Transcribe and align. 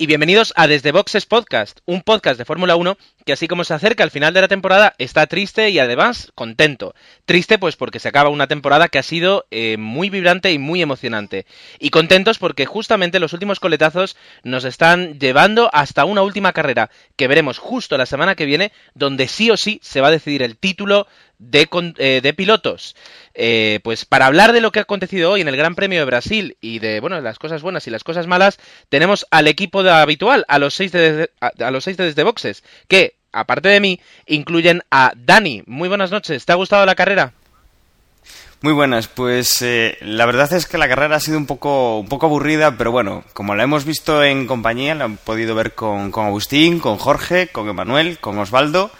y 0.00 0.06
bienvenidos 0.06 0.52
a 0.54 0.68
Desde 0.68 0.92
Boxes 0.92 1.26
Podcast, 1.26 1.80
un 1.84 2.02
podcast 2.02 2.38
de 2.38 2.44
Fórmula 2.44 2.76
1 2.76 2.96
que 3.26 3.32
así 3.32 3.48
como 3.48 3.64
se 3.64 3.74
acerca 3.74 4.04
al 4.04 4.12
final 4.12 4.32
de 4.32 4.40
la 4.40 4.48
temporada 4.48 4.94
está 4.96 5.26
triste 5.26 5.68
y 5.68 5.80
además 5.80 6.32
contento. 6.36 6.94
Triste 7.26 7.58
pues 7.58 7.74
porque 7.74 7.98
se 7.98 8.08
acaba 8.08 8.30
una 8.30 8.46
temporada 8.46 8.88
que 8.88 8.98
ha 8.98 9.02
sido 9.02 9.44
eh, 9.50 9.76
muy 9.76 10.08
vibrante 10.08 10.52
y 10.52 10.58
muy 10.58 10.80
emocionante. 10.80 11.44
Y 11.80 11.90
contentos 11.90 12.38
porque 12.38 12.64
justamente 12.64 13.18
los 13.18 13.32
últimos 13.32 13.60
coletazos 13.60 14.16
nos 14.44 14.64
están 14.64 15.18
llevando 15.18 15.68
hasta 15.74 16.04
una 16.04 16.22
última 16.22 16.52
carrera 16.52 16.90
que 17.16 17.28
veremos 17.28 17.58
justo 17.58 17.98
la 17.98 18.06
semana 18.06 18.36
que 18.36 18.46
viene 18.46 18.72
donde 18.94 19.26
sí 19.26 19.50
o 19.50 19.56
sí 19.56 19.80
se 19.82 20.00
va 20.00 20.08
a 20.08 20.12
decidir 20.12 20.42
el 20.42 20.56
título 20.56 21.08
de, 21.38 21.68
eh, 21.98 22.20
de 22.22 22.34
pilotos. 22.34 22.96
Eh, 23.34 23.80
pues 23.82 24.04
para 24.04 24.26
hablar 24.26 24.52
de 24.52 24.60
lo 24.60 24.72
que 24.72 24.80
ha 24.80 24.82
acontecido 24.82 25.30
hoy 25.30 25.40
en 25.40 25.48
el 25.48 25.56
Gran 25.56 25.74
Premio 25.74 26.00
de 26.00 26.04
Brasil 26.04 26.56
y 26.60 26.80
de 26.80 27.00
bueno 27.00 27.20
las 27.20 27.38
cosas 27.38 27.62
buenas 27.62 27.86
y 27.86 27.90
las 27.90 28.04
cosas 28.04 28.26
malas, 28.26 28.58
tenemos 28.88 29.26
al 29.30 29.46
equipo 29.46 29.82
de 29.82 29.92
habitual, 29.92 30.44
a 30.48 30.58
los 30.58 30.74
seis 30.74 30.92
de, 30.92 31.30
a, 31.40 31.70
los 31.70 31.84
seis 31.84 31.96
de 31.96 32.04
desde 32.04 32.24
boxes, 32.24 32.64
que 32.88 33.14
aparte 33.32 33.68
de 33.68 33.80
mí 33.80 34.00
incluyen 34.26 34.82
a 34.90 35.12
Dani. 35.16 35.62
Muy 35.66 35.88
buenas 35.88 36.10
noches. 36.10 36.44
¿Te 36.44 36.52
ha 36.52 36.56
gustado 36.56 36.84
la 36.86 36.94
carrera? 36.94 37.32
Muy 38.60 38.72
buenas, 38.72 39.06
pues 39.06 39.62
eh, 39.62 39.96
la 40.00 40.26
verdad 40.26 40.52
es 40.52 40.66
que 40.66 40.78
la 40.78 40.88
carrera 40.88 41.14
ha 41.14 41.20
sido 41.20 41.38
un 41.38 41.46
poco, 41.46 42.00
un 42.00 42.08
poco 42.08 42.26
aburrida, 42.26 42.76
pero 42.76 42.90
bueno, 42.90 43.22
como 43.32 43.54
la 43.54 43.62
hemos 43.62 43.84
visto 43.84 44.24
en 44.24 44.48
compañía, 44.48 44.96
la 44.96 45.04
han 45.04 45.16
podido 45.16 45.54
ver 45.54 45.76
con, 45.76 46.10
con 46.10 46.26
Agustín, 46.26 46.80
con 46.80 46.96
Jorge, 46.96 47.46
con 47.46 47.68
Emanuel, 47.68 48.18
con 48.18 48.36
Osvaldo 48.36 48.90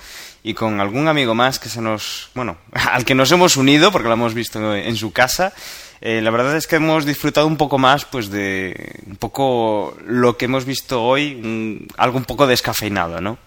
y 0.42 0.54
con 0.54 0.80
algún 0.80 1.08
amigo 1.08 1.34
más 1.34 1.58
que 1.58 1.68
se 1.68 1.80
nos, 1.80 2.30
bueno, 2.34 2.58
al 2.72 3.04
que 3.04 3.14
nos 3.14 3.30
hemos 3.32 3.56
unido 3.56 3.92
porque 3.92 4.08
lo 4.08 4.14
hemos 4.14 4.34
visto 4.34 4.74
en 4.74 4.96
su 4.96 5.12
casa. 5.12 5.52
Eh, 6.00 6.20
la 6.22 6.30
verdad 6.30 6.56
es 6.56 6.66
que 6.66 6.76
hemos 6.76 7.04
disfrutado 7.04 7.46
un 7.46 7.56
poco 7.56 7.78
más, 7.78 8.04
pues 8.04 8.30
de 8.30 9.00
un 9.06 9.16
poco 9.16 9.96
lo 10.06 10.36
que 10.36 10.44
hemos 10.44 10.64
visto 10.64 11.02
hoy, 11.02 11.86
algo 11.96 12.18
un 12.18 12.24
poco 12.24 12.46
descafeinado, 12.46 13.20
¿no? 13.20 13.38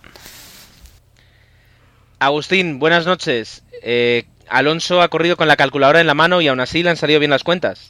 Agustín, 2.20 2.78
buenas 2.78 3.06
noches. 3.06 3.64
Eh, 3.82 4.26
Alonso 4.50 5.02
ha 5.02 5.08
corrido 5.08 5.38
con 5.38 5.48
la 5.48 5.56
calculadora 5.56 6.02
en 6.02 6.08
la 6.08 6.14
mano 6.14 6.42
y 6.42 6.48
aún 6.50 6.60
así 6.60 6.84
le 6.84 6.90
han 6.90 6.98
salido 6.98 7.20
bien 7.20 7.32
las 7.32 7.44
cuentas. 7.44 7.90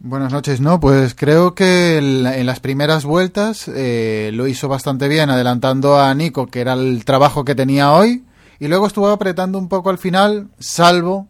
Buenas 0.00 0.32
noches, 0.32 0.60
no, 0.60 0.80
pues 0.80 1.14
creo 1.14 1.54
que 1.54 1.98
en 1.98 2.44
las 2.44 2.58
primeras 2.58 3.04
vueltas 3.04 3.68
eh, 3.68 4.30
lo 4.32 4.48
hizo 4.48 4.66
bastante 4.66 5.06
bien, 5.06 5.30
adelantando 5.30 6.00
a 6.00 6.12
Nico, 6.12 6.48
que 6.48 6.60
era 6.60 6.72
el 6.72 7.04
trabajo 7.04 7.44
que 7.44 7.54
tenía 7.54 7.92
hoy, 7.92 8.24
y 8.58 8.68
luego 8.68 8.86
estuvo 8.86 9.08
apretando 9.08 9.58
un 9.58 9.68
poco 9.68 9.90
al 9.90 9.98
final, 9.98 10.48
salvo 10.58 11.28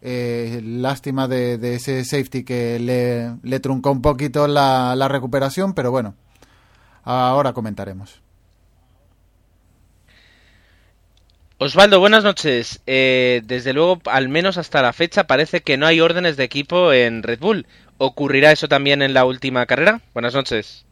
eh, 0.00 0.60
lástima 0.62 1.26
de, 1.26 1.74
ese 1.74 2.04
safety 2.04 2.44
que 2.44 2.78
le, 3.42 3.60
truncó 3.60 3.90
un 3.90 4.02
poquito 4.02 4.46
la, 4.46 4.94
la 4.96 5.08
recuperación, 5.08 5.74
pero 5.74 5.90
bueno, 5.90 6.14
ahora 7.04 7.52
comentaremos. 7.52 8.20
Osvaldo, 11.60 11.98
buenas 11.98 12.22
noches. 12.22 12.80
Eh, 12.86 13.42
desde 13.44 13.72
luego, 13.72 14.00
al 14.04 14.28
menos 14.28 14.58
hasta 14.58 14.80
la 14.80 14.92
fecha, 14.92 15.26
parece 15.26 15.60
que 15.60 15.76
no 15.76 15.86
hay 15.86 16.00
órdenes 16.00 16.36
de 16.36 16.44
equipo 16.44 16.92
en 16.92 17.24
Red 17.24 17.40
Bull. 17.40 17.66
¿Ocurrirá 17.98 18.52
eso 18.52 18.68
también 18.68 19.02
en 19.02 19.12
la 19.12 19.24
última 19.24 19.66
carrera? 19.66 20.00
Buenas 20.14 20.34
noches. 20.34 20.86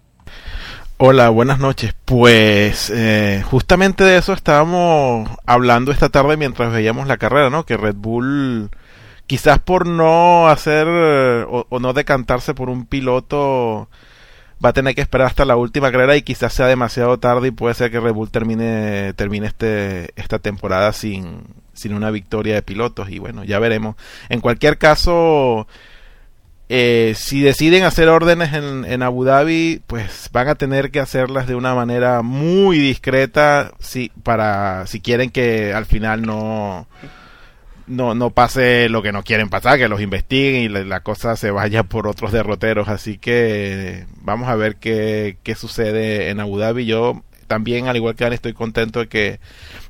Hola, 0.98 1.28
buenas 1.28 1.58
noches. 1.58 1.94
Pues 2.06 2.88
eh, 2.88 3.42
justamente 3.44 4.02
de 4.02 4.16
eso 4.16 4.32
estábamos 4.32 5.28
hablando 5.44 5.92
esta 5.92 6.08
tarde 6.08 6.38
mientras 6.38 6.72
veíamos 6.72 7.06
la 7.06 7.18
carrera, 7.18 7.50
¿no? 7.50 7.66
Que 7.66 7.76
Red 7.76 7.96
Bull, 7.96 8.70
quizás 9.26 9.58
por 9.58 9.86
no 9.86 10.48
hacer 10.48 10.86
o, 10.88 11.66
no 11.80 11.92
decantarse 11.92 12.54
por 12.54 12.70
un 12.70 12.86
piloto, 12.86 13.90
va 14.64 14.70
a 14.70 14.72
tener 14.72 14.94
que 14.94 15.02
esperar 15.02 15.26
hasta 15.26 15.44
la 15.44 15.56
última 15.56 15.92
carrera 15.92 16.16
y 16.16 16.22
quizás 16.22 16.54
sea 16.54 16.66
demasiado 16.66 17.18
tarde 17.18 17.48
y 17.48 17.50
puede 17.50 17.74
ser 17.74 17.90
que 17.90 18.00
Red 18.00 18.14
Bull 18.14 18.30
termine, 18.30 19.12
termine 19.14 19.48
este, 19.48 20.12
esta 20.16 20.38
temporada 20.38 20.94
sin, 20.94 21.42
sin 21.74 21.92
una 21.92 22.10
victoria 22.10 22.54
de 22.54 22.62
pilotos 22.62 23.10
y 23.10 23.18
bueno, 23.18 23.44
ya 23.44 23.58
veremos. 23.58 23.96
En 24.30 24.40
cualquier 24.40 24.78
caso, 24.78 25.66
eh, 26.68 27.14
si 27.16 27.40
deciden 27.42 27.84
hacer 27.84 28.08
órdenes 28.08 28.52
en, 28.52 28.84
en, 28.84 29.02
Abu 29.02 29.24
Dhabi, 29.24 29.82
pues 29.86 30.28
van 30.32 30.48
a 30.48 30.56
tener 30.56 30.90
que 30.90 30.98
hacerlas 30.98 31.46
de 31.46 31.54
una 31.54 31.74
manera 31.74 32.22
muy 32.22 32.78
discreta 32.78 33.72
si, 33.78 34.10
para, 34.22 34.86
si 34.86 35.00
quieren 35.00 35.30
que 35.30 35.72
al 35.72 35.86
final 35.86 36.22
no, 36.22 36.88
no, 37.86 38.14
no 38.14 38.30
pase 38.30 38.88
lo 38.88 39.02
que 39.02 39.12
no 39.12 39.22
quieren 39.22 39.48
pasar, 39.48 39.78
que 39.78 39.88
los 39.88 40.00
investiguen 40.00 40.62
y 40.62 40.68
la, 40.68 41.00
cosa 41.00 41.36
se 41.36 41.52
vaya 41.52 41.84
por 41.84 42.08
otros 42.08 42.32
derroteros. 42.32 42.88
Así 42.88 43.18
que 43.18 44.06
vamos 44.22 44.48
a 44.48 44.56
ver 44.56 44.76
qué, 44.76 45.36
qué 45.44 45.54
sucede 45.54 46.30
en 46.30 46.40
Abu 46.40 46.58
Dhabi. 46.58 46.84
Yo 46.84 47.22
también, 47.46 47.88
al 47.88 47.96
igual 47.96 48.14
que 48.14 48.24
Dan, 48.24 48.32
estoy 48.32 48.52
contento 48.52 49.00
de 49.00 49.08
que 49.08 49.40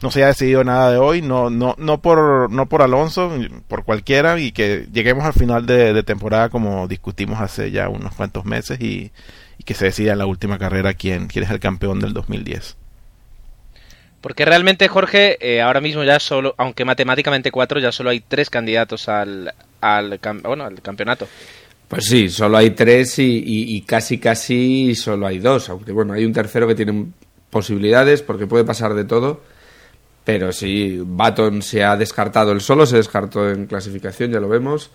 no 0.02 0.10
se 0.10 0.20
haya 0.20 0.28
decidido 0.28 0.64
nada 0.64 0.90
de 0.90 0.98
hoy, 0.98 1.22
no, 1.22 1.50
no, 1.50 1.74
no 1.78 2.00
por, 2.00 2.50
no 2.50 2.68
por 2.68 2.82
Alonso, 2.82 3.32
por 3.68 3.84
cualquiera, 3.84 4.38
y 4.38 4.52
que 4.52 4.86
lleguemos 4.92 5.24
al 5.24 5.32
final 5.32 5.66
de, 5.66 6.02
temporada 6.02 6.48
como 6.48 6.86
discutimos 6.88 7.40
hace 7.40 7.70
ya 7.70 7.88
unos 7.88 8.14
cuantos 8.14 8.44
meses 8.44 8.80
y, 8.80 9.10
que 9.64 9.74
se 9.74 9.86
decida 9.86 10.12
en 10.12 10.18
la 10.18 10.26
última 10.26 10.58
carrera 10.58 10.94
quién, 10.94 11.26
quién 11.26 11.44
es 11.44 11.50
el 11.50 11.58
campeón 11.58 11.98
del 11.98 12.12
2010. 12.12 12.76
Porque 14.20 14.44
realmente, 14.44 14.86
Jorge, 14.86 15.38
eh, 15.40 15.60
ahora 15.60 15.80
mismo 15.80 16.04
ya 16.04 16.20
solo, 16.20 16.54
aunque 16.56 16.84
matemáticamente 16.84 17.50
cuatro, 17.50 17.80
ya 17.80 17.90
solo 17.90 18.10
hay 18.10 18.20
tres 18.20 18.48
candidatos 18.48 19.08
al, 19.08 19.52
al, 19.80 20.20
bueno, 20.44 20.64
al 20.64 20.80
campeonato. 20.82 21.26
Pues 21.88 22.06
sí, 22.06 22.28
solo 22.28 22.56
hay 22.56 22.70
tres 22.70 23.18
y, 23.20 23.42
y, 23.46 23.80
casi 23.82 24.18
casi 24.18 24.96
solo 24.96 25.26
hay 25.26 25.38
dos, 25.38 25.68
aunque 25.68 25.92
bueno, 25.92 26.14
hay 26.14 26.24
un 26.24 26.32
tercero 26.32 26.66
que 26.66 26.74
tiene 26.74 27.06
posibilidades 27.50 28.22
porque 28.22 28.46
puede 28.46 28.64
pasar 28.64 28.94
de 28.94 29.04
todo. 29.04 29.40
Pero 30.24 30.50
sí, 30.50 31.00
Baton 31.04 31.62
se 31.62 31.84
ha 31.84 31.96
descartado 31.96 32.50
el 32.52 32.60
solo, 32.60 32.84
se 32.84 32.96
descartó 32.96 33.48
en 33.48 33.66
clasificación, 33.66 34.32
ya 34.32 34.40
lo 34.40 34.48
vemos. 34.48 34.90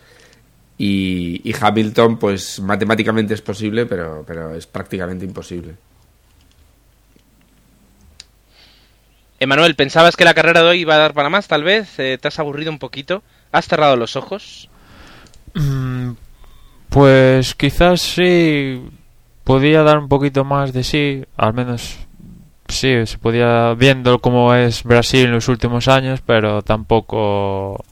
Y, 0.78 1.54
Hamilton, 1.60 2.18
pues 2.18 2.60
matemáticamente 2.60 3.34
es 3.34 3.42
posible, 3.42 3.86
pero, 3.86 4.24
pero 4.26 4.56
es 4.56 4.66
prácticamente 4.68 5.24
imposible. 5.24 5.76
Emanuel, 9.40 9.76
¿pensabas 9.76 10.16
que 10.16 10.26
la 10.26 10.34
carrera 10.34 10.62
de 10.62 10.70
hoy 10.70 10.82
iba 10.82 10.96
a 10.96 11.00
dar 11.00 11.14
para 11.14 11.30
más, 11.30 11.48
tal 11.48 11.64
vez? 11.64 11.98
Eh, 11.98 12.18
¿Te 12.20 12.28
has 12.28 12.40
aburrido 12.40 12.72
un 12.72 12.80
poquito? 12.80 13.24
¿Has 13.52 13.68
cerrado 13.68 13.96
los 13.96 14.16
ojos? 14.16 14.70
Mm, 15.54 16.12
pues 16.90 17.56
quizás 17.56 18.02
sí 18.02 18.84
podía 19.44 19.84
dar 19.84 19.98
un 19.98 20.10
poquito 20.10 20.44
más 20.44 20.74
de 20.74 20.84
sí, 20.84 21.24
al 21.38 21.54
menos 21.54 21.98
sí, 22.72 23.06
se 23.06 23.18
podía 23.18 23.74
viendo 23.76 24.20
cómo 24.20 24.54
es 24.56 24.84
Brasil 24.84 25.26
en 25.26 25.32
los 25.32 25.48
últimos 25.48 25.88
años, 25.88 26.22
pero 26.26 26.62
tampoco 26.62 27.84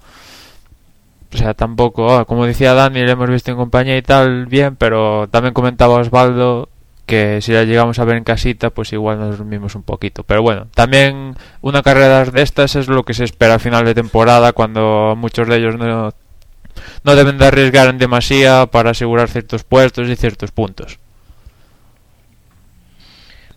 o 1.31 1.38
sea, 1.38 1.54
tampoco, 1.54 2.18
ah, 2.18 2.26
como 2.26 2.46
decía 2.46 2.74
Dani, 2.74 3.02
le 3.02 3.12
hemos 3.12 3.30
visto 3.30 3.52
en 3.52 3.58
compañía 3.58 3.98
y 3.98 4.02
tal, 4.02 4.48
bien, 4.48 4.76
pero 4.76 5.28
también 5.30 5.54
comentaba 5.54 6.00
Osvaldo 6.00 6.70
que 7.06 7.42
si 7.42 7.52
la 7.52 7.64
llegamos 7.64 7.98
a 8.00 8.06
ver 8.06 8.18
en 8.18 8.24
casita, 8.24 8.70
pues 8.70 8.94
igual 8.94 9.20
nos 9.20 9.38
dormimos 9.38 9.76
un 9.76 9.84
poquito. 9.84 10.24
Pero 10.24 10.44
bueno, 10.44 10.68
también 10.76 11.36
una 11.62 11.82
carrera 11.82 12.24
de 12.25 12.42
estas 12.42 12.75
es 12.75 12.88
lo 12.88 13.04
que 13.04 13.16
se 13.16 13.24
espera 13.24 13.56
al 13.56 13.60
final 13.60 13.84
de 13.86 13.96
temporada, 13.96 14.54
cuando 14.54 15.16
muchos 15.18 15.48
de 15.48 15.58
ellos 15.58 15.75
no, 15.75 16.14
no 17.04 17.16
deben 17.16 17.38
de 17.40 17.48
arriesgar 17.48 17.90
en 17.90 17.98
demasía 17.98 18.68
para 18.68 18.92
asegurar 18.92 19.28
ciertos 19.30 19.64
puestos 19.64 20.08
y 20.08 20.16
ciertos 20.16 20.52
puntos. 20.52 21.00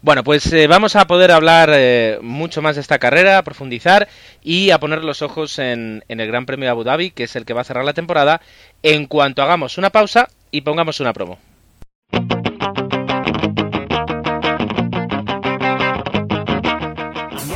Bueno, 0.03 0.25
pues 0.25 0.53
eh, 0.53 0.67
vamos 0.67 0.97
a 0.97 1.07
poder 1.07 1.31
hablar 1.31 1.71
eh, 1.73 2.19
mucho 2.23 2.61
más 2.61 2.75
de 2.75 2.81
esta 2.81 2.99
carrera, 2.99 3.39
a 3.39 3.45
profundizar 3.45 4.09
y 4.43 4.71
a 4.71 4.81
poner 4.81 5.05
los 5.05 5.23
ojos 5.23 5.61
en, 5.61 6.03
el 6.09 6.27
Gran 6.27 6.45
Premio 6.45 6.65
de 6.65 6.71
Abu 6.71 6.83
Dhabi, 6.83 7.13
que 7.13 7.23
es 7.23 7.37
el 7.37 7.45
que 7.45 7.55
va 7.55 7.61
a 7.61 7.65
cerrar 7.65 7.85
la 7.85 7.93
temporada, 7.95 8.41
en 8.83 9.07
cuanto 9.07 9.43
hagamos 9.43 9.79
una 9.79 9.91
pausa 9.91 10.29
y 10.51 10.63
pongamos 10.63 10.99
una 10.99 11.13
promo. 11.13 11.39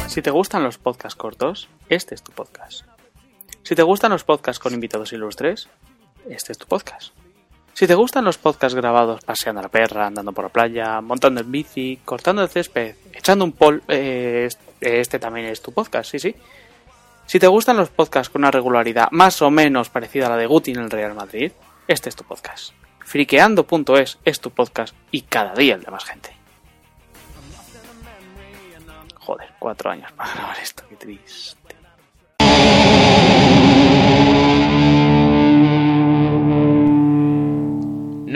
Si 0.07 0.23
te 0.23 0.31
gustan 0.31 0.63
los 0.63 0.79
podcasts 0.79 1.17
cortos, 1.17 1.69
este 1.89 2.15
es 2.15 2.23
tu 2.23 2.31
podcast. 2.31 2.87
Si 3.65 3.75
te 3.75 3.83
gustan 3.83 4.13
los 4.13 4.23
podcasts 4.23 4.61
con 4.61 4.73
invitados 4.73 5.13
ilustres, 5.13 5.69
este 6.31 6.53
es 6.53 6.59
tu 6.59 6.67
podcast. 6.69 7.13
Si 7.77 7.87
te 7.87 7.95
gustan 7.95 8.25
los 8.25 8.39
podcasts 8.39 8.75
grabados 8.75 9.23
paseando 9.23 9.61
a 9.61 9.65
la 9.65 9.69
perra, 9.69 10.07
andando 10.07 10.33
por 10.33 10.47
la 10.47 10.49
playa, 10.49 11.03
montando 11.03 11.43
en 11.43 11.53
bici, 11.53 12.01
cortando 12.07 12.43
el 12.43 12.49
césped, 12.49 12.95
echando 13.13 13.45
un 13.45 13.53
pol... 13.53 13.83
Eh, 13.87 14.49
este 14.81 15.19
también 15.19 15.45
es 15.49 15.61
tu 15.61 15.73
podcast, 15.73 16.11
sí, 16.11 16.19
sí. 16.19 16.35
Si 17.27 17.39
te 17.39 17.47
gustan 17.47 17.77
los 17.77 17.91
podcasts 17.91 18.31
con 18.31 18.41
una 18.41 18.51
regularidad 18.51 19.11
más 19.11 19.43
o 19.43 19.51
menos 19.51 19.91
parecida 19.91 20.25
a 20.25 20.31
la 20.31 20.37
de 20.39 20.47
Guti 20.47 20.71
en 20.71 20.79
el 20.79 20.91
Real 20.91 21.15
Madrid, 21.15 21.53
este 21.87 22.09
es 22.09 22.17
tu 22.17 22.25
podcast. 22.25 22.73
Friqueando.es 23.01 24.21
es 24.25 24.41
tu 24.41 24.51
podcast 24.53 24.95
y 25.11 25.21
cada 25.21 25.53
día 25.53 25.75
el 25.75 25.83
de 25.83 25.91
más 25.91 26.07
gente. 26.07 26.35
Joder, 29.17 29.51
cuatro 29.59 29.91
años 29.91 30.11
para 30.13 30.33
grabar 30.33 30.59
esto, 30.61 30.83
qué 30.89 30.97
triste. 30.97 31.66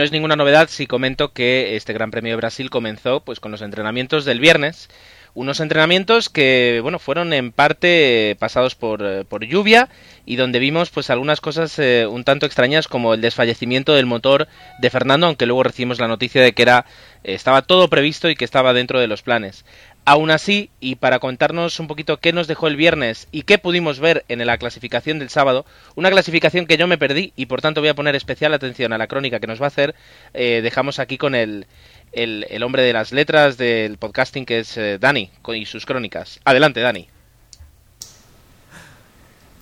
No 0.01 0.05
es 0.05 0.13
ninguna 0.13 0.35
novedad 0.35 0.71
si 0.71 0.87
comento 0.87 1.35
que 1.35 1.77
este 1.77 1.93
Gran 1.93 2.11
Premio 2.11 2.33
de 2.33 2.37
Brasil 2.37 2.71
comenzó 2.71 3.21
pues 3.21 3.39
con 3.39 3.53
los 3.53 3.61
entrenamientos 3.61 4.25
del 4.25 4.41
viernes. 4.41 4.89
Unos 5.35 5.61
entrenamientos 5.61 6.31
que 6.31 6.79
bueno 6.81 6.99
fueron 6.99 7.35
en 7.35 7.53
parte 7.53 8.35
pasados 8.39 8.75
por, 8.75 9.03
eh, 9.05 9.27
por 9.29 9.45
lluvia 9.45 9.91
y 10.25 10.37
donde 10.37 10.59
vimos 10.59 10.89
pues 10.89 11.11
algunas 11.11 11.43
cosas 11.43 11.79
eh, 11.79 12.07
un 12.07 12.25
tanto 12.25 12.47
extrañas 12.47 12.89
como 12.89 13.13
el 13.13 13.21
desfallecimiento 13.21 13.93
del 13.93 14.07
motor 14.07 14.49
de 14.79 14.89
Fernando 14.89 15.27
aunque 15.27 15.45
luego 15.45 15.65
recibimos 15.65 16.01
la 16.01 16.09
noticia 16.09 16.43
de 16.43 16.55
que 16.55 16.63
era 16.63 16.87
estaba 17.23 17.61
todo 17.61 17.91
previsto 17.91 18.31
y 18.31 18.37
que 18.37 18.47
estaba 18.47 18.73
dentro 18.73 19.01
de 19.01 19.07
los 19.07 19.21
planes 19.21 19.67
Aún 20.11 20.33
así, 20.33 20.71
y 20.81 20.97
para 20.97 21.21
contarnos 21.21 21.79
un 21.79 21.87
poquito 21.87 22.17
qué 22.17 22.33
nos 22.33 22.49
dejó 22.49 22.67
el 22.67 22.75
viernes 22.75 23.29
y 23.31 23.43
qué 23.43 23.59
pudimos 23.59 24.01
ver 24.01 24.25
en 24.27 24.45
la 24.45 24.59
clasificación 24.59 25.21
del 25.21 25.31
sábado, 25.31 25.65
una 25.95 26.11
clasificación 26.11 26.67
que 26.67 26.77
yo 26.77 26.89
me 26.89 26.99
perdí 26.99 27.33
y 27.37 27.47
por 27.47 27.61
tanto 27.61 27.81
voy 27.81 27.91
a 27.91 27.95
poner 27.95 28.17
especial 28.17 28.53
atención 28.53 28.93
a 28.93 28.99
la 28.99 29.07
crónica 29.07 29.39
que 29.39 29.47
nos 29.47 29.61
va 29.61 29.67
a 29.67 29.69
hacer, 29.69 29.95
eh, 30.35 30.63
dejamos 30.65 30.99
aquí 30.99 31.17
con 31.17 31.37
el, 31.37 31.69
el, 32.11 32.63
hombre 32.65 32.83
de 32.83 32.93
las 32.93 33.13
letras 33.13 33.57
del 33.57 33.99
podcasting 33.99 34.47
que 34.47 34.59
es 34.59 34.77
eh, 34.79 34.99
Dani 34.99 35.31
y 35.55 35.65
sus 35.65 35.87
crónicas. 35.87 36.41
Adelante, 36.45 36.81
Dani. 36.81 37.07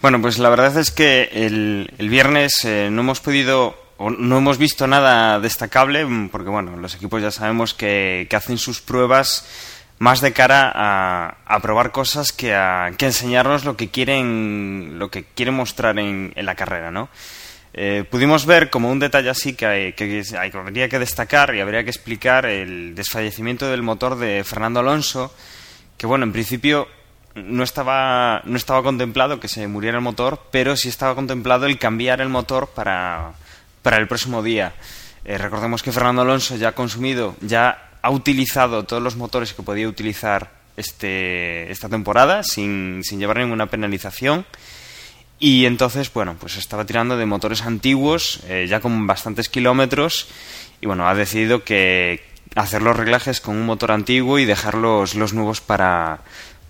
Bueno, 0.00 0.22
pues 0.22 0.38
la 0.38 0.48
verdad 0.48 0.78
es 0.78 0.90
que 0.90 1.28
el, 1.30 1.90
viernes 2.08 2.64
eh, 2.64 2.88
no 2.90 3.02
hemos 3.02 3.20
podido 3.20 3.76
o 3.98 4.10
no 4.10 4.38
hemos 4.38 4.56
visto 4.56 4.86
nada 4.86 5.40
destacable 5.40 6.06
mm, 6.06 6.28
porque 6.30 6.48
bueno, 6.48 6.76
los 6.76 6.94
equipos 6.94 7.20
ya 7.20 7.32
sabemos 7.32 7.74
que, 7.74 8.26
hacen 8.32 8.56
sus 8.56 8.80
pruebas 8.80 9.44
más 9.98 10.20
de 10.20 10.32
cara 10.32 10.72
a, 10.74 11.58
probar 11.60 11.90
cosas 11.90 12.32
que 12.32 12.54
a 12.54 12.92
que 12.96 13.06
enseñarnos 13.06 13.64
lo 13.64 13.76
que 13.76 13.88
quieren 13.88 14.98
lo 14.98 15.10
que 15.10 15.24
quieren 15.24 15.54
mostrar 15.54 15.98
en, 15.98 16.32
en 16.36 16.46
la 16.46 16.54
carrera, 16.54 16.90
¿no? 16.90 17.08
Eh, 17.74 18.04
pudimos 18.10 18.46
ver 18.46 18.70
como 18.70 18.90
un 18.90 18.98
detalle 18.98 19.30
así 19.30 19.54
que, 19.54 19.94
que, 19.96 20.24
habría 20.54 20.88
que 20.88 20.98
destacar 20.98 21.54
y 21.54 21.60
habría 21.60 21.84
que 21.84 21.90
explicar 21.90 22.46
el 22.46 22.94
desfallecimiento 22.94 23.68
del 23.68 23.82
motor 23.82 24.16
de 24.16 24.42
Fernando 24.42 24.80
Alonso, 24.80 25.32
que 25.96 26.06
bueno, 26.06 26.24
en 26.24 26.32
principio 26.32 26.88
no 27.36 27.62
estaba, 27.62 28.42
no 28.44 28.56
estaba 28.56 28.82
contemplado 28.82 29.38
que 29.38 29.46
se 29.46 29.68
muriera 29.68 29.98
el 29.98 30.02
motor, 30.02 30.42
pero 30.50 30.76
sí 30.76 30.88
estaba 30.88 31.14
contemplado 31.14 31.66
el 31.66 31.78
cambiar 31.78 32.20
el 32.20 32.30
motor 32.30 32.68
para, 32.74 33.32
para 33.82 33.98
el 33.98 34.08
próximo 34.08 34.42
día. 34.42 34.72
Eh, 35.24 35.38
recordemos 35.38 35.82
que 35.82 35.92
Fernando 35.92 36.22
Alonso 36.22 36.56
ya 36.56 36.68
ha 36.68 36.72
consumido, 36.72 37.36
ya 37.42 37.87
ha 38.08 38.10
utilizado 38.10 38.84
todos 38.84 39.02
los 39.02 39.16
motores 39.16 39.52
que 39.52 39.62
podía 39.62 39.86
utilizar 39.86 40.50
este, 40.78 41.70
esta 41.70 41.90
temporada 41.90 42.42
sin, 42.42 43.02
sin 43.04 43.20
llevar 43.20 43.36
ninguna 43.36 43.66
penalización. 43.66 44.46
Y 45.38 45.66
entonces, 45.66 46.10
bueno, 46.10 46.34
pues 46.40 46.56
estaba 46.56 46.86
tirando 46.86 47.18
de 47.18 47.26
motores 47.26 47.60
antiguos, 47.60 48.40
eh, 48.48 48.66
ya 48.66 48.80
con 48.80 49.06
bastantes 49.06 49.50
kilómetros, 49.50 50.26
y 50.80 50.86
bueno, 50.86 51.06
ha 51.06 51.14
decidido 51.14 51.64
que 51.64 52.24
hacer 52.54 52.80
los 52.80 52.96
reglajes 52.96 53.42
con 53.42 53.56
un 53.56 53.66
motor 53.66 53.92
antiguo 53.92 54.38
y 54.38 54.46
dejar 54.46 54.74
los, 54.74 55.14
nuevos 55.14 55.60
para, 55.60 56.20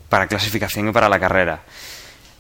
para 0.09 0.27
clasificación 0.27 0.89
y 0.89 0.93
para 0.93 1.09
la 1.09 1.21
carrera. 1.21 1.63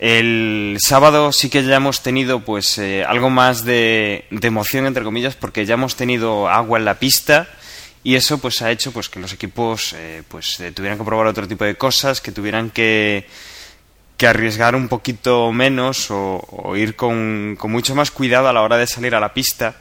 El 0.01 0.77
sábado 0.81 1.31
sí 1.31 1.51
que 1.51 1.63
ya 1.63 1.77
hemos 1.77 2.03
tenido 2.03 2.41
pues 2.41 2.79
eh, 2.79 3.05
algo 3.05 3.31
más 3.31 3.65
de, 3.65 4.25
de, 4.33 4.49
emoción 4.49 4.87
entre 4.87 5.05
comillas 5.05 5.37
porque 5.37 5.67
ya 5.67 5.75
hemos 5.75 5.95
tenido 5.95 6.49
agua 6.49 6.79
en 6.79 6.85
la 6.85 6.99
pista 6.99 7.49
y 8.05 8.15
eso 8.15 8.39
pues 8.39 8.63
ha 8.63 8.71
hecho 8.71 8.93
pues 8.93 9.09
que 9.09 9.21
los 9.21 9.33
equipos 9.33 9.93
eh, 9.95 10.23
pues 10.29 10.63
tuvieran 10.75 10.99
que 10.99 11.05
probar 11.05 11.27
otro 11.27 11.47
tipo 11.49 11.65
de 11.65 11.77
cosas 11.77 12.21
que 12.21 12.33
tuvieran 12.33 12.71
que 12.71 13.27
que 14.19 14.27
arriesgar 14.27 14.75
un 14.75 14.89
poquito 14.89 15.53
menos 15.53 16.09
o, 16.11 16.75
ir 16.77 16.97
con, 16.97 17.57
mucho 17.63 17.95
más 17.95 18.11
cuidado 18.11 18.49
a 18.49 18.53
la 18.53 18.63
hora 18.63 18.77
de 18.77 18.89
salir 18.89 19.15
a 19.15 19.21
la 19.21 19.33
pista, 19.33 19.77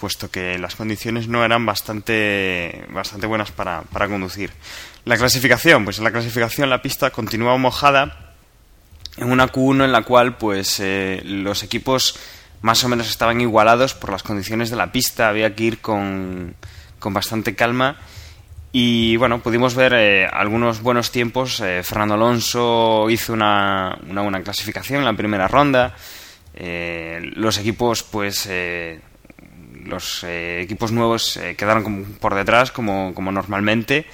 puesto 0.00 0.28
que 0.28 0.58
las 0.58 0.74
condiciones 0.74 1.28
no 1.28 1.44
eran 1.44 1.64
bastante, 1.64 2.84
bastante 2.90 3.28
buenas 3.28 3.52
para, 3.52 3.84
conducir. 4.08 4.50
La 5.04 5.16
clasificación, 5.16 5.84
pues 5.84 5.98
en 5.98 6.04
la 6.04 6.10
clasificación 6.10 6.68
la 6.68 6.82
pista 6.82 7.10
continuaba 7.10 7.56
mojada 7.58 8.34
en 9.16 9.30
una 9.30 9.46
Q1 9.46 9.84
en 9.84 9.92
la 9.92 10.02
cual 10.02 10.36
pues 10.36 10.80
eh, 10.80 11.22
los 11.24 11.62
equipos 11.62 12.18
más 12.62 12.82
o 12.82 12.88
menos 12.88 13.08
estaban 13.08 13.40
igualados 13.40 13.94
por 13.94 14.10
las 14.10 14.24
condiciones 14.24 14.70
de 14.70 14.76
la 14.76 14.90
pista, 14.90 15.28
había 15.28 15.54
que 15.54 15.62
ir 15.62 15.80
con, 15.80 16.56
con 17.00 17.12
bastante 17.12 17.56
calma 17.56 17.96
y 18.72 19.16
bueno, 19.16 19.40
pudimos 19.40 19.74
ver 19.74 19.92
eh, 19.94 20.26
algunos 20.26 20.80
buenos 20.80 21.10
tiempos. 21.10 21.60
Eh, 21.60 21.82
Fernando 21.82 22.14
Alonso 22.14 23.10
hizo 23.10 23.32
una, 23.32 23.98
una, 24.08 24.22
buena 24.22 24.42
clasificación 24.42 25.00
en 25.00 25.06
la 25.06 25.12
primera 25.14 25.48
ronda. 25.48 25.96
Eh, 26.54 27.32
los 27.34 27.58
equipos, 27.58 28.04
pues, 28.04 28.48
los 29.84 30.24
equipos 30.24 30.92
nuevos 30.92 31.38
quedaron 31.56 32.04
por 32.20 32.34
detrás, 32.34 32.70
como, 32.70 33.12
como 33.12 33.32
normalmente. 33.32 34.06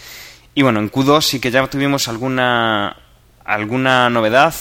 Y 0.54 0.62
bueno, 0.62 0.80
en 0.80 0.90
Q2 0.90 1.20
sí 1.20 1.38
que 1.38 1.50
ya 1.50 1.66
tuvimos 1.66 2.08
alguna, 2.08 2.96
alguna 3.44 4.08
novedad. 4.08 4.54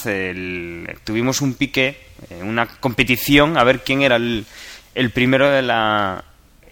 tuvimos 1.05 1.39
un 1.39 1.53
pique, 1.53 1.97
una 2.41 2.65
competición, 2.65 3.57
a 3.57 3.63
ver 3.63 3.81
quién 3.81 4.01
era 4.01 4.17
el, 4.17 4.45
el 4.93 5.11
primero 5.11 5.50
de 5.50 5.61
la, 5.61 6.25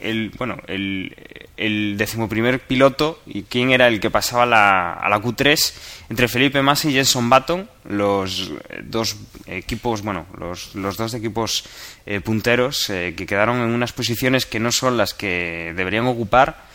el, 0.03 0.31
bueno, 0.37 0.57
el, 0.67 1.95
decimoprimer 1.97 2.59
piloto 2.59 3.21
y 3.25 3.43
quién 3.43 3.71
era 3.71 3.87
el 3.87 3.99
que 3.99 4.09
pasaba 4.09 4.45
la, 4.45 4.93
a 4.93 5.09
la 5.09 5.21
Q3 5.21 5.73
entre 6.09 6.27
Felipe 6.27 6.61
Massa 6.61 6.89
y 6.89 6.93
Jenson 6.93 7.29
Button, 7.29 7.69
los 7.85 8.51
dos 8.83 9.15
equipos, 9.47 10.01
bueno, 10.01 10.25
los, 10.37 10.75
los 10.75 10.97
dos 10.97 11.13
equipos 11.13 11.63
eh, 12.05 12.19
punteros 12.19 12.89
eh, 12.89 13.13
que 13.15 13.25
quedaron 13.25 13.57
en 13.61 13.69
unas 13.69 13.93
posiciones 13.93 14.45
que 14.45 14.59
no 14.59 14.71
son 14.71 14.97
las 14.97 15.13
que 15.13 15.73
deberían 15.75 16.05
ocupar 16.05 16.73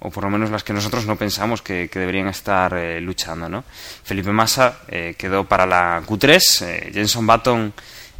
o 0.00 0.10
por 0.10 0.22
lo 0.22 0.30
menos 0.30 0.50
las 0.50 0.62
que 0.62 0.72
nosotros 0.72 1.06
no 1.06 1.16
pensamos 1.16 1.60
que, 1.60 1.90
deberían 1.92 2.28
estar 2.28 2.72
eh, 2.74 3.00
luchando, 3.00 3.48
¿no? 3.48 3.64
Felipe 4.04 4.30
Massa 4.30 4.78
quedó 5.18 5.44
para 5.44 5.66
la 5.66 6.00
Q3, 6.06 6.92
Jenson 6.92 7.26
Button 7.26 7.74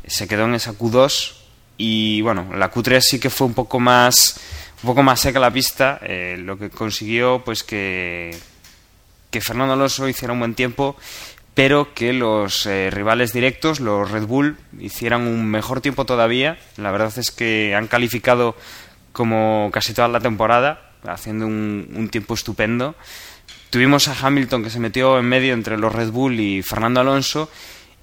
se 0.05 0.27
quedó 0.27 0.47
en 0.47 0.55
esa 0.55 0.73
Q2 0.73 1.38
y 1.79 2.21
bueno, 2.21 2.49
la 2.55 2.71
Q3 2.71 3.01
sí 3.01 3.21
que 3.21 3.31
fue 3.31 3.47
un 3.47 3.55
poco 3.55 3.81
más 3.81 4.39
un 4.83 4.89
poco 4.89 5.03
más 5.03 5.21
seca 5.21 5.41
la 5.41 5.51
pista, 5.51 5.99
eh, 6.03 6.37
lo 6.39 6.59
que 6.59 6.71
consiguió 6.71 7.43
pues 7.45 7.65
que, 7.65 8.37
Fernando 9.41 9.75
Alonso 9.75 10.09
hiciera 10.09 10.33
un 10.33 10.41
buen 10.41 10.55
tiempo, 10.55 10.97
pero 11.55 11.95
que 11.95 12.13
los 12.13 12.67
eh, 12.67 12.91
rivales 12.91 13.33
directos, 13.33 13.81
los 13.81 14.11
Red 14.11 14.27
Bull, 14.27 14.57
hicieran 14.79 15.23
un 15.23 15.47
mejor 15.47 15.81
tiempo 15.81 16.05
todavía. 16.05 16.59
La 16.77 16.93
verdad 16.93 17.13
es 17.17 17.31
que 17.31 17.75
han 17.75 17.89
calificado 17.89 18.57
como 19.13 19.71
casi 19.73 19.95
toda 19.95 20.09
la 20.09 20.21
temporada, 20.21 20.93
haciendo 21.05 21.47
un, 21.47 21.93
un 21.97 22.09
tiempo 22.09 22.35
estupendo. 22.35 22.95
Tuvimos 23.71 24.07
a 24.07 24.17
Hamilton 24.21 24.63
que 24.63 24.71
se 24.71 24.81
metió 24.81 25.19
en 25.19 25.27
medio 25.27 25.55
entre 25.55 25.77
los 25.77 25.93
Red 25.93 26.11
Bull 26.11 26.39
y 26.39 26.63
Fernando 26.63 27.01
Alonso 27.01 27.51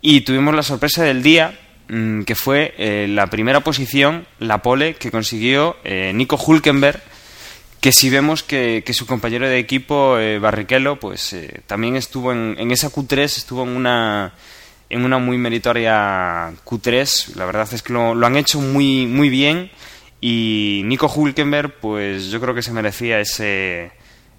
y 0.02 0.22
tuvimos 0.22 0.54
la 0.54 0.64
sorpresa 0.64 1.04
del 1.04 1.24
día 1.24 1.58
que 1.88 2.36
fue 2.36 2.74
eh, 2.78 3.08
la 3.08 3.28
primera 3.28 3.60
posición, 3.60 4.26
la 4.40 4.62
pole, 4.62 4.96
que 4.96 5.12
consiguió 5.12 5.78
eh, 5.84 6.12
Nico 6.16 6.36
Hulkenberg, 6.36 7.02
que 7.80 7.92
si 7.92 8.10
vemos 8.10 8.42
que, 8.42 8.84
su 8.94 9.06
compañero 9.06 9.48
de 9.48 9.60
equipo, 9.60 10.18
eh, 10.18 10.40
Barrichello, 10.40 11.00
pues 11.00 11.36
también 11.68 11.96
estuvo 11.96 12.32
en, 12.32 12.72
esa 12.72 12.92
Q3, 12.92 13.24
estuvo 13.24 13.64
en 13.64 13.70
una, 13.70 14.34
en 14.90 15.06
una 15.06 15.20
muy 15.20 15.38
meritoria 15.38 16.52
Q3, 16.66 17.36
la 17.36 17.46
verdad 17.46 17.68
es 17.72 17.84
que 17.84 17.94
lo, 17.94 18.26
han 18.26 18.36
hecho 18.36 18.60
muy, 18.60 19.06
muy 19.06 19.30
bien. 19.30 19.70
Y 20.20 20.82
Nico 20.86 21.12
Hulkenberg, 21.14 21.80
pues 21.80 22.32
yo 22.32 22.42
creo 22.42 22.56
que 22.56 22.64
se 22.64 22.72
merecía 22.72 23.20
ese, 23.20 23.92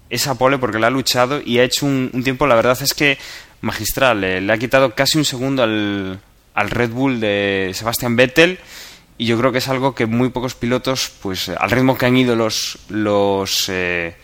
esa 0.09 0.35
pole 0.35 0.57
porque 0.57 0.79
la 0.79 0.87
ha 0.87 0.89
luchado 0.89 1.39
y 1.39 1.59
ha 1.59 1.63
hecho 1.63 1.85
un, 1.85 2.11
tiempo, 2.25 2.45
la 2.45 2.55
verdad 2.55 2.77
es 2.81 2.93
que 2.93 3.17
magistral, 3.61 4.19
le 4.19 4.51
ha 4.51 4.57
quitado 4.57 4.93
casi 4.93 5.17
un 5.17 5.23
segundo 5.23 5.63
al, 5.63 6.19
al 6.57 6.71
Red 6.71 6.89
Bull 6.89 7.19
de 7.19 7.71
Sebastian 7.75 8.15
Vettel 8.15 8.57
y 9.19 9.27
yo 9.27 9.37
creo 9.37 9.51
que 9.51 9.59
es 9.59 9.67
algo 9.67 9.93
que 9.93 10.07
muy 10.07 10.29
pocos 10.29 10.55
pilotos, 10.55 11.11
pues 11.21 11.49
al 11.49 11.69
ritmo 11.69 11.95
que 11.95 12.07
han 12.07 12.17
ido 12.17 12.35
los 12.35 12.79
los 12.89 13.69
eh, 13.69 14.15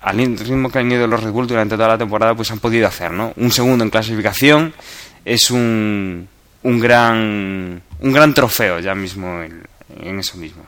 al 0.00 0.16
ritmo 0.16 0.70
que 0.70 0.78
han 0.78 0.90
ido 0.90 1.06
los 1.06 1.22
Red 1.22 1.32
Bull 1.32 1.46
durante 1.46 1.76
toda 1.76 1.88
la 1.88 1.98
temporada, 1.98 2.34
pues 2.34 2.50
han 2.50 2.58
podido 2.58 2.86
hacer, 2.86 3.10
¿no? 3.10 3.34
Un 3.36 3.50
segundo 3.50 3.84
en 3.84 3.90
clasificación 3.90 4.72
es 5.26 5.50
un, 5.50 6.26
un 6.62 6.80
gran 6.80 7.82
un 8.00 8.12
gran 8.14 8.32
trofeo 8.32 8.80
ya 8.80 8.94
mismo 8.94 9.42
en 9.42 10.18
eso 10.18 10.38
mismo. 10.38 10.64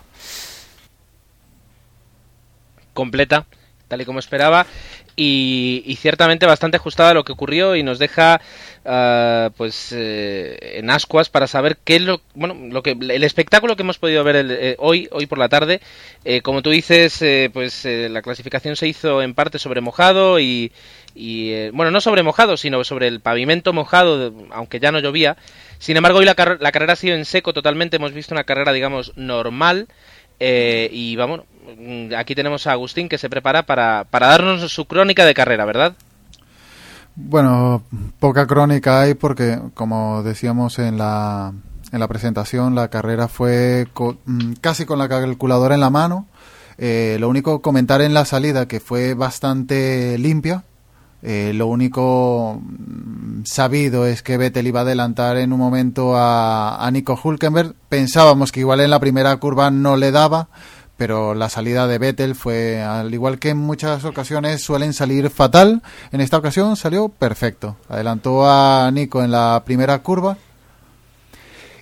Completa, 2.92 3.46
tal 3.88 4.00
y 4.00 4.04
como 4.04 4.18
esperaba. 4.18 4.66
y, 5.16 5.82
y, 5.84 5.96
ciertamente 5.96 6.46
bastante 6.46 6.76
ajustada 6.76 7.10
a 7.10 7.14
lo 7.14 7.24
que 7.24 7.32
ocurrió 7.32 7.74
y 7.74 7.82
nos 7.82 7.98
deja 7.98 8.40
uh, 8.84 9.50
pues 9.56 9.92
eh, 9.92 10.78
en 10.78 10.90
ascuas 10.90 11.28
para 11.28 11.48
saber 11.48 11.76
qué 11.82 11.96
es 11.96 12.02
lo 12.02 12.20
bueno 12.34 12.54
lo 12.70 12.84
que 12.84 12.92
el 12.92 13.24
espectáculo 13.24 13.74
que 13.74 13.82
hemos 13.82 13.98
podido 13.98 14.22
ver 14.22 14.36
el, 14.36 14.50
eh, 14.52 14.76
hoy 14.78 15.08
hoy 15.10 15.26
por 15.26 15.38
la 15.38 15.48
tarde 15.48 15.80
eh, 16.24 16.40
como 16.42 16.62
tú 16.62 16.70
dices 16.70 17.20
eh, 17.22 17.50
pues 17.52 17.84
eh, 17.84 18.08
la 18.08 18.22
clasificación 18.22 18.76
se 18.76 18.86
hizo 18.86 19.20
en 19.20 19.34
parte 19.34 19.58
sobre 19.58 19.80
mojado 19.80 20.38
y, 20.38 20.70
y 21.16 21.50
eh, 21.50 21.70
bueno 21.74 21.90
no 21.90 22.00
sobre 22.00 22.22
mojado 22.22 22.56
sino 22.56 22.84
sobre 22.84 23.08
el 23.08 23.18
pavimento 23.20 23.72
mojado 23.72 24.32
aunque 24.50 24.78
ya 24.78 24.92
no 24.92 25.00
llovía 25.00 25.36
sin 25.80 25.96
embargo 25.96 26.20
hoy 26.20 26.26
la, 26.26 26.36
car 26.36 26.58
la 26.60 26.70
carrera 26.70 26.92
ha 26.92 26.96
sido 26.96 27.16
en 27.16 27.24
seco 27.24 27.52
totalmente 27.52 27.96
hemos 27.96 28.12
visto 28.12 28.34
una 28.34 28.44
carrera 28.44 28.72
digamos 28.72 29.12
normal 29.16 29.88
y 30.40 31.16
vamos, 31.16 31.40
aquí 32.16 32.34
tenemos 32.34 32.66
a 32.66 32.72
Agustín 32.72 33.08
que 33.08 33.18
se 33.18 33.30
prepara 33.30 33.64
para, 33.64 34.04
para 34.04 34.28
darnos 34.28 34.70
su 34.72 34.86
crónica 34.86 35.24
de 35.24 35.34
carrera, 35.34 35.64
¿verdad? 35.64 35.94
Bueno, 37.14 37.82
poca 38.20 38.46
crónica 38.46 39.00
hay 39.00 39.14
porque, 39.14 39.58
como 39.74 40.22
decíamos 40.22 40.78
en 40.78 40.98
la, 40.98 41.52
en 41.90 42.00
la 42.00 42.08
presentación, 42.08 42.74
la 42.74 42.88
carrera 42.88 43.26
fue 43.26 43.88
co 43.92 44.18
casi 44.60 44.86
con 44.86 44.98
la 44.98 45.08
calculadora 45.08 45.74
en 45.74 45.80
la 45.80 45.90
mano. 45.90 46.26
Eh, 46.78 47.16
lo 47.18 47.28
único 47.28 47.60
comentar 47.60 48.02
en 48.02 48.14
la 48.14 48.24
salida 48.24 48.68
que 48.68 48.78
fue 48.78 49.14
bastante 49.14 50.16
limpia. 50.18 50.62
Eh, 51.20 51.50
lo 51.52 51.66
único 51.66 52.62
sabido 53.44 54.06
es 54.06 54.22
que 54.22 54.36
Vettel 54.36 54.68
iba 54.68 54.80
a 54.80 54.82
adelantar 54.82 55.38
en 55.38 55.52
un 55.52 55.58
momento 55.58 56.16
a, 56.16 56.86
a 56.86 56.90
Nico 56.92 57.18
Hulkenberg. 57.20 57.74
Pensábamos 57.88 58.52
que 58.52 58.60
igual 58.60 58.80
en 58.80 58.90
la 58.90 59.00
primera 59.00 59.36
curva 59.38 59.72
no 59.72 59.96
le 59.96 60.12
daba, 60.12 60.48
pero 60.98 61.32
la 61.32 61.48
salida 61.48 61.86
de 61.86 61.96
Vettel 61.96 62.34
fue, 62.34 62.82
al 62.82 63.14
igual 63.14 63.38
que 63.38 63.50
en 63.50 63.56
muchas 63.56 64.04
ocasiones 64.04 64.62
suelen 64.62 64.92
salir 64.92 65.30
fatal, 65.30 65.80
en 66.12 66.20
esta 66.20 66.36
ocasión 66.36 66.76
salió 66.76 67.08
perfecto. 67.08 67.76
Adelantó 67.88 68.50
a 68.50 68.90
Nico 68.92 69.22
en 69.22 69.30
la 69.30 69.62
primera 69.64 70.00
curva 70.00 70.36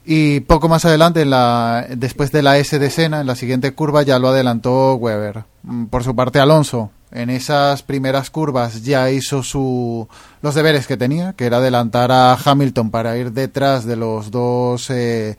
y 0.08 0.38
poco 0.40 0.68
más 0.68 0.85
adelante, 0.85 1.23
en 1.23 1.30
la, 1.30 1.85
después 1.96 2.30
de 2.30 2.42
la 2.42 2.58
S 2.58 2.78
de 2.78 2.90
Sena, 2.90 3.23
en 3.23 3.26
la 3.26 3.35
siguiente 3.35 3.73
curva 3.73 4.04
ya 4.04 4.20
lo 4.20 4.28
adelantó 4.28 4.94
Weber. 4.94 5.44
Por 5.90 6.04
su 6.04 6.14
parte, 6.14 6.38
Alonso, 6.38 6.92
en 7.11 7.28
esas 7.28 7.82
primeras 7.82 8.30
curvas 8.30 8.85
ya 8.85 9.11
hizo 9.11 9.42
su, 9.42 10.06
los 10.42 10.54
deberes 10.54 10.87
que 10.87 10.96
tenía, 10.96 11.32
que 11.32 11.46
era 11.46 11.56
adelantar 11.56 12.12
a 12.12 12.35
Hamilton 12.35 12.90
para 12.92 13.16
ir 13.16 13.32
detrás 13.32 13.85
de 13.85 13.96
los 13.96 14.30
dos, 14.30 14.90
eh, 14.90 15.38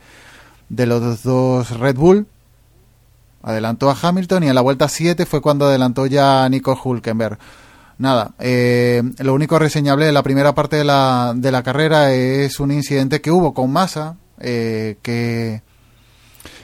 de 0.68 0.86
los 0.86 1.24
dos 1.24 1.70
Red 1.80 1.96
Bull. 1.96 2.28
Adelantó 3.48 3.90
a 3.90 3.96
Hamilton 4.02 4.44
y 4.44 4.50
en 4.50 4.56
la 4.56 4.60
vuelta 4.60 4.90
7 4.90 5.26
fue 5.26 5.40
cuando 5.40 5.68
adelantó 5.68 6.06
ya 6.06 6.44
a 6.44 6.50
Nico 6.50 6.78
Hulkenberg. 6.84 7.40
Nada, 7.98 8.34
eh, 8.40 9.02
lo 9.20 9.34
único 9.34 9.58
reseñable 9.58 10.06
de 10.06 10.12
la 10.12 10.22
primera 10.22 10.54
parte 10.54 10.76
de 10.76 10.84
la, 10.84 11.32
de 11.34 11.50
la 11.50 11.64
carrera 11.64 12.12
es 12.12 12.60
un 12.60 12.74
incidente 12.74 13.22
que 13.22 13.32
hubo 13.32 13.54
con 13.54 13.72
Massa, 13.72 14.18
eh, 14.42 14.98
que 15.02 15.62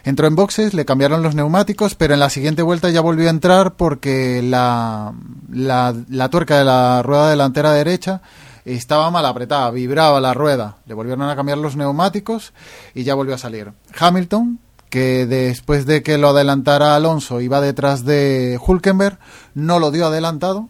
entró 0.04 0.28
en 0.28 0.36
boxes, 0.36 0.74
le 0.74 0.84
cambiaron 0.84 1.24
los 1.24 1.36
neumáticos, 1.36 1.96
pero 1.96 2.16
en 2.16 2.20
la 2.20 2.30
siguiente 2.30 2.64
vuelta 2.64 2.90
ya 2.90 3.00
volvió 3.00 3.28
a 3.28 3.32
entrar 3.32 3.76
porque 3.76 4.42
la, 4.44 5.14
la, 5.54 5.96
la 6.10 6.30
tuerca 6.30 6.58
de 6.58 6.66
la 6.66 7.02
rueda 7.02 7.30
delantera 7.30 7.72
derecha 7.72 8.22
estaba 8.66 9.10
mal 9.10 9.26
apretada, 9.26 9.72
vibraba 9.72 10.20
la 10.20 10.34
rueda. 10.34 10.80
Le 10.86 10.94
volvieron 10.94 11.30
a 11.30 11.36
cambiar 11.38 11.60
los 11.60 11.78
neumáticos 11.78 12.52
y 12.94 13.06
ya 13.06 13.16
volvió 13.16 13.36
a 13.36 13.38
salir. 13.38 13.72
Hamilton, 13.98 14.60
que 14.94 15.26
después 15.26 15.88
de 15.88 16.04
que 16.04 16.20
lo 16.20 16.28
adelantara 16.28 16.96
Alonso 16.96 17.42
iba 17.42 17.62
detrás 17.62 18.06
de 18.06 18.60
Hulkenberg, 18.64 19.18
no 19.56 19.80
lo 19.80 19.90
dio 19.90 20.06
adelantado, 20.06 20.70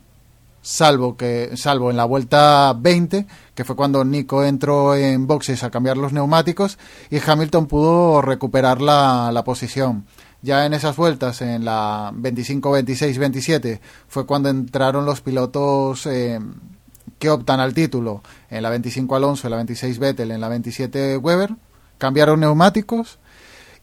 salvo 0.62 1.18
que 1.18 1.58
salvo 1.58 1.92
en 1.92 1.98
la 1.98 2.06
vuelta 2.06 2.72
20 2.72 3.27
que 3.53 3.65
fue 3.65 3.75
cuando 3.75 4.06
Nico 4.06 4.46
entró 4.46 4.96
en 4.96 5.27
boxes 5.27 5.65
a 5.65 5.72
cambiar 5.72 5.98
los 5.98 6.13
neumáticos 6.13 6.80
y 7.10 7.20
Hamilton 7.20 7.65
pudo 7.65 8.22
recuperar 8.22 8.82
la, 8.82 9.30
la 9.34 9.44
posición. 9.44 10.06
Ya 10.42 10.65
en 10.65 10.74
esas 10.74 10.96
vueltas 10.96 11.42
en 11.42 11.65
la 11.65 12.10
25 12.13 12.72
26 12.72 13.18
27 13.18 13.82
fue 14.08 14.25
cuando 14.25 14.48
entraron 14.48 15.06
los 15.06 15.20
pilotos 15.20 16.06
eh, 16.06 16.39
que 17.20 17.30
optan 17.30 17.60
al 17.60 17.74
título. 17.74 18.24
En 18.50 18.63
la 18.63 18.70
25 18.70 19.18
Alonso 19.18 19.48
en 19.48 19.51
la 19.51 19.58
26 19.58 20.00
Vettel 20.00 20.32
en 20.32 20.39
la 20.39 20.48
27 20.48 21.18
Weber 21.18 21.58
cambiaron 21.98 22.39
neumáticos 22.39 23.20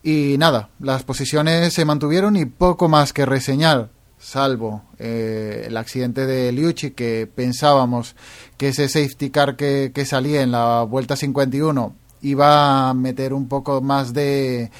y 0.02 0.36
nada 0.38 0.70
las 0.78 1.02
posiciones 1.02 1.72
se 1.74 1.84
mantuvieron 1.84 2.36
y 2.36 2.46
poco 2.46 2.88
más 2.88 3.12
que 3.12 3.26
reseñar 3.26 3.90
salvo 4.20 4.82
eh, 4.98 5.64
el 5.66 5.76
accidente 5.76 6.26
de 6.26 6.52
Liucci, 6.52 6.90
que 6.90 7.28
pensábamos 7.32 8.14
que 8.56 8.68
ese 8.68 8.88
safety 8.88 9.30
car 9.30 9.56
que, 9.56 9.92
que, 9.94 10.04
salía 10.04 10.42
en 10.42 10.52
la 10.52 10.82
vuelta 10.82 11.16
51 11.16 11.94
iba 12.22 12.90
a 12.90 12.94
meter 12.94 13.32
un 13.32 13.48
poco 13.48 13.80
más 13.80 14.12
de, 14.12 14.70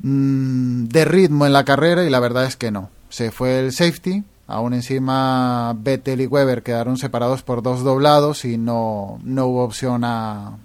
mm, 0.00 0.84
de 0.84 1.04
ritmo 1.06 1.46
en 1.46 1.54
la 1.54 1.64
carrera 1.64 2.04
y 2.04 2.10
la 2.10 2.20
verdad 2.20 2.44
es 2.44 2.56
que 2.56 2.70
no. 2.70 2.90
Se 3.08 3.30
fue 3.30 3.58
el 3.58 3.72
safety, 3.72 4.22
aún 4.46 4.74
encima 4.74 5.74
Vettel 5.78 6.20
y 6.20 6.26
Weber 6.26 6.62
quedaron 6.62 6.98
separados 6.98 7.42
por 7.42 7.62
dos 7.62 7.82
doblados 7.82 8.44
y 8.44 8.58
no, 8.58 9.18
no 9.24 9.46
hubo 9.46 9.64
opción 9.64 10.04
a, 10.04 10.58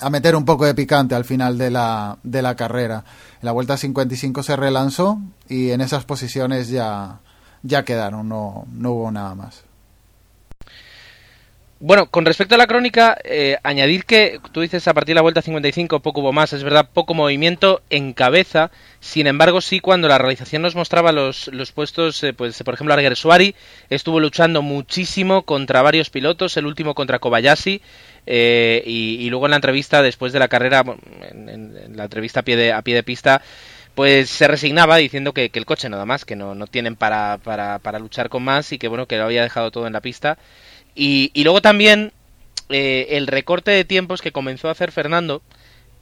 a 0.00 0.10
meter 0.10 0.34
un 0.34 0.44
poco 0.44 0.64
de 0.64 0.74
picante 0.74 1.14
al 1.14 1.24
final 1.24 1.58
de 1.58 1.70
la, 1.70 2.18
de 2.22 2.42
la 2.42 2.54
carrera. 2.56 3.04
En 3.40 3.46
la 3.46 3.52
vuelta 3.52 3.76
55 3.76 4.42
se 4.42 4.56
relanzó 4.56 5.18
y 5.48 5.70
en 5.70 5.80
esas 5.80 6.04
posiciones 6.04 6.68
ya, 6.68 7.20
ya 7.62 7.84
quedaron, 7.84 8.28
no, 8.28 8.64
no 8.72 8.92
hubo 8.92 9.10
nada 9.10 9.34
más. 9.34 9.69
Bueno, 11.82 12.10
con 12.10 12.26
respecto 12.26 12.54
a 12.54 12.58
la 12.58 12.66
crónica, 12.66 13.16
eh, 13.24 13.56
añadir 13.62 14.04
que 14.04 14.38
tú 14.52 14.60
dices 14.60 14.86
a 14.86 14.92
partir 14.92 15.14
de 15.14 15.14
la 15.14 15.22
vuelta 15.22 15.40
55 15.40 16.00
poco 16.00 16.20
hubo 16.20 16.30
más, 16.30 16.52
es 16.52 16.62
verdad, 16.62 16.90
poco 16.92 17.14
movimiento 17.14 17.80
en 17.88 18.12
cabeza, 18.12 18.70
sin 19.00 19.26
embargo 19.26 19.62
sí 19.62 19.80
cuando 19.80 20.06
la 20.06 20.18
realización 20.18 20.60
nos 20.60 20.74
mostraba 20.74 21.10
los, 21.10 21.48
los 21.48 21.72
puestos, 21.72 22.22
eh, 22.22 22.34
pues 22.34 22.62
por 22.64 22.74
ejemplo 22.74 22.92
Arguersuari 22.92 23.54
estuvo 23.88 24.20
luchando 24.20 24.60
muchísimo 24.60 25.44
contra 25.44 25.80
varios 25.80 26.10
pilotos, 26.10 26.58
el 26.58 26.66
último 26.66 26.94
contra 26.94 27.18
Kobayashi, 27.18 27.80
eh, 28.26 28.82
y, 28.84 29.30
luego 29.30 29.46
en 29.46 29.52
la 29.52 29.56
entrevista 29.56 30.02
después 30.02 30.34
de 30.34 30.38
la 30.38 30.48
carrera, 30.48 30.84
en, 31.30 31.48
en, 31.48 31.76
en 31.78 31.96
la 31.96 32.04
entrevista 32.04 32.40
a 32.40 32.42
pie 32.42 32.56
de, 32.56 32.74
a 32.74 32.82
pie 32.82 32.94
de 32.94 33.02
pista, 33.02 33.40
pues 33.94 34.28
se 34.30 34.46
resignaba 34.48 34.96
diciendo 34.98 35.32
que, 35.32 35.48
que 35.48 35.58
el 35.58 35.66
coche 35.66 35.88
nada 35.88 36.04
más, 36.04 36.26
que 36.26 36.36
no, 36.36 36.54
no 36.54 36.66
tienen 36.66 36.96
para, 36.96 37.38
para, 37.42 37.78
para 37.78 37.98
luchar 37.98 38.28
con 38.28 38.42
más 38.42 38.70
y 38.72 38.78
que 38.78 38.88
bueno, 38.88 39.06
que 39.06 39.16
lo 39.16 39.24
había 39.24 39.42
dejado 39.42 39.70
todo 39.70 39.86
en 39.86 39.94
la 39.94 40.00
pista. 40.00 40.38
Y, 40.94 41.30
y 41.34 41.44
luego 41.44 41.60
también 41.60 42.12
eh, 42.68 43.06
el 43.10 43.26
recorte 43.26 43.70
de 43.70 43.84
tiempos 43.84 44.22
que 44.22 44.32
comenzó 44.32 44.68
a 44.68 44.72
hacer 44.72 44.92
Fernando 44.92 45.42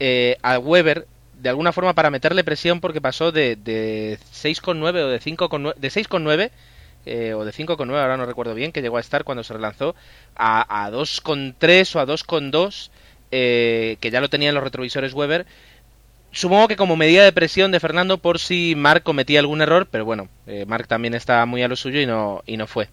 eh, 0.00 0.36
a 0.42 0.58
Weber 0.58 1.06
de 1.40 1.48
alguna 1.48 1.72
forma 1.72 1.94
para 1.94 2.10
meterle 2.10 2.44
presión 2.44 2.80
porque 2.80 3.00
pasó 3.00 3.32
de, 3.32 3.56
de 3.56 4.18
6,9 4.34 5.02
o 5.02 5.08
de 5.08 5.20
5,9 5.20 5.74
de 5.76 5.88
6,9 5.88 6.50
eh, 7.06 7.34
o 7.34 7.44
de 7.44 7.52
5,9 7.52 7.90
ahora 7.90 8.16
no 8.16 8.26
recuerdo 8.26 8.54
bien 8.54 8.72
que 8.72 8.82
llegó 8.82 8.96
a 8.96 9.00
estar 9.00 9.24
cuando 9.24 9.44
se 9.44 9.54
relanzó 9.54 9.94
a, 10.36 10.84
a 10.84 10.90
2,3 10.90 11.96
o 11.96 12.00
a 12.00 12.06
2,2 12.06 12.90
eh, 13.30 13.96
que 14.00 14.10
ya 14.10 14.20
lo 14.20 14.28
tenía 14.28 14.48
en 14.48 14.54
los 14.54 14.64
retrovisores 14.64 15.12
Weber. 15.12 15.46
Supongo 16.32 16.68
que 16.68 16.76
como 16.76 16.96
medida 16.96 17.24
de 17.24 17.32
presión 17.32 17.70
de 17.70 17.80
Fernando 17.80 18.18
por 18.18 18.38
si 18.38 18.74
Mark 18.76 19.02
cometía 19.02 19.40
algún 19.40 19.62
error 19.62 19.86
pero 19.90 20.04
bueno 20.04 20.28
eh, 20.46 20.64
Mark 20.66 20.88
también 20.88 21.14
está 21.14 21.44
muy 21.46 21.62
a 21.62 21.68
lo 21.68 21.76
suyo 21.76 22.00
y 22.00 22.06
no 22.06 22.42
y 22.46 22.56
no 22.56 22.66
fue 22.66 22.88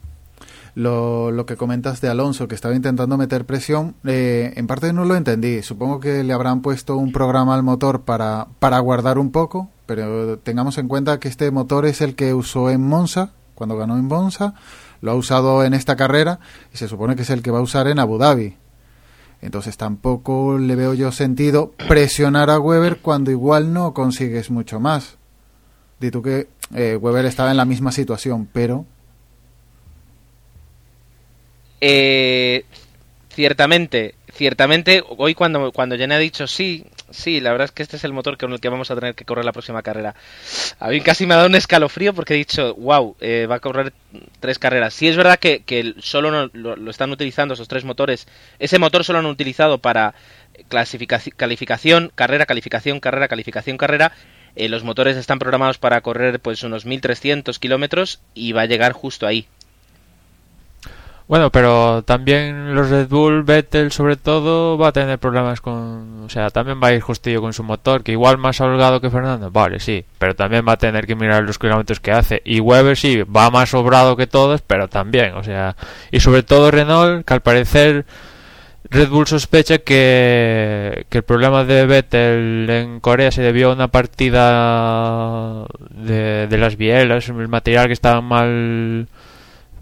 lo, 0.75 1.32
lo, 1.32 1.46
que 1.46 1.55
comentas 1.55 2.01
de 2.01 2.10
Alonso, 2.10 2.48
que 2.48 2.55
estaba 2.55 2.75
intentando 2.75 3.17
meter 3.17 3.46
presión, 3.46 3.96
eh, 4.03 4.53
en 4.55 4.67
parte 4.67 4.91
no 4.91 5.05
lo 5.05 5.15
entendí. 5.15 5.63
Supongo 5.63 6.01
que 6.01 6.24
le 6.24 6.34
habrán 6.34 6.62
puesto 6.62 6.98
un 6.98 7.13
programa 7.13 7.55
al 7.55 7.63
motor 7.63 8.01
para, 8.01 8.48
para 8.60 8.79
guardar 8.79 9.17
un 9.17 9.32
poco, 9.32 9.70
pero 9.86 10.38
tengamos 10.39 10.77
en 10.77 10.89
cuenta 10.89 11.20
que 11.20 11.29
este 11.29 11.50
motor 11.50 11.86
es 11.86 12.01
el 12.01 12.15
que 12.15 12.34
usó 12.34 12.70
en 12.70 12.86
Monza, 12.86 13.32
cuando 13.55 13.77
ganó 13.77 13.98
en 13.98 14.05
Monza, 14.05 14.53
lo 15.01 15.12
ha 15.12 15.15
usado 15.15 15.63
en 15.63 15.74
esta 15.74 15.96
carrera 15.96 16.39
y 16.74 16.77
se 16.77 16.89
supone 16.89 17.15
que 17.15 17.22
es 17.22 17.29
el 17.29 17.41
que 17.41 17.51
va 17.51 17.60
a 17.60 17.63
usar 17.63 17.88
en 17.88 18.00
Abu 18.00 18.17
Dhabi. 18.17 18.58
Entonces 19.41 19.77
tampoco 19.77 20.58
le 20.58 20.75
veo 20.75 20.94
yo 20.94 21.12
sentido 21.12 21.72
presionar 21.88 22.50
a 22.50 22.60
Weber 22.60 23.00
cuando 23.01 23.32
igual 23.32 23.74
no 23.74 23.94
consigues 23.94 24.50
mucho 24.50 24.79
más. 24.79 25.17
Di 26.00 26.12
que 26.12 26.50
eh, 26.74 26.98
Weber 27.00 27.25
estaba 27.25 27.51
en 27.51 27.58
la 27.58 27.65
misma 27.65 27.91
situación, 27.91 28.50
pero 28.51 28.86
eh, 31.82 32.65
ciertamente, 33.29 34.15
ciertamente, 34.34 35.03
hoy 35.17 35.34
cuando, 35.36 35.72
cuando 35.72 35.98
Jenny 35.98 36.13
ha 36.13 36.20
dicho 36.20 36.48
sí, 36.48 36.86
sí, 37.10 37.39
la 37.39 37.51
verdad 37.51 37.65
es 37.65 37.72
que 37.72 37.84
este 37.84 37.98
es 37.98 38.03
el 38.03 38.13
motor 38.13 38.38
con 38.38 38.53
el 38.53 38.60
que 38.60 38.70
vamos 38.70 38.91
a 38.91 38.96
tener 38.96 39.15
que 39.15 39.25
correr 39.25 39.46
la 39.46 39.51
próxima 39.51 39.82
carrera. 39.82 40.15
A 40.79 40.89
mí 40.89 41.01
casi 41.01 41.25
me 41.25 41.34
ha 41.34 41.38
dado 41.38 41.50
un 41.50 41.55
escalofrío 41.55 42.13
porque 42.13 42.34
he 42.34 42.38
dicho, 42.38 42.75
wow, 42.75 43.15
eh, 43.20 43.48
va 43.50 43.55
a 43.55 43.60
correr 43.60 43.94
tres 44.39 44.60
carreras. 44.60 44.94
Sí 44.94 45.08
es 45.08 45.17
verdad 45.17 45.39
que, 45.39 45.96
solo 46.00 46.32
no, 46.32 46.50
lo, 46.53 46.75
lo, 46.75 46.91
están 46.91 47.12
utilizando 47.12 47.53
esos 47.53 47.67
tres 47.67 47.84
motores. 47.84 48.27
Ese 48.60 48.79
motor 48.79 49.03
solo 49.03 49.20
han 49.20 49.25
utilizado 49.25 49.79
para 49.79 50.15
calificación, 50.70 52.12
carrera, 52.15 52.46
calificación, 52.46 53.00
carrera, 53.00 53.27
calificación, 53.27 53.77
carrera. 53.77 54.12
Eh, 54.55 54.70
los 54.70 54.84
motores 54.84 55.17
están 55.17 55.39
programados 55.39 55.77
para 55.77 56.00
correr 56.00 56.39
pues 56.39 56.63
unos 56.63 56.86
1300 56.86 57.60
kilómetros 57.60 58.22
y 58.34 58.53
va 58.53 58.62
a 58.62 58.65
llegar 58.65 58.94
justo 58.94 59.27
ahí 59.27 59.48
Bueno, 61.27 61.51
pero 61.51 62.03
también 62.03 62.75
los 62.75 62.91
Red 62.91 63.08
Bull, 63.08 63.41
Vettel 63.44 63.91
sobre 63.91 64.15
todo, 64.15 64.77
va 64.77 64.89
a 64.89 64.91
tener 64.91 65.17
problemas 65.17 65.60
con... 65.60 66.24
O 66.24 66.29
sea, 66.29 66.51
también 66.51 66.79
va 66.82 66.89
a 66.89 66.94
ir 66.94 67.01
justillo 67.01 67.41
con 67.41 67.51
su 67.51 67.63
motor, 67.63 68.03
que 68.03 68.12
igual 68.12 68.38
más 68.38 68.62
holgado 68.62 69.01
que 69.01 69.10
Fernando, 69.10 69.50
vale, 69.50 69.79
sí, 69.79 70.05
pero 70.20 70.36
también 70.36 70.63
va 70.67 70.74
a 70.74 70.77
tener 70.77 71.08
que 71.08 71.15
mirar 71.15 71.44
los 71.44 71.58
kilómetros 71.58 72.00
que 72.00 72.12
hace. 72.12 72.44
Y 72.46 72.60
Weber 72.60 72.96
sí, 72.96 73.24
va 73.24 73.50
más 73.50 73.70
sobrado 73.72 74.15
que 74.15 74.27
todos, 74.27 74.62
pero 74.62 74.88
también, 74.88 75.34
o 75.34 75.44
sea... 75.44 75.75
Y 76.12 76.20
sobre 76.20 76.44
todo 76.44 76.70
Renault, 76.70 77.25
que 77.25 77.34
al 77.34 77.41
parecer 77.41 78.05
Red 78.91 79.10
Bull 79.10 79.25
sospecha 79.25 79.79
que, 79.79 81.08
que 81.10 81.17
el 81.17 81.24
problema 81.24 81.63
de 81.63 81.88
Vettel 81.88 82.70
en 82.70 83.00
Corea 83.00 83.32
se 83.32 83.41
debió 83.41 83.72
a 83.72 83.74
una 83.74 83.88
partida 83.88 85.65
de, 85.89 86.46
de 86.48 86.58
las 86.60 86.75
bielas, 86.77 87.29
el 87.29 87.48
material 87.48 87.88
que 87.88 87.94
estaba 87.94 88.22
mal 88.22 89.08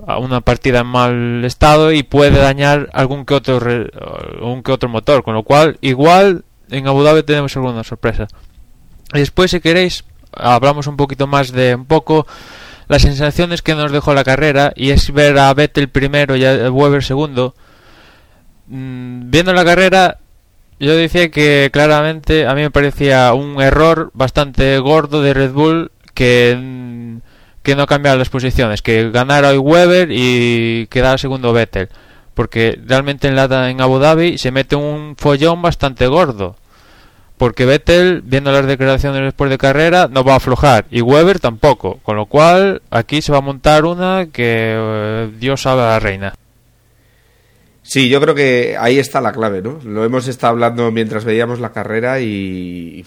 a 0.05 0.17
una 0.17 0.41
partida 0.41 0.79
en 0.79 0.87
mal 0.87 1.45
estado 1.45 1.91
y 1.91 2.03
puede 2.03 2.39
dañar 2.39 2.89
algún 2.93 3.25
que 3.25 3.33
otro 3.33 3.59
algún 3.59 4.63
que 4.63 4.71
otro 4.71 4.89
motor, 4.89 5.23
con 5.23 5.33
lo 5.33 5.43
cual 5.43 5.77
igual 5.81 6.43
en 6.69 6.87
Abu 6.87 7.03
Dhabi 7.03 7.23
tenemos 7.23 7.55
alguna 7.55 7.83
sorpresa. 7.83 8.27
Y 9.13 9.19
después 9.19 9.51
si 9.51 9.59
queréis 9.59 10.03
hablamos 10.35 10.87
un 10.87 10.97
poquito 10.97 11.27
más 11.27 11.51
de 11.51 11.75
un 11.75 11.85
poco 11.85 12.25
las 12.87 13.03
sensaciones 13.03 13.61
que 13.61 13.75
nos 13.75 13.91
dejó 13.91 14.13
la 14.13 14.23
carrera 14.23 14.73
y 14.75 14.89
es 14.89 15.11
ver 15.11 15.37
a 15.37 15.53
Vettel 15.53 15.89
primero 15.89 16.35
y 16.35 16.45
a 16.45 16.71
Weber 16.71 17.03
segundo. 17.03 17.55
Mm, 18.67 19.29
viendo 19.29 19.53
la 19.53 19.65
carrera 19.65 20.17
yo 20.79 20.95
decía 20.95 21.29
que 21.29 21.69
claramente 21.71 22.45
a 22.45 22.53
mí 22.55 22.61
me 22.61 22.71
parecía 22.71 23.33
un 23.33 23.61
error 23.61 24.11
bastante 24.13 24.77
gordo 24.79 25.21
de 25.21 25.33
Red 25.33 25.51
Bull 25.51 25.91
que 26.13 26.57
mm, 26.59 27.17
que 27.63 27.75
no 27.75 27.87
cambiara 27.87 28.17
las 28.17 28.29
posiciones, 28.29 28.81
que 28.81 29.09
ganara 29.09 29.49
hoy 29.49 29.57
Weber 29.57 30.09
y 30.11 30.87
quedara 30.87 31.17
segundo 31.17 31.53
Vettel, 31.53 31.89
porque 32.33 32.79
realmente 32.85 33.27
en 33.27 33.37
en 33.37 33.81
Abu 33.81 33.99
Dhabi 33.99 34.37
se 34.37 34.51
mete 34.51 34.75
un 34.75 35.15
follón 35.17 35.61
bastante 35.61 36.07
gordo. 36.07 36.57
Porque 37.37 37.65
Vettel, 37.65 38.21
viendo 38.21 38.51
las 38.51 38.67
declaraciones 38.67 39.21
después 39.21 39.49
de 39.49 39.57
carrera, 39.57 40.07
no 40.09 40.23
va 40.23 40.33
a 40.33 40.37
aflojar 40.37 40.85
y 40.91 41.01
Weber 41.01 41.39
tampoco, 41.39 41.99
con 42.03 42.15
lo 42.15 42.27
cual 42.27 42.81
aquí 42.91 43.21
se 43.21 43.31
va 43.31 43.39
a 43.39 43.41
montar 43.41 43.85
una 43.85 44.27
que 44.31 44.75
eh, 44.77 45.31
Dios 45.39 45.61
sabe 45.61 45.81
a 45.81 45.87
la 45.87 45.99
reina. 45.99 46.33
Sí, 47.81 48.07
yo 48.07 48.21
creo 48.21 48.33
que 48.33 48.77
ahí 48.79 48.97
está 48.97 49.19
la 49.19 49.33
clave, 49.33 49.61
¿no? 49.61 49.79
Lo 49.83 50.05
hemos 50.05 50.27
estado 50.27 50.51
hablando 50.51 50.89
mientras 50.91 51.25
veíamos 51.25 51.59
la 51.59 51.73
carrera 51.73 52.21
y 52.21 53.05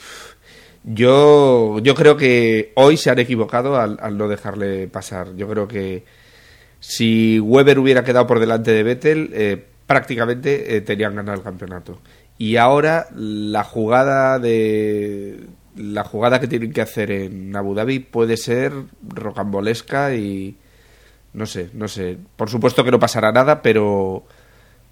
yo, 0.87 1.81
yo 1.81 1.95
creo 1.97 2.17
que 2.17 2.73
hoy 2.77 2.97
se 2.97 3.11
han 3.11 3.19
equivocado 3.19 3.77
al, 3.77 4.17
no 4.17 4.29
dejarle 4.29 4.87
pasar. 4.87 5.35
Yo 5.35 5.49
creo 5.49 5.67
que 5.67 6.05
si 6.79 7.41
Weber 7.41 7.81
hubiera 7.81 8.05
quedado 8.05 8.29
por 8.29 8.39
delante 8.39 8.71
de 8.71 8.85
Vettel, 8.85 9.31
eh, 9.35 9.65
prácticamente 9.87 10.77
eh, 10.77 10.81
tenían 10.83 11.17
ganado 11.17 11.37
el 11.37 11.43
campeonato. 11.43 11.99
Y 12.39 12.57
ahora 12.57 13.09
la 13.17 13.65
jugada 13.65 14.39
de 14.39 15.41
la 15.75 16.05
jugada 16.05 16.41
que 16.41 16.47
tienen 16.47 16.73
que 16.73 16.83
hacer 16.83 17.11
en 17.11 17.55
Abu 17.57 17.75
Dhabi 17.75 17.99
puede 17.99 18.37
ser 18.37 18.73
rocambolesca 19.03 20.15
y 20.15 20.57
no 21.33 21.47
sé, 21.47 21.71
no 21.75 21.89
sé. 21.89 22.17
Por 22.37 22.49
supuesto 22.49 22.85
que 22.85 22.93
no 22.93 23.01
pasará 23.01 23.33
nada, 23.33 23.61
pero 23.61 24.25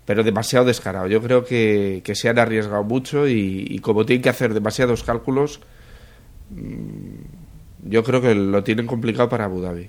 pero 0.07 0.25
demasiado 0.25 0.65
descarado. 0.65 1.07
Yo 1.07 1.23
creo 1.23 1.45
que, 1.45 2.03
que 2.05 2.17
se 2.17 2.29
han 2.29 2.39
arriesgado 2.39 2.83
mucho 2.83 3.29
y, 3.29 3.65
y 3.69 3.79
como 3.79 4.05
tienen 4.05 4.23
que 4.23 4.29
hacer 4.29 4.53
demasiados 4.55 5.05
cálculos, 5.05 5.61
yo 7.83 8.05
creo 8.05 8.21
que 8.21 8.35
lo 8.35 8.65
tienen 8.65 8.87
complicado 8.87 9.29
para 9.29 9.45
Abu 9.45 9.61
Dhabi. 9.61 9.89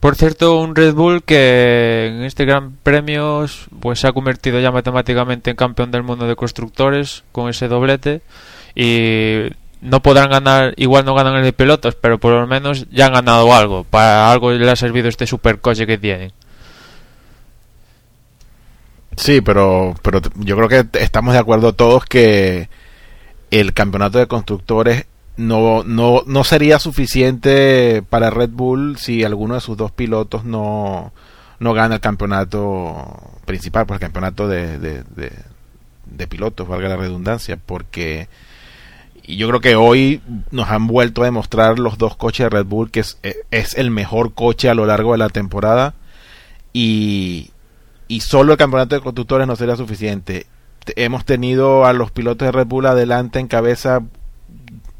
Por 0.00 0.16
cierto, 0.16 0.60
un 0.60 0.76
Red 0.76 0.92
Bull 0.92 1.22
que 1.22 2.08
en 2.08 2.24
este 2.24 2.44
Gran 2.44 2.72
Premio 2.82 3.46
pues 3.80 4.00
se 4.00 4.06
ha 4.06 4.12
convertido 4.12 4.60
ya 4.60 4.70
matemáticamente 4.70 5.50
en 5.50 5.56
campeón 5.56 5.90
del 5.90 6.02
mundo 6.02 6.26
de 6.26 6.36
constructores 6.36 7.24
con 7.32 7.48
ese 7.48 7.68
doblete 7.68 8.20
y 8.74 9.44
no 9.80 10.02
podrán 10.02 10.28
ganar, 10.28 10.74
igual 10.76 11.06
no 11.06 11.14
ganan 11.14 11.36
el 11.36 11.44
de 11.44 11.52
pilotos, 11.54 11.94
pero 11.94 12.18
por 12.18 12.32
lo 12.32 12.46
menos 12.46 12.86
ya 12.90 13.06
han 13.06 13.14
ganado 13.14 13.54
algo, 13.54 13.84
para 13.84 14.30
algo 14.30 14.52
le 14.52 14.70
ha 14.70 14.76
servido 14.76 15.08
este 15.08 15.26
supercoche 15.26 15.86
que 15.86 15.96
tienen. 15.96 16.32
Sí, 19.16 19.40
pero, 19.40 19.94
pero 20.02 20.20
yo 20.36 20.56
creo 20.56 20.68
que 20.68 20.86
estamos 20.98 21.32
de 21.34 21.40
acuerdo 21.40 21.72
todos 21.72 22.04
que 22.04 22.68
el 23.60 23.72
campeonato 23.72 24.18
de 24.18 24.26
constructores 24.26 25.06
no, 25.36 25.84
no, 25.84 26.24
no 26.26 26.44
sería 26.44 26.80
suficiente 26.80 28.02
para 28.02 28.30
Red 28.30 28.50
Bull 28.50 28.98
si 28.98 29.22
alguno 29.22 29.54
de 29.54 29.60
sus 29.60 29.76
dos 29.76 29.92
pilotos 29.92 30.44
no, 30.44 31.12
no 31.60 31.72
gana 31.72 31.96
el 31.96 32.00
campeonato 32.00 33.06
principal, 33.44 33.86
pues 33.86 33.98
el 33.98 34.00
campeonato 34.00 34.48
de, 34.48 34.78
de, 34.78 36.26
pilotos, 36.26 36.66
valga 36.66 36.88
la 36.88 36.96
redundancia, 36.96 37.56
porque 37.64 38.28
y 39.22 39.36
yo 39.36 39.46
creo 39.48 39.60
que 39.60 39.76
hoy 39.76 40.20
nos 40.50 40.68
han 40.70 40.88
vuelto 40.88 41.22
a 41.22 41.26
demostrar 41.26 41.78
los 41.78 41.96
dos 41.96 42.16
coches 42.16 42.46
de 42.46 42.50
Red 42.50 42.66
Bull 42.66 42.90
que 42.90 43.00
es, 43.00 43.18
es 43.50 43.74
el 43.74 43.90
mejor 43.90 44.34
coche 44.34 44.68
a 44.68 44.74
lo 44.74 44.84
largo 44.84 45.12
de 45.12 45.18
la 45.18 45.28
temporada 45.28 45.94
y, 46.72 47.52
y 48.08 48.20
solo 48.20 48.52
el 48.52 48.58
campeonato 48.58 48.96
de 48.96 49.00
constructores 49.00 49.46
no 49.46 49.54
sería 49.54 49.76
suficiente. 49.76 50.46
Hemos 50.96 51.24
tenido 51.24 51.84
a 51.86 51.92
los 51.92 52.10
pilotos 52.10 52.46
de 52.46 52.52
Red 52.52 52.66
Bull 52.66 52.86
adelante 52.86 53.38
en 53.38 53.48
cabeza 53.48 54.02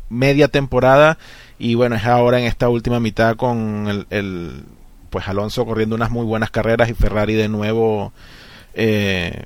media 0.08 0.48
temporada 0.48 1.18
y 1.58 1.74
bueno, 1.74 1.96
es 1.96 2.04
ahora 2.04 2.38
en 2.38 2.46
esta 2.46 2.68
última 2.68 3.00
mitad 3.00 3.36
con 3.36 3.86
el, 3.88 4.06
el, 4.10 4.64
pues 5.10 5.28
Alonso 5.28 5.64
corriendo 5.64 5.96
unas 5.96 6.10
muy 6.10 6.24
buenas 6.24 6.50
carreras 6.50 6.88
y 6.88 6.94
Ferrari 6.94 7.34
de 7.34 7.48
nuevo 7.48 8.12
eh, 8.74 9.44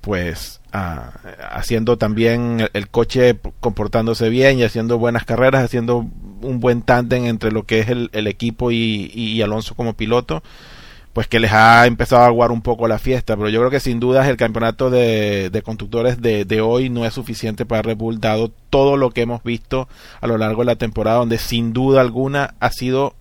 pues 0.00 0.60
ah, 0.72 1.12
haciendo 1.50 1.98
también 1.98 2.68
el, 2.72 2.88
coche 2.88 3.38
comportándose 3.60 4.28
bien 4.28 4.58
y 4.58 4.64
haciendo 4.64 4.98
buenas 4.98 5.24
carreras, 5.24 5.64
haciendo 5.64 6.06
un 6.42 6.60
buen 6.60 6.82
tándem 6.82 7.26
entre 7.26 7.50
lo 7.50 7.64
que 7.64 7.80
es 7.80 7.88
el, 7.88 8.10
el 8.12 8.26
equipo 8.26 8.70
y 8.70 9.42
Alonso 9.42 9.74
como 9.74 9.94
piloto 9.94 10.42
pues 11.16 11.28
que 11.28 11.40
les 11.40 11.50
ha 11.50 11.86
empezado 11.86 12.24
a 12.24 12.26
aguar 12.26 12.52
un 12.52 12.60
poco 12.60 12.88
la 12.88 12.98
fiesta, 12.98 13.38
pero 13.38 13.48
yo 13.48 13.58
creo 13.60 13.70
que 13.70 13.80
sin 13.80 14.00
dudas 14.00 14.28
el 14.28 14.36
campeonato 14.36 14.90
de, 14.90 15.48
de 15.48 15.62
constructores 15.62 16.20
de, 16.20 16.44
de 16.44 16.60
hoy 16.60 16.90
no 16.90 17.06
es 17.06 17.14
suficiente 17.14 17.64
para 17.64 17.80
Red 17.80 17.96
Bull, 17.96 18.20
dado 18.20 18.52
todo 18.68 18.98
lo 18.98 19.08
que 19.08 19.22
hemos 19.22 19.42
visto 19.42 19.88
a 20.20 20.26
lo 20.26 20.36
largo 20.36 20.60
de 20.60 20.66
la 20.66 20.76
temporada, 20.76 21.16
donde 21.16 21.38
sin 21.38 21.72
duda 21.72 22.02
alguna 22.02 22.52
ha 22.60 22.70
sido 22.70 23.14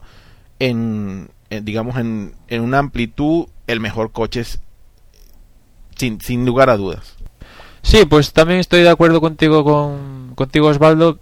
en, 0.60 1.30
digamos 1.50 1.96
en, 1.96 2.34
en 2.50 2.64
una 2.64 2.80
amplitud 2.80 3.46
el 3.66 3.80
mejor 3.80 4.12
coche 4.12 4.44
sin, 5.96 6.20
sin 6.20 6.46
lugar 6.46 6.70
a 6.70 6.76
dudas. 6.76 7.16
Sí, 7.82 8.04
pues 8.04 8.34
también 8.34 8.60
estoy 8.60 8.82
de 8.82 8.90
acuerdo 8.90 9.22
contigo 9.22 9.64
con 9.64 10.34
contigo 10.36 10.68
Osvaldo. 10.68 11.18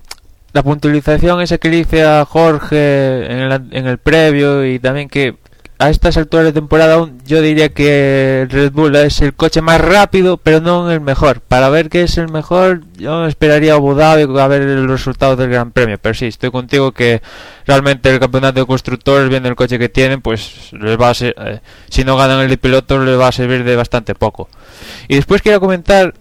La 0.53 0.63
puntualización 0.63 1.39
esa 1.41 1.59
que 1.59 1.69
le 1.69 2.03
a 2.03 2.25
Jorge 2.25 3.25
en 3.31 3.39
el, 3.39 3.51
en 3.71 3.85
el 3.85 3.99
previo 3.99 4.65
y 4.65 4.79
también 4.79 5.07
que 5.07 5.35
a 5.83 5.89
estas 5.89 6.15
alturas 6.15 6.45
de 6.45 6.53
temporada 6.53 7.09
yo 7.25 7.41
diría 7.41 7.67
que 7.67 8.47
Red 8.49 8.71
Bull 8.71 8.95
es 8.95 9.21
el 9.21 9.33
coche 9.33 9.61
más 9.61 9.81
rápido, 9.81 10.37
pero 10.37 10.61
no 10.61 10.89
el 10.89 11.01
mejor. 11.01 11.41
Para 11.41 11.67
ver 11.67 11.89
qué 11.89 12.03
es 12.03 12.17
el 12.17 12.29
mejor, 12.29 12.83
yo 12.95 13.25
esperaría 13.25 13.73
Abu 13.73 13.99
a 13.99 14.15
ver 14.15 14.61
los 14.61 14.89
resultados 14.89 15.37
del 15.37 15.49
Gran 15.49 15.71
Premio. 15.71 15.97
Pero 16.01 16.13
sí, 16.13 16.27
estoy 16.27 16.51
contigo 16.51 16.93
que 16.93 17.21
realmente 17.67 18.09
el 18.09 18.21
campeonato 18.21 18.61
de 18.61 18.65
constructores, 18.65 19.27
viendo 19.27 19.49
el 19.49 19.55
coche 19.55 19.77
que 19.77 19.89
tienen, 19.89 20.21
pues 20.21 20.71
les 20.71 20.97
va 20.97 21.09
a 21.09 21.13
ser, 21.13 21.35
eh, 21.37 21.59
si 21.89 22.05
no 22.05 22.15
ganan 22.15 22.39
el 22.39 22.49
de 22.49 22.57
pilotos, 22.57 23.05
les 23.05 23.19
va 23.19 23.27
a 23.27 23.33
servir 23.33 23.65
de 23.65 23.75
bastante 23.75 24.15
poco. 24.15 24.47
Y 25.09 25.15
después 25.15 25.41
quiero 25.41 25.59
comentar 25.59 26.13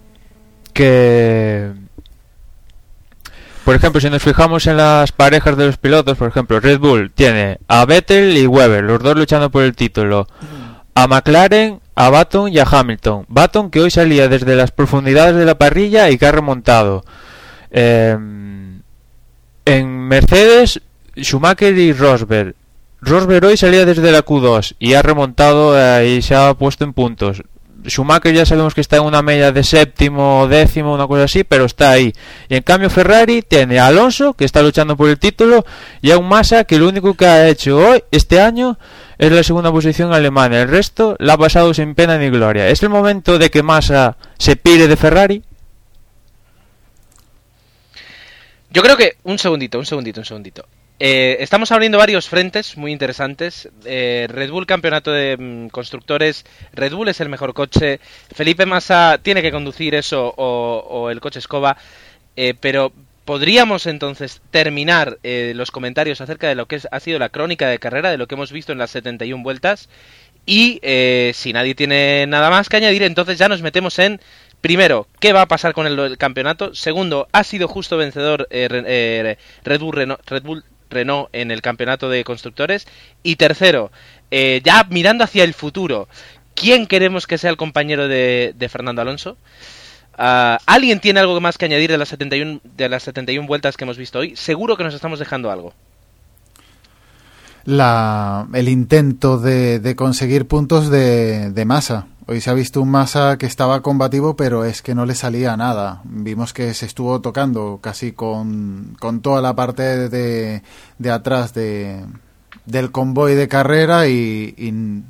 que 0.73 1.71
por 3.63 3.75
ejemplo 3.75 4.01
si 4.01 4.09
nos 4.09 4.21
fijamos 4.21 4.67
en 4.67 4.77
las 4.77 5.11
parejas 5.11 5.57
de 5.57 5.65
los 5.67 5.77
pilotos 5.77 6.17
por 6.17 6.27
ejemplo 6.27 6.59
Red 6.59 6.79
Bull 6.79 7.11
tiene 7.11 7.59
a 7.67 7.85
Vettel 7.85 8.37
y 8.37 8.47
Weber 8.47 8.83
los 8.83 9.01
dos 9.01 9.15
luchando 9.15 9.49
por 9.49 9.63
el 9.63 9.75
título 9.75 10.27
a 10.95 11.07
McLaren 11.07 11.79
a 11.95 12.09
Baton 12.09 12.51
y 12.51 12.59
a 12.59 12.67
Hamilton. 12.69 13.25
Baton 13.27 13.69
que 13.69 13.79
hoy 13.79 13.91
salía 13.91 14.27
desde 14.27 14.55
las 14.55 14.71
profundidades 14.71 15.35
de 15.35 15.45
la 15.45 15.57
parrilla 15.57 16.09
y 16.09 16.17
que 16.17 16.25
ha 16.25 16.31
remontado. 16.31 17.03
Eh, 17.71 18.17
en 19.65 20.07
Mercedes 20.07 20.81
Schumacher 21.15 21.77
y 21.77 21.93
Rosberg. 21.93 22.55
Rosberg 23.01 23.45
hoy 23.45 23.57
salía 23.57 23.85
desde 23.85 24.11
la 24.11 24.25
Q2 24.25 24.75
y 24.79 24.93
ha 24.93 25.01
remontado 25.01 25.77
eh, 25.77 26.15
y 26.17 26.21
se 26.21 26.35
ha 26.35 26.53
puesto 26.53 26.83
en 26.83 26.93
puntos 26.93 27.43
Schumacher 27.87 28.33
ya 28.33 28.45
sabemos 28.45 28.73
que 28.73 28.81
está 28.81 28.97
en 28.97 29.03
una 29.03 29.21
media 29.21 29.51
de 29.51 29.63
séptimo 29.63 30.41
o 30.41 30.47
décimo, 30.47 30.93
una 30.93 31.07
cosa 31.07 31.23
así, 31.23 31.43
pero 31.43 31.65
está 31.65 31.91
ahí. 31.91 32.13
Y 32.49 32.55
en 32.55 32.63
cambio 32.63 32.89
Ferrari 32.89 33.41
tiene 33.41 33.79
a 33.79 33.87
Alonso, 33.87 34.33
que 34.33 34.45
está 34.45 34.61
luchando 34.61 34.97
por 34.97 35.09
el 35.09 35.19
título, 35.19 35.65
y 36.01 36.11
a 36.11 36.17
un 36.17 36.27
Massa 36.27 36.63
que 36.63 36.77
lo 36.77 36.87
único 36.87 37.13
que 37.13 37.25
ha 37.25 37.47
hecho 37.47 37.77
hoy, 37.77 38.03
este 38.11 38.41
año, 38.41 38.77
es 39.17 39.31
la 39.31 39.43
segunda 39.43 39.71
posición 39.71 40.09
en 40.09 40.15
Alemania. 40.15 40.61
El 40.61 40.69
resto 40.69 41.15
la 41.19 41.33
ha 41.33 41.37
pasado 41.37 41.73
sin 41.73 41.95
pena 41.95 42.17
ni 42.17 42.29
gloria. 42.29 42.69
¿Es 42.69 42.83
el 42.83 42.89
momento 42.89 43.37
de 43.37 43.49
que 43.49 43.63
Massa 43.63 44.17
se 44.37 44.55
pire 44.55 44.87
de 44.87 44.97
Ferrari? 44.97 45.43
Yo 48.69 48.81
creo 48.81 48.97
que. 48.97 49.17
Un 49.23 49.37
segundito, 49.37 49.77
un 49.77 49.85
segundito, 49.85 50.19
un 50.19 50.25
segundito. 50.25 50.65
Eh, 51.05 51.43
estamos 51.43 51.69
abriendo 51.73 51.97
varios 51.97 52.29
frentes 52.29 52.77
muy 52.77 52.93
interesantes. 52.93 53.67
Eh, 53.83 54.25
Red 54.29 54.49
Bull 54.51 54.65
campeonato 54.65 55.11
de 55.11 55.35
mm, 55.35 55.67
constructores. 55.67 56.45
Red 56.71 56.93
Bull 56.93 57.09
es 57.09 57.19
el 57.19 57.27
mejor 57.27 57.53
coche. 57.53 57.99
Felipe 58.33 58.65
Massa 58.65 59.19
tiene 59.21 59.41
que 59.41 59.51
conducir 59.51 59.95
eso 59.95 60.33
o, 60.37 60.77
o 60.89 61.09
el 61.09 61.19
coche 61.19 61.39
escoba. 61.39 61.75
Eh, 62.37 62.53
pero 62.57 62.93
podríamos 63.25 63.85
entonces 63.85 64.41
terminar 64.51 65.19
eh, 65.23 65.53
los 65.55 65.71
comentarios 65.71 66.21
acerca 66.21 66.47
de 66.47 66.55
lo 66.55 66.67
que 66.67 66.81
ha 66.89 66.99
sido 66.99 67.19
la 67.19 67.29
crónica 67.29 67.67
de 67.67 67.79
carrera, 67.79 68.11
de 68.11 68.17
lo 68.17 68.27
que 68.27 68.35
hemos 68.35 68.51
visto 68.51 68.71
en 68.71 68.77
las 68.77 68.91
71 68.91 69.43
vueltas. 69.43 69.89
Y 70.45 70.79
eh, 70.83 71.31
si 71.33 71.53
nadie 71.53 71.73
tiene 71.73 72.27
nada 72.27 72.49
más 72.49 72.67
que 72.67 72.77
añadir, 72.77 73.03
entonces 73.03 73.37
ya 73.37 73.47
nos 73.47 73.61
metemos 73.61 73.97
en, 73.99 74.19
primero, 74.59 75.07
qué 75.19 75.31
va 75.31 75.43
a 75.43 75.47
pasar 75.47 75.73
con 75.73 75.87
el, 75.87 76.17
campeonato. 76.17 76.75
Segundo, 76.75 77.29
ha 77.31 77.45
sido 77.45 77.69
justo 77.69 77.95
vencedor 77.95 78.47
eh, 78.49 79.37
Red, 79.63 79.79
Bull 79.79 79.95
Renault, 79.95 80.29
Red 80.29 80.43
Bull 80.43 80.63
Renault 80.93 81.29
en 81.33 81.51
el 81.51 81.61
campeonato 81.61 82.09
de 82.09 82.23
constructores. 82.23 82.87
Y 83.23 83.35
tercero, 83.35 83.91
eh, 84.31 84.61
ya 84.63 84.85
mirando 84.89 85.23
hacia 85.23 85.43
el 85.43 85.53
futuro, 85.53 86.07
¿quién 86.55 86.87
queremos 86.87 87.27
que 87.27 87.37
sea 87.37 87.49
el 87.49 87.57
compañero 87.57 88.07
de, 88.07 88.69
Fernando 88.69 89.01
Alonso? 89.01 89.37
Ah, 90.17 90.59
¿Alguien 90.65 90.99
tiene 90.99 91.19
algo 91.19 91.39
más 91.41 91.57
que 91.57 91.65
añadir 91.65 91.91
de 91.91 91.97
las 91.97 92.09
71 92.09 92.61
de 92.63 92.89
las 92.89 93.03
71 93.03 93.47
vueltas 93.47 93.77
que 93.77 93.83
hemos 93.83 93.97
visto 93.97 94.19
hoy? 94.19 94.35
Seguro 94.35 94.77
que 94.77 94.83
nos 94.83 94.93
estamos 94.93 95.19
dejando 95.19 95.51
algo. 95.51 95.73
la, 97.65 98.47
el 98.53 98.69
intento 98.69 99.37
de, 99.39 99.95
conseguir 99.95 100.47
puntos 100.47 100.89
de 100.89 101.63
masa. 101.65 102.07
Hoy 102.25 102.39
se 102.39 102.49
ha 102.49 102.53
visto 102.53 102.81
un 102.81 102.89
masa 102.89 103.37
que 103.37 103.45
estaba 103.45 103.81
combativo, 103.81 104.35
pero 104.37 104.63
es 104.63 104.81
que 104.81 104.95
no 104.95 105.05
le 105.05 105.13
salía 105.13 105.57
nada. 105.57 106.01
Vimos 106.05 106.53
que 106.53 106.73
se 106.73 106.85
estuvo 106.85 107.19
tocando 107.19 107.79
casi 107.81 108.13
con, 108.13 108.95
con 108.99 109.21
toda 109.21 109.41
la 109.41 109.55
parte 109.55 110.07
de, 110.09 110.63
de 110.99 111.11
atrás 111.11 111.53
de, 111.53 112.05
del 112.65 112.91
convoy 112.91 113.35
de 113.35 113.49
carrera 113.49 114.07
y, 114.07 114.53
y 114.57 115.03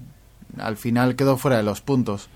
al 0.60 0.76
final 0.78 1.16
quedó 1.16 1.38
fuera 1.38 1.58
de 1.58 1.64
los 1.64 1.82
puntos. 1.82 2.30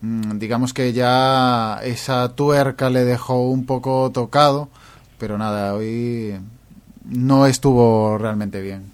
Mm, 0.00 0.38
Digamos 0.38 0.72
que 0.72 0.94
ya 0.94 1.78
esa 1.84 2.30
tuerca 2.34 2.88
le 2.88 3.04
dejó 3.04 3.48
un 3.50 3.66
poco 3.66 4.10
tocado, 4.12 4.70
pero 5.18 5.36
nada, 5.36 5.74
hoy 5.74 6.40
no 7.04 7.44
estuvo 7.46 8.16
realmente 8.16 8.62
bien. 8.62 8.93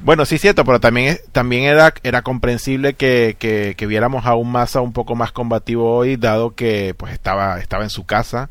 Bueno, 0.00 0.26
sí, 0.26 0.36
cierto, 0.38 0.64
pero 0.64 0.78
también, 0.78 1.18
también 1.32 1.64
era, 1.64 1.94
era 2.02 2.20
comprensible 2.22 2.94
que, 2.94 3.36
que, 3.38 3.74
que 3.76 3.86
viéramos 3.86 4.26
a 4.26 4.34
un 4.34 4.52
Massa 4.52 4.82
un 4.82 4.92
poco 4.92 5.14
más 5.14 5.32
combativo 5.32 5.90
hoy, 5.96 6.16
dado 6.16 6.54
que 6.54 6.94
pues 6.96 7.12
estaba, 7.14 7.58
estaba 7.60 7.84
en 7.84 7.90
su 7.90 8.04
casa. 8.04 8.50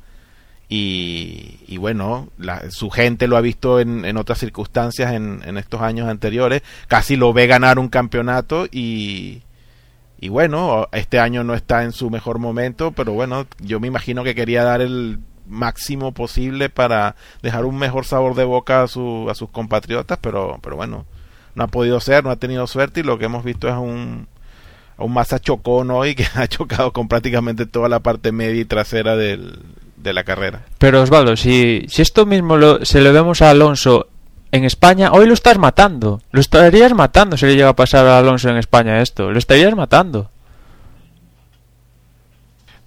Y, 0.70 1.60
y 1.68 1.78
bueno, 1.78 2.30
la- 2.40 2.72
su 2.72 2.90
gente 2.90 3.28
lo 3.28 3.38
ha 3.38 3.42
visto 3.42 3.80
en, 3.80 4.06
en 4.06 4.18
otras 4.18 4.40
circunstancias 4.40 5.14
en, 5.14 5.42
en 5.46 5.58
estos 5.58 5.82
años 5.82 6.10
anteriores, 6.10 6.64
casi 6.88 7.16
lo 7.18 7.34
ve 7.34 7.48
ganar 7.48 7.80
un 7.80 7.90
campeonato 7.90 8.68
y, 8.72 9.44
y 10.20 10.30
bueno, 10.30 10.88
este 10.94 11.20
año 11.20 11.44
no 11.44 11.54
está 11.54 11.84
en 11.84 11.92
su 11.92 12.10
mejor 12.10 12.40
momento, 12.40 12.92
pero 12.92 13.14
bueno, 13.14 13.48
yo 13.60 13.80
me 13.80 13.88
imagino 13.88 14.24
que 14.24 14.36
quería 14.36 14.64
dar 14.64 14.82
el 14.82 15.20
máximo 15.48 16.14
posible 16.14 16.70
para 16.70 17.16
dejar 17.44 17.66
un 17.66 17.78
mejor 17.78 18.06
sabor 18.06 18.36
de 18.36 18.46
boca 18.46 18.84
a, 18.84 18.88
su, 18.88 19.28
a 19.30 19.36
sus 19.36 19.50
compatriotas, 19.50 20.18
pero, 20.22 20.60
pero 20.64 20.76
bueno, 20.78 21.06
no 21.56 21.63
ha 21.63 21.68
podido 21.68 22.00
ser, 22.00 22.24
no 22.24 22.30
ha 22.30 22.36
tenido 22.36 22.68
suerte 22.68 23.00
y 23.00 23.04
lo 23.04 23.18
que 23.18 23.26
hemos 23.26 23.44
visto 23.44 23.68
es 23.68 23.76
un, 23.76 24.28
un 24.98 25.13
Massa 25.13 25.39
chocón 25.39 25.89
hoy 25.91 26.15
que 26.15 26.28
ha 26.36 26.48
chocado 26.48 26.94
con 26.94 27.08
prácticamente 27.08 27.65
toda 27.65 27.89
la 27.89 28.00
parte 28.00 28.32
media 28.32 28.62
y 28.62 28.65
trasera 28.65 29.15
del, 29.15 29.60
de 29.98 30.13
la 30.13 30.24
carrera. 30.24 30.62
Pero 30.78 31.02
Osvaldo, 31.02 31.36
si, 31.36 31.86
si 31.88 32.02
esto 32.02 32.26
mismo 32.26 32.58
lo, 32.58 32.86
se 32.86 33.02
lo 33.02 33.12
vemos 33.12 33.41
a 33.41 33.50
Alonso 33.50 34.08
en 34.52 34.63
España, 34.63 35.12
hoy 35.12 35.26
lo 35.26 35.34
estás 35.34 35.58
matando. 35.58 36.22
Lo 36.32 36.39
estarías 36.39 36.94
matando 36.94 37.38
si 37.38 37.46
le 37.46 37.56
llega 37.56 37.70
a 37.70 37.76
pasar 37.76 38.06
a 38.06 38.20
Alonso 38.20 38.50
en 38.50 38.58
España 38.58 39.02
esto. 39.02 39.32
Lo 39.32 39.39
estarías 39.39 39.76
matando. 39.76 40.30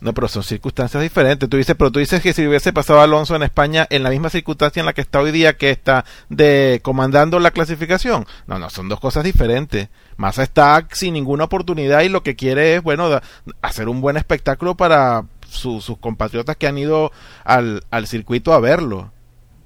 No, 0.01 0.15
pero 0.15 0.29
son 0.29 0.45
circunstancias 0.45 1.03
diferentes. 1.03 1.49
Tú 1.49 1.57
dices, 1.57 1.75
pero 1.77 1.91
tú 1.91 1.99
dices 1.99 2.23
que 2.23 2.33
si 2.33 2.47
hubiese 2.47 2.73
pasado 2.73 3.01
Alonso 3.01 3.35
en 3.35 3.43
España 3.43 3.85
en 3.91 4.05
la 4.05 4.11
misma 4.11 4.31
circunstancia 4.31 4.79
en 4.79 4.87
la 4.87 4.93
que 4.93 5.01
está 5.01 5.19
hoy 5.21 5.33
día, 5.33 5.57
que 5.57 5.71
está 5.71 6.05
de 6.29 6.79
comandando 6.85 7.41
la 7.41 7.51
clasificación. 7.51 8.25
No, 8.47 8.61
no, 8.61 8.71
son 8.71 8.89
dos 8.89 9.01
cosas 9.01 9.25
diferentes. 9.25 9.89
Massa 10.17 10.45
está 10.45 10.87
sin 10.93 11.15
ninguna 11.15 11.45
oportunidad 11.45 12.03
y 12.03 12.09
lo 12.11 12.23
que 12.23 12.37
quiere 12.37 12.77
es, 12.77 12.83
bueno, 12.83 13.09
da- 13.09 13.23
hacer 13.61 13.89
un 13.89 14.01
buen 14.01 14.17
espectáculo 14.17 14.77
para 14.77 15.25
su- 15.49 15.81
sus 15.81 15.99
compatriotas 15.99 16.57
que 16.57 16.69
han 16.69 16.79
ido 16.79 17.11
al, 17.45 17.83
al 17.91 18.07
circuito 18.07 18.53
a 18.53 18.61
verlo. 18.61 19.11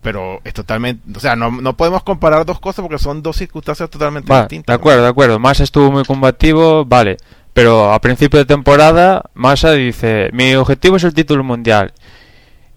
Pero 0.00 0.40
es 0.42 0.52
totalmente, 0.54 1.02
o 1.16 1.20
sea, 1.20 1.36
no, 1.36 1.50
no 1.52 1.76
podemos 1.76 2.02
comparar 2.02 2.44
dos 2.44 2.58
cosas 2.58 2.82
porque 2.82 2.98
son 2.98 3.22
dos 3.22 3.36
circunstancias 3.36 3.88
totalmente 3.88 4.32
distintas. 4.40 4.72
de 4.74 4.80
acuerdo, 4.80 5.02
de 5.02 5.08
acuerdo. 5.08 5.38
Massa 5.38 5.62
estuvo 5.62 5.92
muy 5.92 6.04
combativo, 6.04 6.84
vale. 6.84 7.18
Pero 7.52 7.92
a 7.92 8.00
principio 8.00 8.38
de 8.38 8.46
temporada, 8.46 9.30
Massa 9.34 9.72
dice, 9.72 10.30
mi 10.32 10.54
objetivo 10.54 10.96
es 10.96 11.04
el 11.04 11.14
título 11.14 11.44
mundial. 11.44 11.92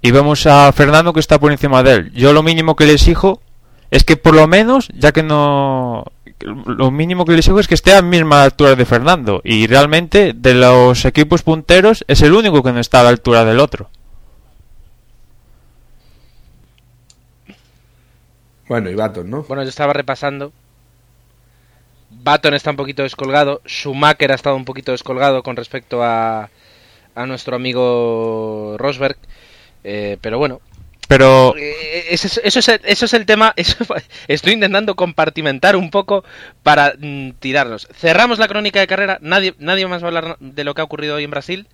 Y 0.02 0.12
vemos 0.12 0.46
a 0.46 0.72
Fernando 0.74 1.14
que 1.14 1.20
está 1.20 1.40
por 1.40 1.52
encima 1.52 1.82
de 1.82 1.94
él. 1.94 2.12
Yo 2.14 2.34
lo 2.34 2.44
mínimo 2.44 2.76
que 2.76 2.86
le 2.86 2.94
exijo 2.94 3.42
es 3.90 4.04
que 4.04 4.18
por 4.18 4.36
lo 4.36 4.48
menos, 4.48 4.90
ya 4.94 5.12
que 5.12 5.24
no... 5.24 6.04
Lo 6.42 6.92
mínimo 6.92 7.26
que 7.26 7.32
le 7.32 7.40
exijo 7.40 7.60
es 7.60 7.68
que 7.68 7.76
esté 7.76 7.94
a 7.94 7.96
la 7.96 8.02
misma 8.02 8.44
altura 8.44 8.76
de 8.76 8.86
Fernando. 8.86 9.42
Y 9.44 9.68
realmente, 9.68 10.34
de 10.36 10.54
los 10.54 11.06
equipos 11.06 11.44
punteros, 11.44 12.04
es 12.08 12.22
el 12.22 12.34
único 12.34 12.62
que 12.62 12.74
no 12.74 12.80
está 12.80 13.00
a 13.00 13.04
la 13.04 13.10
altura 13.10 13.46
del 13.46 13.60
otro. 13.60 13.90
Bueno, 18.68 18.90
y 18.90 18.96
Baton, 18.96 19.30
¿no? 19.30 19.44
Bueno, 19.44 19.64
yo 19.64 19.70
estaba 19.70 19.94
repasando. 19.94 20.52
Baton 22.26 22.56
está 22.56 22.72
un 22.72 22.76
poquito 22.76 23.04
descolgado. 23.04 23.62
Schumacher 23.68 24.32
ha 24.32 24.36
estado 24.36 24.56
un 24.56 24.66
poquito 24.66 24.92
descolgado 24.92 25.44
con 25.44 25.56
respecto 25.56 26.04
a, 26.04 26.50
a 27.14 27.26
nuestro 27.28 27.56
amigo 27.56 28.76
Rosberg. 28.80 29.18
Eh, 29.84 30.18
pero 30.22 30.40
bueno, 30.40 30.60
Pero 31.08 31.56
eh, 31.56 32.08
eso, 32.10 32.26
es, 32.26 32.42
eso, 32.44 32.60
es 32.60 32.68
el, 32.68 32.82
eso 32.84 33.06
es 33.06 33.14
el 33.14 33.28
tema. 33.28 33.54
Eso, 33.58 33.78
estoy 34.28 34.54
intentando 34.54 34.96
compartimentar 34.96 35.76
un 35.76 35.92
poco 35.92 36.24
para 36.64 36.96
mm, 36.98 37.34
tirarnos. 37.40 37.88
Cerramos 37.94 38.40
la 38.40 38.48
crónica 38.48 38.80
de 38.80 38.88
carrera. 38.88 39.20
Nadie, 39.22 39.54
nadie 39.60 39.86
más 39.88 40.02
va 40.02 40.08
a 40.08 40.10
hablar 40.10 40.38
de 40.40 40.64
lo 40.64 40.74
que 40.74 40.82
ha 40.82 40.84
ocurrido 40.84 41.16
hoy 41.16 41.26
en 41.26 41.32
Brasil. 41.32 41.68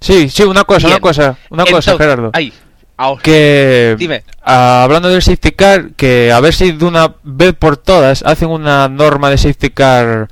sí, 0.00 0.30
sí, 0.30 0.44
una 0.44 0.64
cosa, 0.64 0.86
Bien. 0.86 0.96
una 0.96 1.00
cosa, 1.00 1.38
una 1.50 1.64
cosa, 1.66 1.96
Gerardo. 1.98 2.30
Ahí, 2.32 2.52
ahora. 2.96 3.22
que 3.22 3.96
Dime. 3.98 4.22
ah, 4.42 4.82
hablando 4.84 5.08
del 5.08 5.22
safety 5.22 5.52
car 5.52 5.90
que 5.96 6.30
a 6.32 6.40
ver 6.40 6.54
si 6.54 6.72
de 6.72 6.84
una 6.84 7.14
vez 7.22 7.54
por 7.54 7.76
todas 7.76 8.22
hacen 8.22 8.48
una 8.50 8.88
norma 8.88 9.30
de 9.30 9.38
safety 9.38 9.70
car 9.70 10.28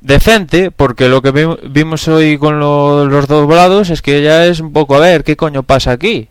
decente 0.00 0.70
porque 0.70 1.08
lo 1.08 1.22
que 1.22 1.30
vi- 1.30 1.58
vimos 1.70 2.06
hoy 2.08 2.36
con 2.38 2.60
lo- 2.60 3.06
los 3.06 3.26
doblados 3.26 3.90
es 3.90 4.02
que 4.02 4.22
ya 4.22 4.44
es 4.46 4.60
un 4.60 4.72
poco 4.72 4.94
a 4.96 5.00
ver 5.00 5.24
qué 5.24 5.36
coño 5.36 5.62
pasa 5.62 5.92
aquí 5.92 6.28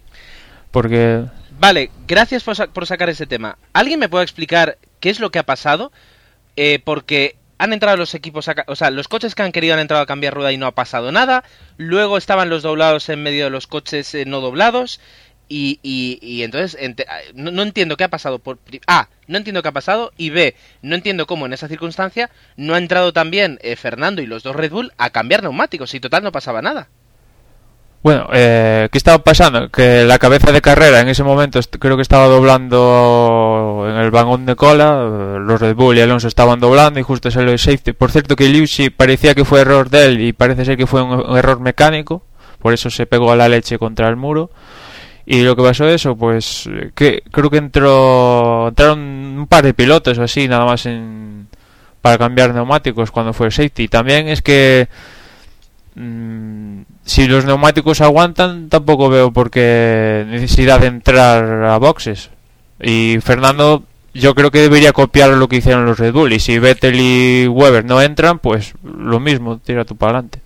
porque 0.72 1.24
Vale, 1.60 1.92
gracias 2.08 2.44
por, 2.44 2.56
sa- 2.58 2.68
por 2.68 2.86
sacar 2.86 3.10
ese 3.10 3.26
tema. 3.26 3.58
¿Alguien 3.72 3.98
me 4.00 4.10
puede 4.10 4.26
explicar 4.26 4.78
qué 5.00 5.10
es 5.10 5.22
lo 5.22 5.32
que 5.32 5.40
ha 5.40 5.44
pasado? 5.46 5.94
Eh, 6.58 6.80
porque 6.84 7.38
han 7.58 7.72
entrado 7.72 7.96
los 7.96 8.14
equipos, 8.16 8.50
a 8.50 8.56
o 8.68 8.76
sea, 8.76 8.90
los 8.92 9.08
coches 9.08 9.34
que 9.34 9.44
han 9.44 9.54
querido 9.54 9.76
han 9.76 9.80
entrado 9.80 10.04
a 10.04 10.08
cambiar 10.08 10.34
rueda 10.34 10.52
y 10.52 10.58
no 10.58 10.66
ha 10.68 10.74
pasado 10.76 11.14
nada. 11.14 11.46
Luego 11.78 12.18
estaban 12.18 12.50
los 12.50 12.64
doblados 12.64 13.08
en 13.08 13.24
medio 13.24 13.46
de 13.46 13.50
los 13.50 13.68
coches 13.68 14.14
eh, 14.14 14.26
no 14.26 14.42
doblados. 14.42 15.00
Y, 15.56 15.80
y, 15.84 16.42
entonces 16.42 16.76
ah, 17.08 17.20
no, 17.36 17.62
entiendo 17.62 17.96
qué 17.96 18.04
ha 18.04 18.10
pasado. 18.10 18.40
Por, 18.40 18.58
A, 18.88 19.10
no 19.28 19.38
entiendo 19.38 19.62
qué 19.62 19.70
ha 19.70 19.74
pasado. 19.74 20.12
Y 20.18 20.32
B, 20.32 20.56
no 20.82 20.96
entiendo 20.96 21.28
cómo 21.28 21.46
en 21.46 21.54
esa 21.54 21.68
circunstancia 21.68 22.32
no 22.58 22.74
ha 22.74 22.80
entrado 22.80 23.14
también 23.14 23.60
eh, 23.62 23.76
Fernando 23.76 24.24
y 24.24 24.26
los 24.26 24.42
dos 24.42 24.56
Red 24.56 24.72
Bull 24.72 24.94
a 24.98 25.12
cambiar 25.12 25.44
neumáticos. 25.44 25.94
Y 25.94 26.00
total 26.00 26.24
no 26.24 26.32
pasaba 26.32 26.64
nada. 26.64 26.88
bueno 28.02 28.30
eh, 28.34 28.90
qué 28.92 28.98
estaba 28.98 29.20
pasando 29.20 29.70
que 29.70 30.06
la 30.06 30.18
cabeza 30.18 30.52
de 30.52 30.60
carrera 30.60 31.02
en 31.02 31.10
ese 31.10 31.24
momento 31.24 31.60
creo 31.80 31.98
que 31.98 32.02
estaba 32.02 32.26
doblando 32.26 33.86
en 33.88 33.98
el 33.98 34.10
vagón 34.10 34.48
de 34.48 34.56
cola 34.56 35.04
eh, 35.04 35.40
los 35.40 35.62
Red 35.62 35.76
Bull 35.76 35.98
y 35.98 36.02
Alonso 36.02 36.28
estaban 36.28 36.60
doblando 36.60 37.00
y 37.00 37.04
justo 37.04 37.30
salió 37.30 37.52
el 37.52 37.60
safety 37.60 37.94
por 37.94 38.12
cierto 38.12 38.36
que 38.36 38.50
Liucci 38.50 38.90
parecía 38.90 39.36
que 39.36 39.46
fue 39.46 39.62
error 39.62 39.92
de 39.92 40.06
él 40.08 40.22
y 40.22 40.34
parece 40.34 40.66
ser 40.66 40.78
que 40.78 40.88
fue 40.88 41.04
un 41.04 41.38
error 41.38 41.60
mecánico 41.60 42.26
por 42.60 42.74
eso 42.74 42.90
se 42.90 43.06
pegó 43.06 43.32
a 43.32 43.36
la 43.36 43.48
leche 43.48 43.78
contra 43.78 44.10
el 44.10 44.16
muro 44.16 44.50
y 45.26 45.42
lo 45.42 45.56
que 45.56 45.64
pasó 45.64 45.88
eso 45.88 46.16
pues 46.16 46.70
que 46.96 47.24
creo 47.32 47.50
que 47.50 47.58
entró 47.58 48.68
entraron 48.70 49.00
un 49.00 49.48
par 49.48 49.64
de 49.64 49.74
pilotos 49.74 50.18
o 50.18 50.24
así 50.24 50.48
nada 50.48 50.66
más 50.66 50.86
en 50.86 51.48
para 52.04 52.18
cambiar 52.18 52.54
neumáticos 52.54 53.12
cuando 53.12 53.32
fue 53.32 53.50
safety. 53.50 53.88
También 53.88 54.28
es 54.28 54.42
que 54.42 54.90
mm, 55.96 56.82
si 57.06 57.28
los 57.28 57.46
neumáticos 57.46 58.02
aguantan 58.02 58.68
tampoco 58.68 59.10
veo 59.10 59.32
por 59.32 59.50
qué 59.50 60.26
necesidad 60.28 60.82
de 60.82 60.88
entrar 60.88 61.64
a 61.64 61.78
boxes. 61.78 62.30
Y 62.82 63.20
Fernando 63.22 63.84
yo 64.14 64.36
creo 64.36 64.52
que 64.52 64.60
debería 64.60 64.92
copiar 64.92 65.30
lo 65.30 65.48
que 65.48 65.56
hicieron 65.58 65.86
los 65.86 65.98
Red 65.98 66.12
Bull. 66.14 66.34
Y 66.34 66.42
si 66.42 66.60
Vettel 66.60 67.00
y 67.00 67.48
Weber 67.48 67.86
no 67.86 68.02
entran 68.02 68.40
pues 68.40 68.74
lo 68.84 69.22
mismo 69.22 69.60
tira 69.60 69.86
tú 69.86 69.96
para 69.96 70.20
adelante 70.20 70.43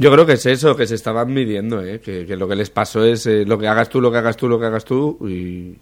Yo 0.00 0.10
creo 0.10 0.24
que 0.24 0.32
es 0.34 0.46
eso, 0.46 0.74
que 0.76 0.86
se 0.86 0.94
estaban 0.94 1.32
midiendo, 1.32 1.82
¿eh? 1.84 2.00
que, 2.00 2.24
que 2.26 2.36
lo 2.36 2.48
que 2.48 2.56
les 2.56 2.70
pasó 2.70 3.04
es 3.04 3.26
eh, 3.26 3.44
lo 3.44 3.58
que 3.58 3.68
hagas 3.68 3.88
tú, 3.90 4.00
lo 4.00 4.10
que 4.10 4.18
hagas 4.18 4.36
tú, 4.36 4.48
lo 4.48 4.58
que 4.58 4.66
hagas 4.66 4.84
tú 4.84 5.18
y, 5.28 5.76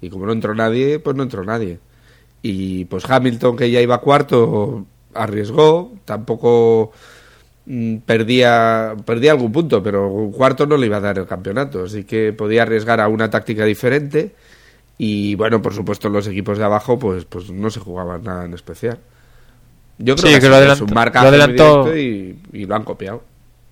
Y 0.00 0.08
como 0.08 0.24
no 0.26 0.32
entró 0.32 0.54
nadie, 0.54 0.98
pues 0.98 1.14
no 1.14 1.22
entró 1.22 1.44
nadie. 1.44 1.78
Y 2.42 2.86
pues 2.86 3.04
Hamilton, 3.08 3.56
que 3.56 3.70
ya 3.70 3.80
iba 3.82 4.00
cuarto, 4.00 4.86
arriesgó, 5.12 5.92
tampoco 6.06 6.92
mm, 7.66 7.96
perdía, 7.98 8.96
perdía 9.04 9.32
algún 9.32 9.52
punto, 9.52 9.82
pero 9.82 10.08
un 10.08 10.32
cuarto 10.32 10.64
no 10.66 10.78
le 10.78 10.86
iba 10.86 10.96
a 10.96 11.00
dar 11.00 11.18
el 11.18 11.26
campeonato, 11.26 11.84
así 11.84 12.04
que 12.04 12.32
podía 12.32 12.62
arriesgar 12.62 12.98
a 13.00 13.08
una 13.08 13.28
táctica 13.28 13.64
diferente. 13.66 14.34
Y 14.96 15.34
bueno, 15.34 15.60
por 15.60 15.74
supuesto, 15.74 16.08
los 16.08 16.26
equipos 16.28 16.56
de 16.58 16.64
abajo, 16.64 16.98
pues, 16.98 17.24
pues 17.26 17.50
no 17.50 17.68
se 17.70 17.80
jugaban 17.80 18.22
nada 18.22 18.44
en 18.46 18.54
especial. 18.54 18.98
Yo 19.98 20.14
creo 20.16 20.28
Sí, 20.28 20.34
que, 20.34 20.40
que 20.40 20.48
lo 20.48 20.56
adelantó- 20.56 20.86
lo 20.86 21.28
y, 21.98 22.38
y 22.54 22.64
lo 22.66 22.74
han 22.74 22.84
copiado. 22.84 23.22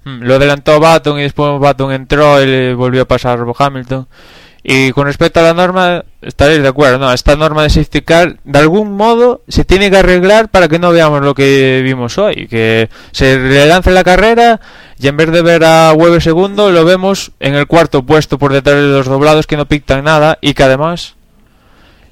Mm, 0.04 0.22
Lo 0.22 0.34
adelantó 0.36 0.80
Baton 0.80 1.18
y 1.18 1.22
después 1.22 1.58
Baton 1.60 1.92
entró 1.92 2.42
y 2.42 2.46
le 2.46 2.74
volvió 2.74 3.02
a 3.02 3.08
pasar 3.08 3.40
Hamilton. 3.58 4.06
Y 4.62 4.90
con 4.92 5.06
respecto 5.06 5.40
a 5.40 5.44
la 5.44 5.54
norma, 5.54 6.04
estaréis 6.20 6.60
de 6.60 6.68
acuerdo, 6.68 6.98
¿no? 6.98 7.12
Esta 7.12 7.36
norma 7.36 7.62
de 7.62 7.70
safety 7.70 8.02
car, 8.02 8.36
de 8.44 8.58
algún 8.58 8.92
modo, 8.96 9.42
se 9.48 9.64
tiene 9.64 9.90
que 9.90 9.98
arreglar 9.98 10.48
para 10.48 10.68
que 10.68 10.78
no 10.80 10.90
veamos 10.90 11.22
lo 11.22 11.32
que 11.34 11.80
vimos 11.84 12.18
hoy. 12.18 12.48
Que 12.48 12.90
se 13.12 13.38
le 13.38 13.64
lance 13.66 13.90
la 13.92 14.04
carrera 14.04 14.60
y 14.98 15.06
en 15.06 15.16
vez 15.16 15.30
de 15.30 15.42
ver 15.42 15.64
a 15.64 15.92
Weber 15.94 16.20
segundo, 16.20 16.70
lo 16.70 16.84
vemos 16.84 17.30
en 17.40 17.54
el 17.54 17.66
cuarto 17.66 18.02
puesto 18.02 18.36
por 18.36 18.52
detrás 18.52 18.76
de 18.76 18.88
los 18.88 19.06
doblados 19.06 19.46
que 19.46 19.56
no 19.56 19.66
pictan 19.66 20.04
nada 20.04 20.38
y 20.40 20.54
que 20.54 20.64
además... 20.64 21.14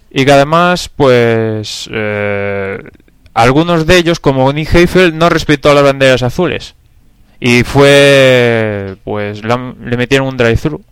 Y 0.09 0.25
que 0.25 0.33
además, 0.33 0.89
pues... 0.97 1.91
eh, 1.93 2.79
algunos 3.35 3.87
de 3.87 3.99
ellos, 3.99 4.19
como 4.19 4.51
Nick 4.53 4.73
Heifel, 4.73 5.19
no 5.19 5.29
respetó 5.29 5.75
las 5.75 5.83
banderas 5.83 6.23
azules. 6.23 6.76
Y 7.41 7.65
fue, 7.65 8.97
pues 9.05 9.43
le 9.45 9.97
metieron 9.97 10.29
un 10.29 10.37
drive-thru. 10.37 10.83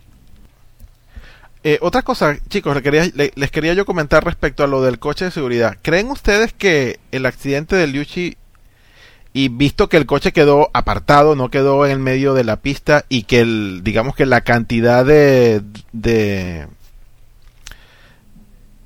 Eh, 1.66 1.78
otra 1.80 2.02
cosa, 2.02 2.36
chicos, 2.48 2.74
le 2.74 2.82
quería- 2.82 3.10
le- 3.14 3.32
les 3.34 3.50
quería 3.50 3.72
yo 3.72 3.86
comentar 3.86 4.22
respecto 4.24 4.62
a 4.62 4.66
lo 4.66 4.82
del 4.82 4.98
coche 4.98 5.24
de 5.24 5.30
seguridad. 5.30 5.78
¿Creen 5.80 6.10
ustedes 6.10 6.52
que 6.52 7.00
el 7.10 7.24
accidente 7.24 7.74
de 7.76 7.86
Liucci 7.86 8.36
y 9.32 9.48
visto 9.48 9.88
que 9.88 9.96
el 9.96 10.04
coche 10.04 10.32
quedó 10.32 10.68
apartado, 10.74 11.34
no 11.34 11.50
quedó 11.50 11.86
en 11.86 11.92
el 11.92 11.98
medio 12.00 12.34
de 12.34 12.44
la 12.44 12.56
pista 12.56 13.06
y 13.08 13.22
que 13.22 13.40
el, 13.40 13.80
digamos 13.82 14.14
que 14.14 14.26
la 14.26 14.42
cantidad 14.42 15.06
de 15.06 15.62
de, 15.92 16.66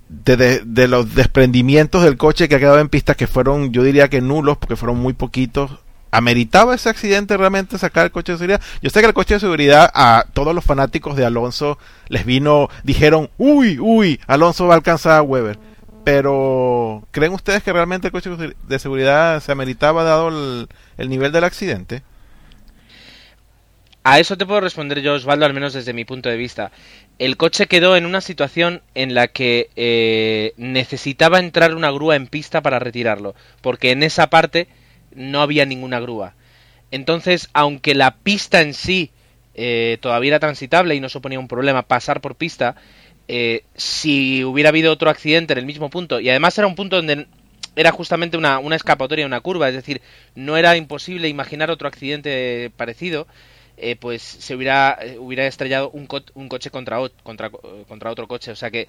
de, 0.08 0.36
de- 0.36 0.62
de 0.64 0.88
los 0.88 1.14
desprendimientos 1.14 2.02
del 2.04 2.16
coche 2.16 2.48
que 2.48 2.54
ha 2.54 2.58
quedado 2.60 2.78
en 2.78 2.88
pista 2.88 3.14
que 3.14 3.26
fueron, 3.26 3.72
yo 3.72 3.82
diría 3.82 4.08
que 4.08 4.20
nulos 4.20 4.56
porque 4.56 4.76
fueron 4.76 4.98
muy 4.98 5.12
poquitos, 5.12 5.80
¿Ameritaba 6.10 6.74
ese 6.74 6.88
accidente 6.88 7.36
realmente 7.36 7.78
sacar 7.78 8.06
el 8.06 8.12
coche 8.12 8.32
de 8.32 8.38
seguridad? 8.38 8.62
Yo 8.82 8.90
sé 8.90 9.00
que 9.00 9.06
el 9.06 9.14
coche 9.14 9.34
de 9.34 9.40
seguridad 9.40 9.90
a 9.94 10.24
todos 10.32 10.54
los 10.54 10.64
fanáticos 10.64 11.16
de 11.16 11.24
Alonso 11.24 11.78
les 12.08 12.24
vino, 12.24 12.68
dijeron, 12.82 13.30
uy, 13.36 13.78
uy, 13.78 14.20
Alonso 14.26 14.66
va 14.66 14.74
a 14.74 14.76
alcanzar 14.76 15.18
a 15.18 15.22
Weber. 15.22 15.58
Pero, 16.04 17.06
¿creen 17.10 17.32
ustedes 17.32 17.62
que 17.62 17.72
realmente 17.72 18.08
el 18.08 18.12
coche 18.12 18.30
de 18.30 18.78
seguridad 18.78 19.40
se 19.42 19.52
ameritaba 19.52 20.04
dado 20.04 20.28
el, 20.28 20.68
el 20.96 21.08
nivel 21.10 21.32
del 21.32 21.44
accidente? 21.44 22.02
A 24.10 24.18
eso 24.18 24.38
te 24.38 24.46
puedo 24.46 24.62
responder 24.62 25.02
yo, 25.02 25.12
Osvaldo, 25.12 25.44
al 25.44 25.52
menos 25.52 25.74
desde 25.74 25.92
mi 25.92 26.06
punto 26.06 26.30
de 26.30 26.38
vista. 26.38 26.72
El 27.18 27.36
coche 27.36 27.66
quedó 27.66 27.94
en 27.94 28.06
una 28.06 28.22
situación 28.22 28.80
en 28.94 29.12
la 29.12 29.28
que 29.28 29.68
eh, 29.76 30.54
necesitaba 30.56 31.40
entrar 31.40 31.74
una 31.74 31.90
grúa 31.90 32.16
en 32.16 32.26
pista 32.26 32.62
para 32.62 32.78
retirarlo, 32.78 33.34
porque 33.60 33.90
en 33.90 34.02
esa 34.02 34.30
parte 34.30 34.68
no 35.18 35.42
había 35.42 35.66
ninguna 35.66 36.00
grúa. 36.00 36.34
Entonces, 36.90 37.50
aunque 37.52 37.94
la 37.94 38.16
pista 38.16 38.62
en 38.62 38.72
sí 38.72 39.10
eh, 39.54 39.98
todavía 40.00 40.28
era 40.28 40.40
transitable 40.40 40.94
y 40.94 41.00
no 41.00 41.08
suponía 41.08 41.38
un 41.38 41.48
problema 41.48 41.82
pasar 41.82 42.20
por 42.20 42.36
pista, 42.36 42.76
eh, 43.26 43.64
si 43.74 44.44
hubiera 44.44 44.70
habido 44.70 44.92
otro 44.92 45.10
accidente 45.10 45.52
en 45.52 45.58
el 45.58 45.66
mismo 45.66 45.90
punto, 45.90 46.20
y 46.20 46.30
además 46.30 46.56
era 46.56 46.66
un 46.66 46.74
punto 46.74 46.96
donde 46.96 47.26
era 47.76 47.92
justamente 47.92 48.36
una, 48.36 48.58
una 48.58 48.76
escapatoria, 48.76 49.26
una 49.26 49.40
curva, 49.40 49.68
es 49.68 49.74
decir, 49.74 50.00
no 50.34 50.56
era 50.56 50.76
imposible 50.76 51.28
imaginar 51.28 51.70
otro 51.70 51.88
accidente 51.88 52.72
parecido, 52.76 53.26
eh, 53.80 53.94
pues 53.94 54.22
se 54.22 54.56
hubiera, 54.56 54.98
eh, 55.00 55.18
hubiera 55.18 55.46
estrellado 55.46 55.90
un, 55.90 56.06
co 56.06 56.20
un 56.34 56.48
coche 56.48 56.70
contra, 56.70 56.98
contra, 57.22 57.50
contra 57.50 58.10
otro 58.10 58.26
coche. 58.26 58.50
O 58.50 58.56
sea 58.56 58.70
que 58.70 58.88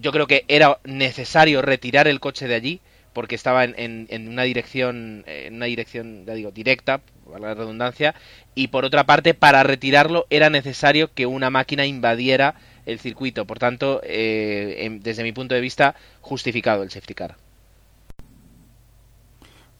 yo 0.00 0.12
creo 0.12 0.28
que 0.28 0.44
era 0.46 0.78
necesario 0.84 1.60
retirar 1.62 2.06
el 2.06 2.20
coche 2.20 2.46
de 2.46 2.54
allí 2.54 2.80
porque 3.12 3.34
estaba 3.34 3.64
en, 3.64 3.74
en, 3.76 4.28
una 4.28 4.42
dirección, 4.42 5.24
en 5.26 5.54
una 5.54 5.66
dirección, 5.66 6.24
ya 6.26 6.34
digo, 6.34 6.50
directa, 6.50 7.00
para 7.30 7.48
la 7.48 7.54
redundancia, 7.54 8.14
y 8.54 8.68
por 8.68 8.84
otra 8.84 9.04
parte, 9.04 9.34
para 9.34 9.62
retirarlo 9.62 10.26
era 10.30 10.50
necesario 10.50 11.12
que 11.12 11.26
una 11.26 11.50
máquina 11.50 11.86
invadiera 11.86 12.54
el 12.86 12.98
circuito. 12.98 13.46
Por 13.46 13.58
tanto, 13.58 14.00
eh, 14.02 14.76
en, 14.80 15.00
desde 15.00 15.22
mi 15.22 15.32
punto 15.32 15.54
de 15.54 15.60
vista, 15.60 15.94
justificado 16.20 16.82
el 16.82 16.90
safety 16.90 17.14
car. 17.14 17.36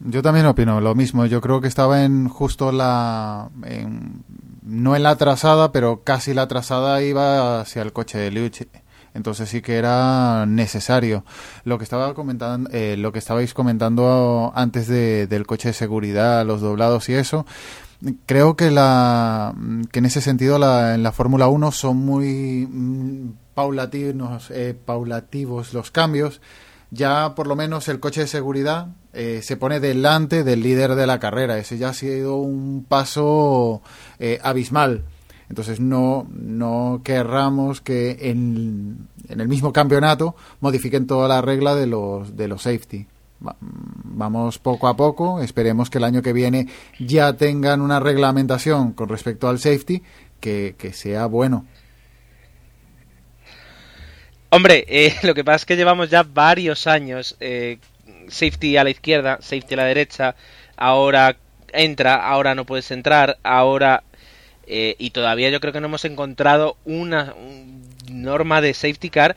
Yo 0.00 0.22
también 0.22 0.46
opino 0.46 0.80
lo 0.80 0.94
mismo. 0.94 1.26
Yo 1.26 1.40
creo 1.40 1.60
que 1.60 1.68
estaba 1.68 2.04
en 2.04 2.28
justo 2.28 2.70
la. 2.70 3.50
En, 3.64 4.24
no 4.62 4.94
en 4.94 5.02
la 5.02 5.16
trazada, 5.16 5.72
pero 5.72 6.02
casi 6.04 6.34
la 6.34 6.46
trazada 6.46 7.02
iba 7.02 7.60
hacia 7.60 7.82
el 7.82 7.92
coche 7.92 8.18
de 8.18 8.30
Liucci. 8.30 8.68
Entonces 9.14 9.48
sí 9.48 9.62
que 9.62 9.76
era 9.76 10.46
necesario. 10.46 11.24
Lo 11.64 11.78
que 11.78 11.84
estaba 11.84 12.14
comentando, 12.14 12.70
eh, 12.72 12.96
lo 12.98 13.12
que 13.12 13.18
estabais 13.18 13.54
comentando 13.54 14.52
antes 14.54 14.88
de, 14.88 15.26
del 15.26 15.46
coche 15.46 15.68
de 15.68 15.74
seguridad, 15.74 16.46
los 16.46 16.60
doblados 16.60 17.08
y 17.08 17.14
eso. 17.14 17.46
Creo 18.26 18.54
que 18.56 18.70
la 18.70 19.54
que 19.90 19.98
en 19.98 20.06
ese 20.06 20.20
sentido 20.20 20.58
la, 20.58 20.94
en 20.94 21.02
la 21.02 21.12
Fórmula 21.12 21.48
1 21.48 21.72
son 21.72 21.96
muy 21.96 22.66
mm, 22.70 23.32
paulatinos, 23.54 24.50
eh, 24.50 24.76
paulativos 24.84 25.74
los 25.74 25.90
cambios 25.90 26.40
ya 26.90 27.34
por 27.34 27.46
lo 27.46 27.56
menos 27.56 27.88
el 27.88 28.00
coche 28.00 28.22
de 28.22 28.26
seguridad 28.26 28.88
eh, 29.12 29.40
se 29.42 29.56
pone 29.56 29.80
delante 29.80 30.44
del 30.44 30.62
líder 30.62 30.94
de 30.94 31.06
la 31.06 31.18
carrera. 31.18 31.58
Ese 31.58 31.78
ya 31.78 31.90
ha 31.90 31.94
sido 31.94 32.36
un 32.36 32.84
paso 32.88 33.82
eh, 34.18 34.38
abismal. 34.42 35.04
Entonces 35.48 35.80
no, 35.80 36.26
no 36.30 37.00
querramos 37.04 37.80
que 37.80 38.18
en, 38.20 39.08
en, 39.28 39.40
el 39.40 39.48
mismo 39.48 39.72
campeonato 39.72 40.36
modifiquen 40.60 41.06
toda 41.06 41.26
la 41.26 41.40
regla 41.40 41.74
de 41.74 41.86
los, 41.86 42.36
de 42.36 42.48
los 42.48 42.62
safety. 42.62 43.06
Va, 43.46 43.56
vamos 43.60 44.58
poco 44.58 44.88
a 44.88 44.96
poco, 44.96 45.40
esperemos 45.40 45.90
que 45.90 45.98
el 45.98 46.04
año 46.04 46.22
que 46.22 46.32
viene 46.32 46.66
ya 46.98 47.32
tengan 47.34 47.80
una 47.80 48.00
reglamentación 48.00 48.92
con 48.92 49.08
respecto 49.08 49.48
al 49.48 49.58
safety 49.58 50.02
que, 50.40 50.74
que 50.76 50.92
sea 50.92 51.26
bueno. 51.26 51.64
Hombre, 54.50 54.84
eh, 54.88 55.14
lo 55.22 55.34
que 55.34 55.44
pasa 55.44 55.56
es 55.56 55.66
que 55.66 55.76
llevamos 55.76 56.10
ya 56.10 56.22
varios 56.22 56.86
años 56.86 57.36
eh, 57.40 57.78
safety 58.28 58.76
a 58.76 58.84
la 58.84 58.90
izquierda, 58.90 59.38
safety 59.40 59.74
a 59.74 59.76
la 59.78 59.84
derecha, 59.84 60.36
ahora 60.76 61.36
entra, 61.72 62.16
ahora 62.16 62.54
no 62.54 62.64
puedes 62.64 62.90
entrar, 62.90 63.38
ahora 63.42 64.02
eh, 64.68 64.96
y 64.98 65.10
todavía 65.10 65.50
yo 65.50 65.60
creo 65.60 65.72
que 65.72 65.80
no 65.80 65.86
hemos 65.86 66.04
encontrado 66.04 66.76
una, 66.84 67.34
una 67.34 67.88
norma 68.10 68.60
de 68.60 68.74
safety 68.74 69.10
car 69.10 69.36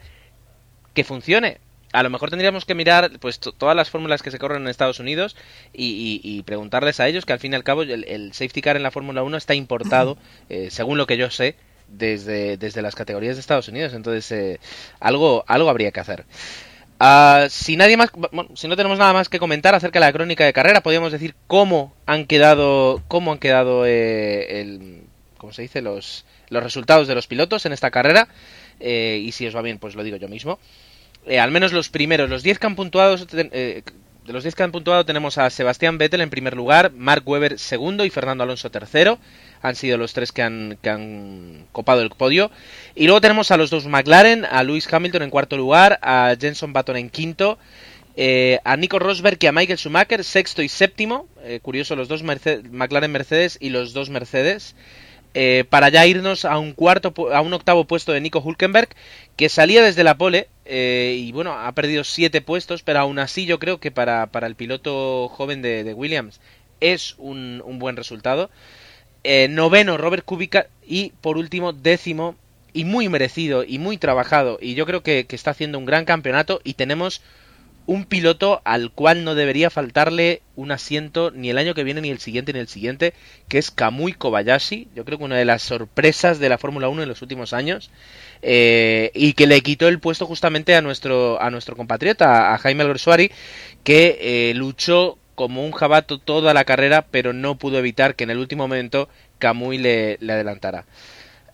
que 0.94 1.04
funcione. 1.04 1.58
A 1.92 2.02
lo 2.02 2.10
mejor 2.10 2.30
tendríamos 2.30 2.64
que 2.64 2.74
mirar 2.74 3.10
pues 3.20 3.38
todas 3.38 3.76
las 3.76 3.90
fórmulas 3.90 4.22
que 4.22 4.30
se 4.30 4.38
corren 4.38 4.62
en 4.62 4.68
Estados 4.68 4.98
Unidos 4.98 5.36
y, 5.74 6.20
y, 6.24 6.38
y, 6.38 6.42
preguntarles 6.42 7.00
a 7.00 7.08
ellos 7.08 7.26
que 7.26 7.34
al 7.34 7.38
fin 7.38 7.52
y 7.52 7.56
al 7.56 7.64
cabo 7.64 7.82
el, 7.82 8.04
el 8.04 8.32
safety 8.32 8.62
car 8.62 8.76
en 8.76 8.82
la 8.82 8.90
Fórmula 8.90 9.22
1 9.22 9.36
está 9.36 9.54
importado, 9.54 10.16
eh, 10.48 10.68
según 10.70 10.96
lo 10.96 11.06
que 11.06 11.18
yo 11.18 11.30
sé, 11.30 11.56
desde, 11.88 12.56
desde 12.56 12.80
las 12.80 12.94
categorías 12.94 13.36
de 13.36 13.40
Estados 13.40 13.68
Unidos. 13.68 13.92
Entonces, 13.92 14.30
eh, 14.32 14.60
algo, 15.00 15.44
algo 15.46 15.68
habría 15.68 15.90
que 15.90 16.00
hacer. 16.00 16.24
Uh, 16.98 17.48
si 17.50 17.76
nadie 17.76 17.96
más, 17.96 18.10
bueno, 18.12 18.50
si 18.54 18.68
no 18.68 18.76
tenemos 18.76 18.96
nada 18.96 19.12
más 19.12 19.28
que 19.28 19.40
comentar 19.40 19.74
acerca 19.74 19.98
de 19.98 20.06
la 20.06 20.12
crónica 20.12 20.44
de 20.44 20.52
carrera, 20.52 20.82
podríamos 20.82 21.10
decir 21.10 21.34
cómo 21.46 21.92
han 22.06 22.26
quedado, 22.26 23.02
cómo 23.08 23.32
han 23.32 23.38
quedado 23.38 23.84
eh, 23.84 24.60
el, 24.60 25.01
¿cómo 25.42 25.52
se 25.52 25.62
dice? 25.62 25.82
Los, 25.82 26.24
los 26.50 26.62
resultados 26.62 27.08
de 27.08 27.16
los 27.16 27.26
pilotos 27.26 27.66
en 27.66 27.72
esta 27.72 27.90
carrera. 27.90 28.28
Eh, 28.78 29.20
y 29.22 29.32
si 29.32 29.44
os 29.44 29.56
va 29.56 29.60
bien, 29.60 29.78
pues 29.78 29.96
lo 29.96 30.04
digo 30.04 30.16
yo 30.16 30.28
mismo. 30.28 30.60
Eh, 31.26 31.40
al 31.40 31.50
menos 31.50 31.72
los 31.72 31.88
primeros, 31.88 32.30
los 32.30 32.44
10 32.44 32.60
que 32.60 32.66
han 32.66 32.76
puntuado, 32.76 33.16
de 33.16 33.82
los 34.26 34.44
10 34.44 34.54
que 34.54 34.62
han 34.62 34.70
puntuado 34.70 35.04
tenemos 35.04 35.38
a 35.38 35.50
Sebastián 35.50 35.98
Vettel 35.98 36.20
en 36.20 36.30
primer 36.30 36.54
lugar, 36.54 36.92
Mark 36.92 37.24
Webber 37.26 37.58
segundo 37.58 38.04
y 38.04 38.10
Fernando 38.10 38.44
Alonso 38.44 38.70
tercero 38.70 39.18
han 39.62 39.74
sido 39.74 39.98
los 39.98 40.12
tres 40.12 40.30
que 40.30 40.42
han, 40.42 40.78
que 40.80 40.90
han 40.90 41.66
copado 41.72 42.02
el 42.02 42.10
podio. 42.10 42.52
Y 42.94 43.06
luego 43.06 43.20
tenemos 43.20 43.50
a 43.50 43.56
los 43.56 43.70
dos 43.70 43.86
McLaren, 43.86 44.44
a 44.44 44.62
Lewis 44.62 44.92
Hamilton 44.92 45.22
en 45.22 45.30
cuarto 45.30 45.56
lugar, 45.56 45.98
a 46.02 46.36
Jenson 46.40 46.72
Button 46.72 46.96
en 46.96 47.10
quinto, 47.10 47.58
eh, 48.16 48.60
a 48.64 48.76
Nico 48.76 48.98
Rosberg 48.98 49.38
y 49.40 49.46
a 49.46 49.52
Michael 49.52 49.78
Schumacher 49.78 50.22
sexto 50.22 50.62
y 50.62 50.68
séptimo. 50.68 51.26
Eh, 51.42 51.58
curioso, 51.60 51.96
los 51.96 52.08
dos 52.08 52.22
McLaren 52.22 53.10
Mercedes 53.10 53.58
y 53.60 53.70
los 53.70 53.92
dos 53.92 54.10
Mercedes. 54.10 54.74
Eh, 55.34 55.64
para 55.70 55.88
ya 55.88 56.06
irnos 56.06 56.44
a 56.44 56.58
un 56.58 56.74
cuarto 56.74 57.14
a 57.32 57.40
un 57.40 57.54
octavo 57.54 57.86
puesto 57.86 58.12
de 58.12 58.20
Nico 58.20 58.40
Hulkenberg 58.40 58.90
que 59.34 59.48
salía 59.48 59.82
desde 59.82 60.04
la 60.04 60.18
pole 60.18 60.48
eh, 60.66 61.16
y 61.18 61.32
bueno 61.32 61.52
ha 61.54 61.72
perdido 61.72 62.04
siete 62.04 62.42
puestos 62.42 62.82
pero 62.82 62.98
aún 62.98 63.18
así 63.18 63.46
yo 63.46 63.58
creo 63.58 63.80
que 63.80 63.90
para, 63.90 64.26
para 64.26 64.46
el 64.46 64.56
piloto 64.56 65.28
joven 65.28 65.62
de, 65.62 65.84
de 65.84 65.94
Williams 65.94 66.38
es 66.80 67.14
un, 67.18 67.62
un 67.64 67.78
buen 67.78 67.96
resultado. 67.96 68.50
Eh, 69.24 69.48
noveno 69.48 69.96
Robert 69.96 70.24
Kubica 70.24 70.66
y 70.86 71.12
por 71.20 71.38
último 71.38 71.72
décimo 71.72 72.34
y 72.74 72.84
muy 72.84 73.08
merecido 73.08 73.64
y 73.64 73.78
muy 73.78 73.96
trabajado 73.96 74.58
y 74.60 74.74
yo 74.74 74.84
creo 74.84 75.02
que, 75.02 75.26
que 75.26 75.36
está 75.36 75.52
haciendo 75.52 75.78
un 75.78 75.86
gran 75.86 76.04
campeonato 76.04 76.60
y 76.64 76.74
tenemos 76.74 77.22
un 77.86 78.04
piloto 78.04 78.62
al 78.64 78.90
cual 78.92 79.24
no 79.24 79.34
debería 79.34 79.70
faltarle 79.70 80.42
un 80.56 80.70
asiento 80.70 81.30
ni 81.32 81.50
el 81.50 81.58
año 81.58 81.74
que 81.74 81.84
viene, 81.84 82.00
ni 82.00 82.10
el 82.10 82.18
siguiente, 82.20 82.52
ni 82.52 82.60
el 82.60 82.68
siguiente, 82.68 83.14
que 83.48 83.58
es 83.58 83.70
Kamui 83.70 84.12
Kobayashi. 84.12 84.88
Yo 84.94 85.04
creo 85.04 85.18
que 85.18 85.24
una 85.24 85.36
de 85.36 85.44
las 85.44 85.62
sorpresas 85.62 86.38
de 86.38 86.48
la 86.48 86.58
Fórmula 86.58 86.88
1 86.88 87.02
en 87.02 87.08
los 87.08 87.22
últimos 87.22 87.52
años. 87.52 87.90
eh, 88.42 89.10
y 89.14 89.34
que 89.34 89.46
le 89.46 89.60
quitó 89.62 89.88
el 89.88 90.00
puesto 90.00 90.26
justamente 90.26 90.74
a 90.74 90.82
nuestro, 90.82 91.40
a 91.40 91.50
nuestro 91.50 91.76
compatriota, 91.76 92.54
a 92.54 92.58
Jaime 92.58 92.82
Alguersuari, 92.82 93.30
que 93.84 94.50
eh, 94.50 94.54
luchó 94.54 95.18
como 95.34 95.64
un 95.64 95.72
jabato 95.72 96.18
toda 96.18 96.54
la 96.54 96.64
carrera, 96.64 97.06
pero 97.10 97.32
no 97.32 97.56
pudo 97.58 97.78
evitar 97.78 98.14
que 98.16 98.24
en 98.24 98.30
el 98.30 98.38
último 98.38 98.64
momento 98.64 99.08
Kamui 99.38 99.78
le, 99.78 100.18
le 100.20 100.32
adelantara. 100.34 100.86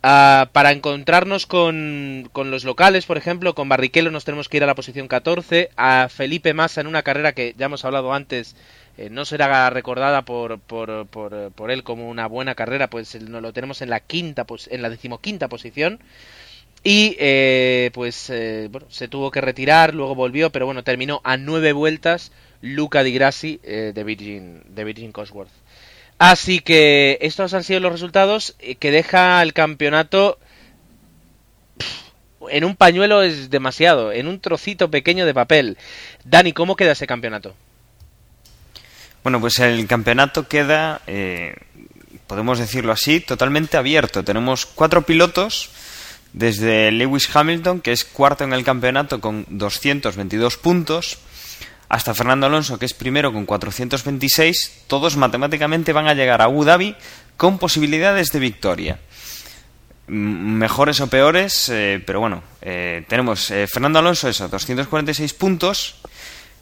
Ah, 0.02 0.50
para 0.52 0.70
encontrarnos 0.70 1.46
con, 1.46 2.28
con 2.32 2.52
los 2.52 2.62
locales, 2.64 3.04
por 3.04 3.16
ejemplo, 3.18 3.54
con 3.56 3.68
Barrichello 3.68 4.12
nos 4.12 4.24
tenemos 4.24 4.48
que 4.48 4.58
ir 4.58 4.62
a 4.62 4.66
la 4.66 4.76
posición 4.76 5.08
14, 5.08 5.70
a 5.76 6.08
Felipe 6.08 6.54
Massa 6.54 6.80
en 6.80 6.87
una 6.87 7.02
carrera 7.02 7.32
que 7.32 7.54
ya 7.58 7.66
hemos 7.66 7.84
hablado 7.84 8.12
antes, 8.12 8.54
eh, 8.96 9.11
no 9.11 9.24
será 9.24 9.68
recordada 9.70 10.22
por, 10.22 10.61
por, 10.61 11.06
por, 11.08 11.50
por 11.50 11.70
él 11.72 11.82
como 11.82 12.08
una 12.08 12.28
buena 12.28 12.54
carrera, 12.54 12.88
pues 12.90 13.16
el- 13.16 13.30
no 13.32 13.40
lo 13.40 13.52
tenemos 13.52 13.82
en 13.82 13.90
la 13.90 13.98
quinta, 14.00 14.44
pos- 14.46 14.68
en 14.70 14.82
la 14.82 14.90
decimoquinta 14.90 15.48
posición. 15.48 15.98
Y 16.84 17.16
eh, 17.18 17.90
pues 17.94 18.30
eh, 18.30 18.68
bueno, 18.70 18.87
se 18.90 19.08
tuvo 19.08 19.30
que 19.32 19.40
retirar, 19.40 19.94
luego 19.94 20.14
volvió, 20.14 20.50
pero 20.50 20.66
bueno, 20.66 20.84
terminó 20.84 21.20
a 21.24 21.37
nueve 21.37 21.72
vueltas 21.72 22.32
Luca 22.62 23.02
Di 23.02 23.12
Grassi 23.12 23.61
eh, 23.64 23.92
de 23.94 24.04
Virgin, 24.04 24.62
de 24.68 24.84
Virgin 24.84 25.12
Cosworth. 25.12 25.50
Así 26.18 26.61
que 26.61 27.18
estos 27.20 27.54
han 27.54 27.64
sido 27.64 27.81
los 27.81 27.92
resultados 27.92 28.57
eh, 28.59 28.74
que 28.74 28.90
deja 28.90 29.40
el 29.42 29.52
campeonato 29.52 30.38
en 32.50 32.64
un 32.64 32.76
pañuelo 32.76 33.22
es 33.22 33.50
demasiado, 33.50 34.12
en 34.12 34.26
un 34.28 34.40
trocito 34.40 34.90
pequeño 34.90 35.26
de 35.26 35.35
papel. 35.35 35.76
Dani, 36.24 36.52
¿cómo 36.52 36.76
queda 36.76 36.92
ese 36.92 37.07
campeonato? 37.07 37.54
Bueno, 39.22 39.40
pues 39.40 39.59
el 39.59 39.87
campeonato 39.87 40.48
queda, 40.48 41.02
eh, 41.07 41.54
podemos 42.26 42.59
decirlo 42.59 42.92
así, 42.92 43.20
totalmente 43.20 43.76
abierto. 43.76 44.24
Tenemos 44.24 44.66
cuatro 44.66 45.02
pilotos, 45.02 45.70
desde 46.33 46.92
Lewis 46.92 47.35
Hamilton, 47.35 47.81
que 47.81 47.92
es 47.92 48.04
cuarto 48.04 48.44
en 48.44 48.52
el 48.52 48.64
campeonato 48.64 49.20
con 49.20 49.44
222 49.48 50.57
puntos, 50.57 51.18
hasta 51.88 52.14
Fernando 52.14 52.46
Alonso, 52.46 52.79
que 52.79 52.85
es 52.85 52.94
primero 52.94 53.33
con 53.33 53.46
426. 53.46 54.85
Todos 54.87 55.16
matemáticamente 55.16 55.92
van 55.92 56.07
a 56.07 56.14
llegar 56.14 56.40
a 56.40 56.44
Abu 56.44 56.64
Dhabi 56.64 56.94
con 57.37 57.59
posibilidades 57.59 58.31
de 58.31 58.38
victoria. 58.38 59.01
Mejores 60.07 61.01
o 61.01 61.07
peores, 61.09 61.68
eh, 61.68 62.03
pero 62.05 62.20
bueno, 62.20 62.42
eh, 62.62 63.05
tenemos 63.09 63.51
eh, 63.51 63.66
Fernando 63.66 63.98
Alonso, 63.98 64.29
eso, 64.29 64.48
246 64.48 65.35
puntos 65.35 65.96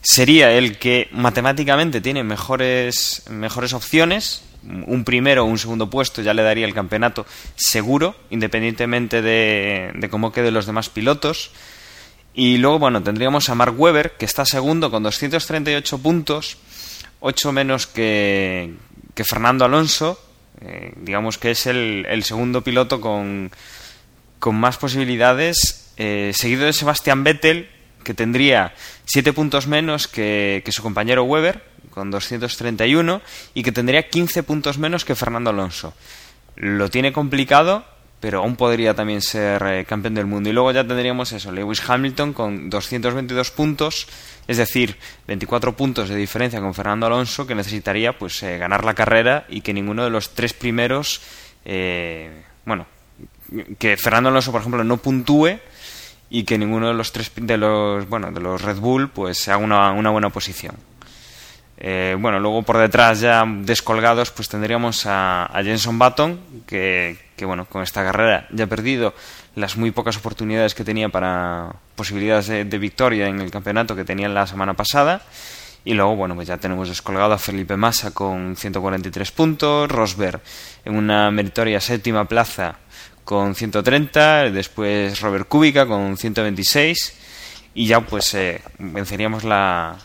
sería 0.02 0.52
el 0.52 0.78
que 0.78 1.08
matemáticamente 1.12 2.00
tiene 2.00 2.22
mejores, 2.22 3.24
mejores 3.30 3.72
opciones. 3.72 4.42
Un 4.62 5.04
primero 5.04 5.44
o 5.44 5.46
un 5.46 5.58
segundo 5.58 5.90
puesto 5.90 6.22
ya 6.22 6.34
le 6.34 6.42
daría 6.42 6.66
el 6.66 6.74
campeonato 6.74 7.24
seguro, 7.54 8.16
independientemente 8.30 9.22
de, 9.22 9.92
de 9.94 10.08
cómo 10.08 10.32
queden 10.32 10.54
los 10.54 10.66
demás 10.66 10.88
pilotos. 10.88 11.52
Y 12.38 12.58
luego, 12.58 12.78
bueno, 12.78 13.02
tendríamos 13.02 13.48
a 13.48 13.54
Mark 13.54 13.80
Webber, 13.80 14.12
que 14.18 14.26
está 14.26 14.44
segundo 14.44 14.90
con 14.90 15.02
238 15.02 15.98
puntos, 15.98 16.58
8 17.20 17.50
menos 17.50 17.86
que, 17.86 18.74
que 19.14 19.24
Fernando 19.24 19.64
Alonso. 19.64 20.20
Eh, 20.60 20.92
digamos 20.96 21.38
que 21.38 21.52
es 21.52 21.66
el, 21.66 22.22
segundo 22.24 22.60
piloto 22.60 23.00
con, 23.00 23.50
con 24.38 24.54
más 24.54 24.76
posibilidades, 24.76 25.94
eh, 25.96 26.32
seguido 26.34 26.66
de 26.66 26.74
Sebastián 26.74 27.24
Vettel, 27.24 27.70
que 28.04 28.12
tendría 28.12 28.74
7 29.06 29.32
puntos 29.32 29.66
menos 29.66 30.06
que, 30.06 30.60
que 30.62 30.72
su 30.72 30.82
compañero 30.82 31.24
Weber, 31.24 31.64
con 31.88 32.10
231, 32.10 33.22
y 33.54 33.62
que 33.62 33.72
tendría 33.72 34.10
15 34.10 34.42
puntos 34.42 34.76
menos 34.76 35.06
que 35.06 35.14
Fernando 35.14 35.48
Alonso. 35.48 35.94
Lo 36.56 36.90
tiene 36.90 37.14
complicado, 37.14 37.86
pero 38.20 38.40
aún 38.40 38.56
podría 38.56 38.94
también 38.94 39.20
ser 39.20 39.62
eh, 39.66 39.84
campeón 39.84 40.14
del 40.14 40.26
mundo. 40.26 40.48
Y 40.48 40.52
luego 40.52 40.72
ya 40.72 40.86
tendríamos 40.86 41.32
eso, 41.32 41.52
Lewis 41.52 41.82
Hamilton 41.88 42.32
con 42.32 42.70
222 42.70 43.50
puntos, 43.50 44.08
es 44.46 44.56
decir, 44.56 44.96
24 45.26 45.76
puntos 45.76 46.08
de 46.08 46.16
diferencia 46.16 46.60
con 46.60 46.74
Fernando 46.74 47.06
Alonso, 47.06 47.46
que 47.46 47.54
necesitaría 47.54 48.18
pues 48.18 48.42
eh, 48.42 48.58
ganar 48.58 48.84
la 48.84 48.94
carrera 48.94 49.44
y 49.48 49.60
que 49.60 49.74
ninguno 49.74 50.04
de 50.04 50.10
los 50.10 50.34
tres 50.34 50.52
primeros, 50.52 51.20
eh, 51.64 52.44
bueno, 52.64 52.86
que 53.78 53.96
Fernando 53.96 54.30
Alonso, 54.30 54.52
por 54.52 54.60
ejemplo, 54.60 54.82
no 54.82 54.96
puntúe 54.96 55.58
y 56.28 56.44
que 56.44 56.58
ninguno 56.58 56.88
de 56.88 56.94
los 56.94 57.12
tres 57.12 57.30
de 57.36 57.56
los 57.56 58.08
bueno 58.08 58.32
de 58.32 58.40
los 58.40 58.60
Red 58.60 58.78
Bull 58.78 59.10
pues 59.10 59.46
haga 59.48 59.58
una, 59.58 59.92
una 59.92 60.10
buena 60.10 60.30
posición. 60.30 60.74
Eh, 61.78 62.16
bueno, 62.18 62.40
luego 62.40 62.62
por 62.62 62.78
detrás 62.78 63.20
ya 63.20 63.44
descolgados 63.46 64.30
pues 64.30 64.48
tendríamos 64.48 65.04
a, 65.06 65.44
a 65.44 65.62
Jenson 65.62 65.98
Button 65.98 66.40
que, 66.66 67.25
que 67.36 67.44
bueno 67.44 67.66
con 67.66 67.82
esta 67.82 68.02
carrera 68.02 68.48
ya 68.50 68.64
ha 68.64 68.66
perdido 68.68 69.14
las 69.54 69.76
muy 69.76 69.90
pocas 69.90 70.16
oportunidades 70.16 70.74
que 70.74 70.84
tenía 70.84 71.08
para 71.08 71.76
posibilidades 71.94 72.46
de, 72.46 72.78
victoria 72.78 73.28
en 73.28 73.40
el 73.40 73.50
campeonato 73.50 73.96
que 73.96 74.04
tenía 74.04 74.28
la 74.28 74.46
semana 74.46 74.74
pasada. 74.74 75.22
Y 75.84 75.94
luego, 75.94 76.16
bueno, 76.16 76.34
pues 76.34 76.48
ya 76.48 76.56
tenemos 76.56 76.88
descolgado 76.88 77.32
a 77.32 77.38
Felipe 77.38 77.76
Massa 77.76 78.12
con 78.12 78.56
143 78.56 79.30
puntos, 79.30 79.88
Rosberg 79.88 80.40
en 80.84 80.96
una 80.96 81.30
meritoria 81.30 81.80
séptima 81.80 82.24
plaza 82.24 82.76
con 83.24 83.54
130, 83.54 84.50
después 84.50 85.20
Robert 85.20 85.46
Kubica 85.48 85.86
con 85.86 86.16
126 86.16 87.16
y 87.74 87.86
ya 87.86 88.00
pues 88.00 88.34
eh, 88.34 88.60
venceríamos 88.78 89.44
la, 89.44 89.96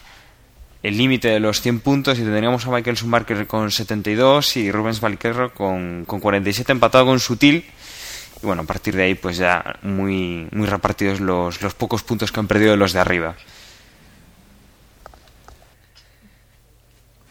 el 0.83 0.97
límite 0.97 1.27
de 1.27 1.39
los 1.39 1.61
100 1.61 1.79
puntos 1.81 2.17
y 2.17 2.23
tendríamos 2.23 2.65
a 2.65 2.71
Michael 2.71 2.97
Schumacher 2.97 3.47
con 3.47 3.71
72 3.71 4.57
y 4.57 4.71
Rubens 4.71 4.99
Barrichello 4.99 5.53
con, 5.53 6.05
con 6.05 6.19
47 6.19 6.71
empatado 6.71 7.05
con 7.05 7.19
Sutil 7.19 7.65
y 8.41 8.45
bueno, 8.45 8.63
a 8.63 8.65
partir 8.65 8.95
de 8.95 9.03
ahí 9.03 9.15
pues 9.15 9.37
ya 9.37 9.77
muy, 9.83 10.47
muy 10.51 10.67
repartidos 10.67 11.19
los, 11.19 11.61
los 11.61 11.73
pocos 11.75 12.03
puntos 12.03 12.31
que 12.31 12.39
han 12.39 12.47
perdido 12.47 12.75
los 12.75 12.93
de 12.93 12.99
arriba. 12.99 13.35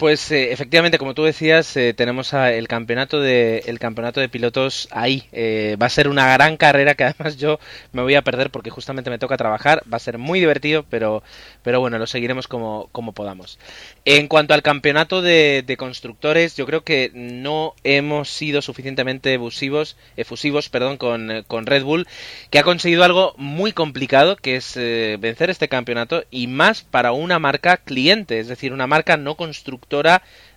Pues 0.00 0.30
eh, 0.32 0.50
efectivamente, 0.50 0.96
como 0.96 1.12
tú 1.12 1.24
decías, 1.24 1.76
eh, 1.76 1.92
tenemos 1.92 2.32
a- 2.32 2.54
el 2.54 2.68
campeonato 2.68 3.20
de 3.20 3.58
el 3.66 3.78
campeonato 3.78 4.18
de 4.20 4.30
pilotos 4.30 4.88
ahí. 4.90 5.24
Eh, 5.30 5.76
va 5.80 5.86
a 5.86 5.90
ser 5.90 6.08
una 6.08 6.32
gran 6.32 6.56
carrera 6.56 6.94
que 6.94 7.04
además 7.04 7.36
yo 7.36 7.58
me 7.92 8.00
voy 8.00 8.14
a 8.14 8.22
perder 8.22 8.48
porque 8.50 8.70
justamente 8.70 9.10
me 9.10 9.18
toca 9.18 9.36
trabajar. 9.36 9.82
Va 9.92 9.98
a 9.98 10.00
ser 10.00 10.16
muy 10.16 10.40
divertido, 10.40 10.86
pero 10.88 11.22
pero 11.62 11.80
bueno, 11.80 11.98
lo 11.98 12.06
seguiremos 12.06 12.48
como 12.48 12.88
como 12.92 13.12
podamos. 13.12 13.58
En 14.06 14.26
cuanto 14.26 14.54
al 14.54 14.62
campeonato 14.62 15.20
de, 15.20 15.62
de 15.66 15.76
constructores, 15.76 16.56
yo 16.56 16.64
creo 16.64 16.82
que 16.82 17.10
no 17.14 17.74
hemos 17.84 18.30
sido 18.30 18.62
suficientemente 18.62 19.34
efusivos, 19.34 19.98
efusivos, 20.16 20.70
perdón, 20.70 20.96
con, 20.96 21.44
con 21.46 21.66
Red 21.66 21.82
Bull, 21.84 22.06
que 22.50 22.58
ha 22.58 22.62
conseguido 22.62 23.04
algo 23.04 23.34
muy 23.36 23.72
complicado, 23.72 24.36
que 24.36 24.56
es 24.56 24.76
vencer 25.20 25.50
este 25.50 25.68
campeonato 25.68 26.24
y 26.30 26.46
más 26.46 26.82
para 26.82 27.12
una 27.12 27.38
marca 27.38 27.76
cliente, 27.76 28.38
es 28.40 28.48
decir, 28.48 28.72
una 28.72 28.86
marca 28.86 29.16
no 29.18 29.36
constructora 29.36 29.89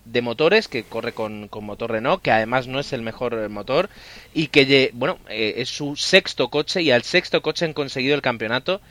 de 0.05 0.21
motores 0.21 0.67
que 0.67 0.83
corre 0.83 1.13
con, 1.13 1.49
motor 1.61 1.91
Renault, 1.91 2.21
que 2.21 2.31
además 2.31 2.67
no 2.67 2.79
es 2.79 2.93
el 2.93 3.01
mejor 3.01 3.33
eh, 3.33 3.49
motor 3.49 3.89
y 4.33 4.47
que 4.47 4.91
bueno 4.93 5.17
eh, 5.29 5.55
es 5.57 5.69
su 5.69 5.95
sexto 5.95 6.49
coche 6.49 6.81
y 6.81 6.91
al 6.91 7.03
sexto 7.03 7.41
coche 7.41 7.65
han 7.65 7.73
conseguido 7.73 8.15
el 8.15 8.21
campeonato. 8.21 8.81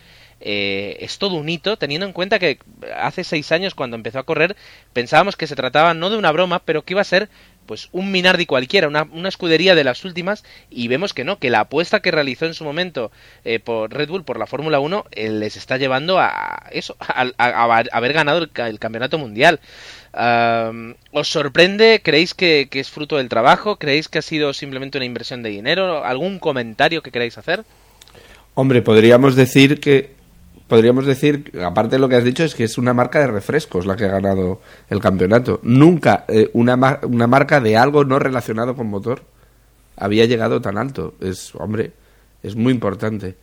Eh, 0.44 0.96
es 0.98 1.18
todo 1.18 1.36
un 1.36 1.48
hito, 1.48 1.76
teniendo 1.76 2.04
en 2.04 2.12
cuenta 2.12 2.40
que 2.40 2.58
hace 2.96 3.22
seis 3.22 3.52
años 3.52 3.76
cuando 3.76 3.94
empezó 3.94 4.18
a 4.18 4.24
correr 4.24 4.56
pensábamos 4.92 5.36
que 5.36 5.46
se 5.46 5.54
trataba 5.54 5.94
no 5.94 6.10
de 6.10 6.16
una 6.16 6.32
broma, 6.32 6.58
pero 6.58 6.82
que 6.82 6.94
iba 6.94 7.00
a 7.00 7.04
ser 7.04 7.28
pues 7.72 7.88
un 7.92 8.12
Minardi 8.12 8.44
cualquiera, 8.44 8.86
una, 8.86 9.04
una 9.12 9.30
escudería 9.30 9.74
de 9.74 9.82
las 9.82 10.04
últimas, 10.04 10.44
y 10.68 10.88
vemos 10.88 11.14
que 11.14 11.24
no, 11.24 11.38
que 11.38 11.48
la 11.48 11.60
apuesta 11.60 12.00
que 12.00 12.10
realizó 12.10 12.44
en 12.44 12.52
su 12.52 12.64
momento 12.64 13.10
eh, 13.46 13.60
por 13.60 13.90
Red 13.94 14.10
Bull 14.10 14.24
por 14.24 14.38
la 14.38 14.46
Fórmula 14.46 14.78
1 14.78 15.06
eh, 15.12 15.30
les 15.30 15.56
está 15.56 15.78
llevando 15.78 16.18
a 16.18 16.66
eso, 16.70 16.98
a, 17.00 17.24
a- 17.38 17.84
haber 17.92 18.12
ganado 18.12 18.40
el, 18.40 18.50
ca- 18.50 18.68
el 18.68 18.78
campeonato 18.78 19.16
mundial. 19.16 19.58
¿Os 21.12 21.28
sorprende? 21.30 22.02
¿Creéis 22.04 22.34
que, 22.34 22.68
que 22.70 22.78
es 22.80 22.90
fruto 22.90 23.16
del 23.16 23.30
trabajo? 23.30 23.76
¿Creéis 23.76 24.08
que 24.10 24.18
ha 24.18 24.22
sido 24.22 24.52
simplemente 24.52 24.98
una 24.98 25.06
inversión 25.06 25.42
de 25.42 25.48
dinero? 25.48 26.04
¿Algún 26.04 26.38
comentario 26.38 27.02
que 27.02 27.10
queráis 27.10 27.38
hacer? 27.38 27.64
Hombre, 28.54 28.82
podríamos 28.82 29.34
decir 29.34 29.80
que 29.80 30.10
podríamos 30.72 31.04
decir, 31.04 31.52
aparte 31.62 31.96
de 31.96 31.98
lo 31.98 32.08
que 32.08 32.16
has 32.16 32.24
dicho, 32.24 32.44
es 32.44 32.54
que 32.54 32.64
es 32.64 32.78
una 32.78 32.94
marca 32.94 33.20
de 33.20 33.26
refrescos 33.26 33.84
la 33.84 33.94
que 33.94 34.06
ha 34.06 34.08
ganado 34.08 34.62
el 34.88 35.00
campeonato. 35.00 35.60
Nunca 35.62 36.24
eh, 36.28 36.48
una, 36.54 36.98
una 37.02 37.26
marca 37.26 37.60
de 37.60 37.76
algo 37.76 38.06
no 38.06 38.18
relacionado 38.18 38.74
con 38.74 38.86
motor 38.86 39.20
había 39.98 40.24
llegado 40.24 40.62
tan 40.62 40.78
alto. 40.78 41.12
Es, 41.20 41.54
hombre, 41.56 41.92
es 42.42 42.56
muy 42.56 42.72
importante. 42.72 43.36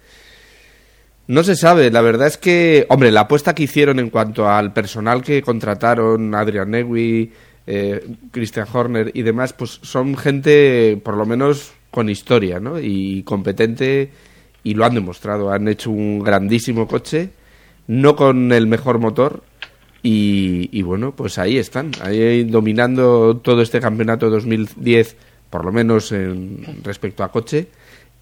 No 1.28 1.44
se 1.44 1.56
sabe, 1.56 1.92
la 1.92 2.02
verdad 2.02 2.26
es 2.26 2.40
que, 2.40 2.88
hombre, 2.90 3.12
la 3.12 3.22
apuesta 3.22 3.54
que 3.54 3.62
hicieron 3.62 4.00
en 4.00 4.10
cuanto 4.10 4.50
al 4.50 4.74
personal 4.74 5.22
que 5.22 5.44
contrataron, 5.44 6.34
Adrian 6.34 6.72
Newey, 6.72 7.32
eh, 7.68 8.08
Christian 8.32 8.66
Horner 8.74 9.12
y 9.14 9.22
demás, 9.22 9.54
pues 9.54 9.78
son 9.84 10.18
gente, 10.18 11.00
por 11.06 11.16
lo 11.16 11.28
menos, 11.28 11.74
con 11.92 12.10
historia, 12.10 12.60
¿no? 12.60 12.80
Y 12.80 13.22
competente 13.22 14.10
y 14.70 14.76
lo 14.76 14.86
han 14.86 14.94
demostrado. 14.94 15.52
Han 15.52 15.68
hecho 15.68 15.90
un 15.90 16.20
grandísimo 16.20 16.88
coche, 16.88 17.32
no 17.88 18.16
con 18.16 18.52
el 18.52 18.68
mejor 18.68 19.00
motor, 19.00 19.42
y, 20.04 20.82
bueno, 20.84 21.14
pues 21.16 21.40
ahí 21.40 21.58
están, 21.58 21.92
ahí 22.02 22.44
dominando 22.44 23.38
todo 23.38 23.62
este 23.62 23.82
campeonato 23.82 24.30
2010, 24.30 25.18
por 25.50 25.66
lo 25.66 25.72
menos 25.72 26.12
en, 26.12 26.84
respecto 26.84 27.24
a 27.24 27.32
coche. 27.32 27.68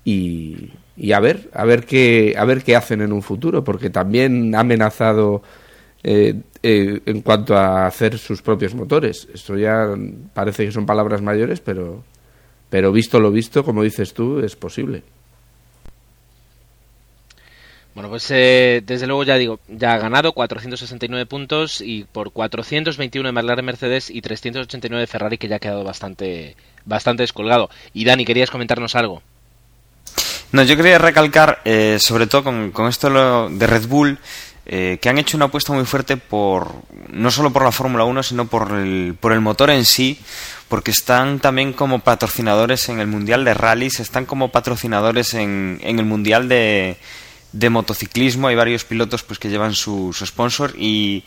Y, 0.06 0.72
y, 0.96 1.12
a 1.12 1.20
ver, 1.20 1.50
a 1.54 1.66
ver 1.66 1.86
qué, 1.86 2.34
a 2.38 2.46
ver 2.46 2.64
qué 2.64 2.78
hacen 2.78 3.02
en 3.02 3.12
un 3.12 3.22
futuro, 3.22 3.64
porque 3.64 3.90
también 3.90 4.56
ha 4.56 4.62
amenazado 4.62 5.44
eh, 6.02 6.34
eh, 6.64 7.02
en 7.06 7.22
cuanto 7.22 7.58
a 7.58 7.86
hacer 7.86 8.18
sus 8.18 8.42
propios 8.42 8.74
motores. 8.74 9.28
Esto 9.34 9.58
ya 9.58 9.88
parece 10.34 10.66
que 10.66 10.72
son 10.72 10.86
palabras 10.86 11.22
mayores, 11.22 11.60
pero, 11.60 12.04
pero 12.70 12.94
visto 12.94 13.20
lo 13.20 13.32
visto, 13.32 13.66
como 13.66 13.84
dices 13.84 14.14
tú, 14.14 14.40
es 14.40 14.56
posible. 14.56 15.04
Bueno, 17.98 18.12
pues 18.12 18.30
eh, 18.30 18.84
desde 18.86 19.08
luego 19.08 19.24
ya 19.24 19.40
digo, 19.40 19.60
ya 19.68 19.94
ha 19.94 19.98
ganado 19.98 20.32
469 20.34 21.26
puntos 21.26 21.82
y 21.82 22.04
por 22.04 22.32
421 22.32 23.28
de 23.28 23.34
McLaren 23.34 23.66
Mercedes 23.66 24.12
y 24.12 24.22
389 24.22 25.02
de 25.02 25.08
Ferrari 25.08 25.40
que 25.40 25.48
ya 25.48 25.56
ha 25.56 25.60
quedado 25.60 25.84
bastante, 25.84 26.56
bastante 26.86 27.24
descolgado. 27.24 27.72
Y 27.96 28.06
Dani, 28.06 28.24
querías 28.24 28.52
comentarnos 28.52 28.94
algo. 28.94 29.24
No, 30.52 30.62
yo 30.62 30.78
quería 30.78 31.00
recalcar, 31.00 31.62
eh, 31.66 31.98
sobre 32.00 32.28
todo 32.28 32.44
con, 32.44 32.70
con 32.70 32.88
esto 32.88 33.50
de 33.50 33.66
Red 33.66 33.88
Bull, 33.88 34.20
eh, 34.68 35.00
que 35.02 35.10
han 35.10 35.18
hecho 35.18 35.36
una 35.36 35.48
apuesta 35.48 35.74
muy 35.74 35.86
fuerte 35.86 36.18
por 36.18 36.76
no 37.10 37.32
solo 37.32 37.52
por 37.52 37.64
la 37.64 37.72
Fórmula 37.72 38.04
1, 38.04 38.22
sino 38.22 38.46
por 38.46 38.74
el, 38.74 39.16
por 39.20 39.34
el 39.34 39.42
motor 39.42 39.72
en 39.72 39.86
sí, 39.86 40.20
porque 40.70 40.92
están 40.92 41.40
también 41.40 41.74
como 41.74 41.98
patrocinadores 41.98 42.90
en 42.90 43.00
el 43.00 43.08
Mundial 43.08 43.44
de 43.44 43.56
Rallys, 43.56 44.00
están 44.00 44.28
como 44.28 44.50
patrocinadores 44.50 45.34
en, 45.34 45.80
en 45.82 45.98
el 45.98 46.06
Mundial 46.06 46.48
de, 46.48 46.98
de 47.52 47.70
motociclismo, 47.70 48.48
hay 48.48 48.56
varios 48.56 48.84
pilotos 48.84 49.24
pues 49.24 49.40
que 49.40 49.50
llevan 49.50 49.74
su, 49.74 50.14
sponsor 50.14 50.74
y, 50.78 51.24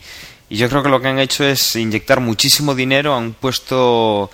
y, 0.49 0.57
yo 0.57 0.69
creo 0.69 0.83
que 0.83 0.89
lo 0.89 1.01
que 1.01 1.07
han 1.07 1.19
hecho 1.19 1.43
es 1.43 1.75
inyectar 1.75 2.19
muchísimo 2.19 2.75
dinero, 2.75 3.15
han 3.15 3.33
puesto 3.33 4.29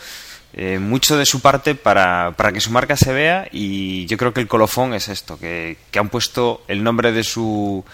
eh, 0.53 0.79
mucho 0.79 1.17
de 1.17 1.25
su 1.25 1.39
parte 1.39 1.75
para, 1.75 2.33
para, 2.35 2.51
que 2.51 2.61
su 2.61 2.71
marca 2.71 2.97
se 2.97 3.13
vea 3.13 3.47
y 3.51 4.05
yo 4.07 4.17
creo 4.17 4.33
que 4.33 4.41
el 4.41 4.47
colofón 4.47 4.93
es 4.93 5.07
esto, 5.07 5.38
que, 5.38 5.77
que 5.91 5.99
han 5.99 6.09
puesto 6.09 6.63
el 6.67 6.83
nombre 6.83 7.11
de 7.11 7.23
su, 7.23 7.85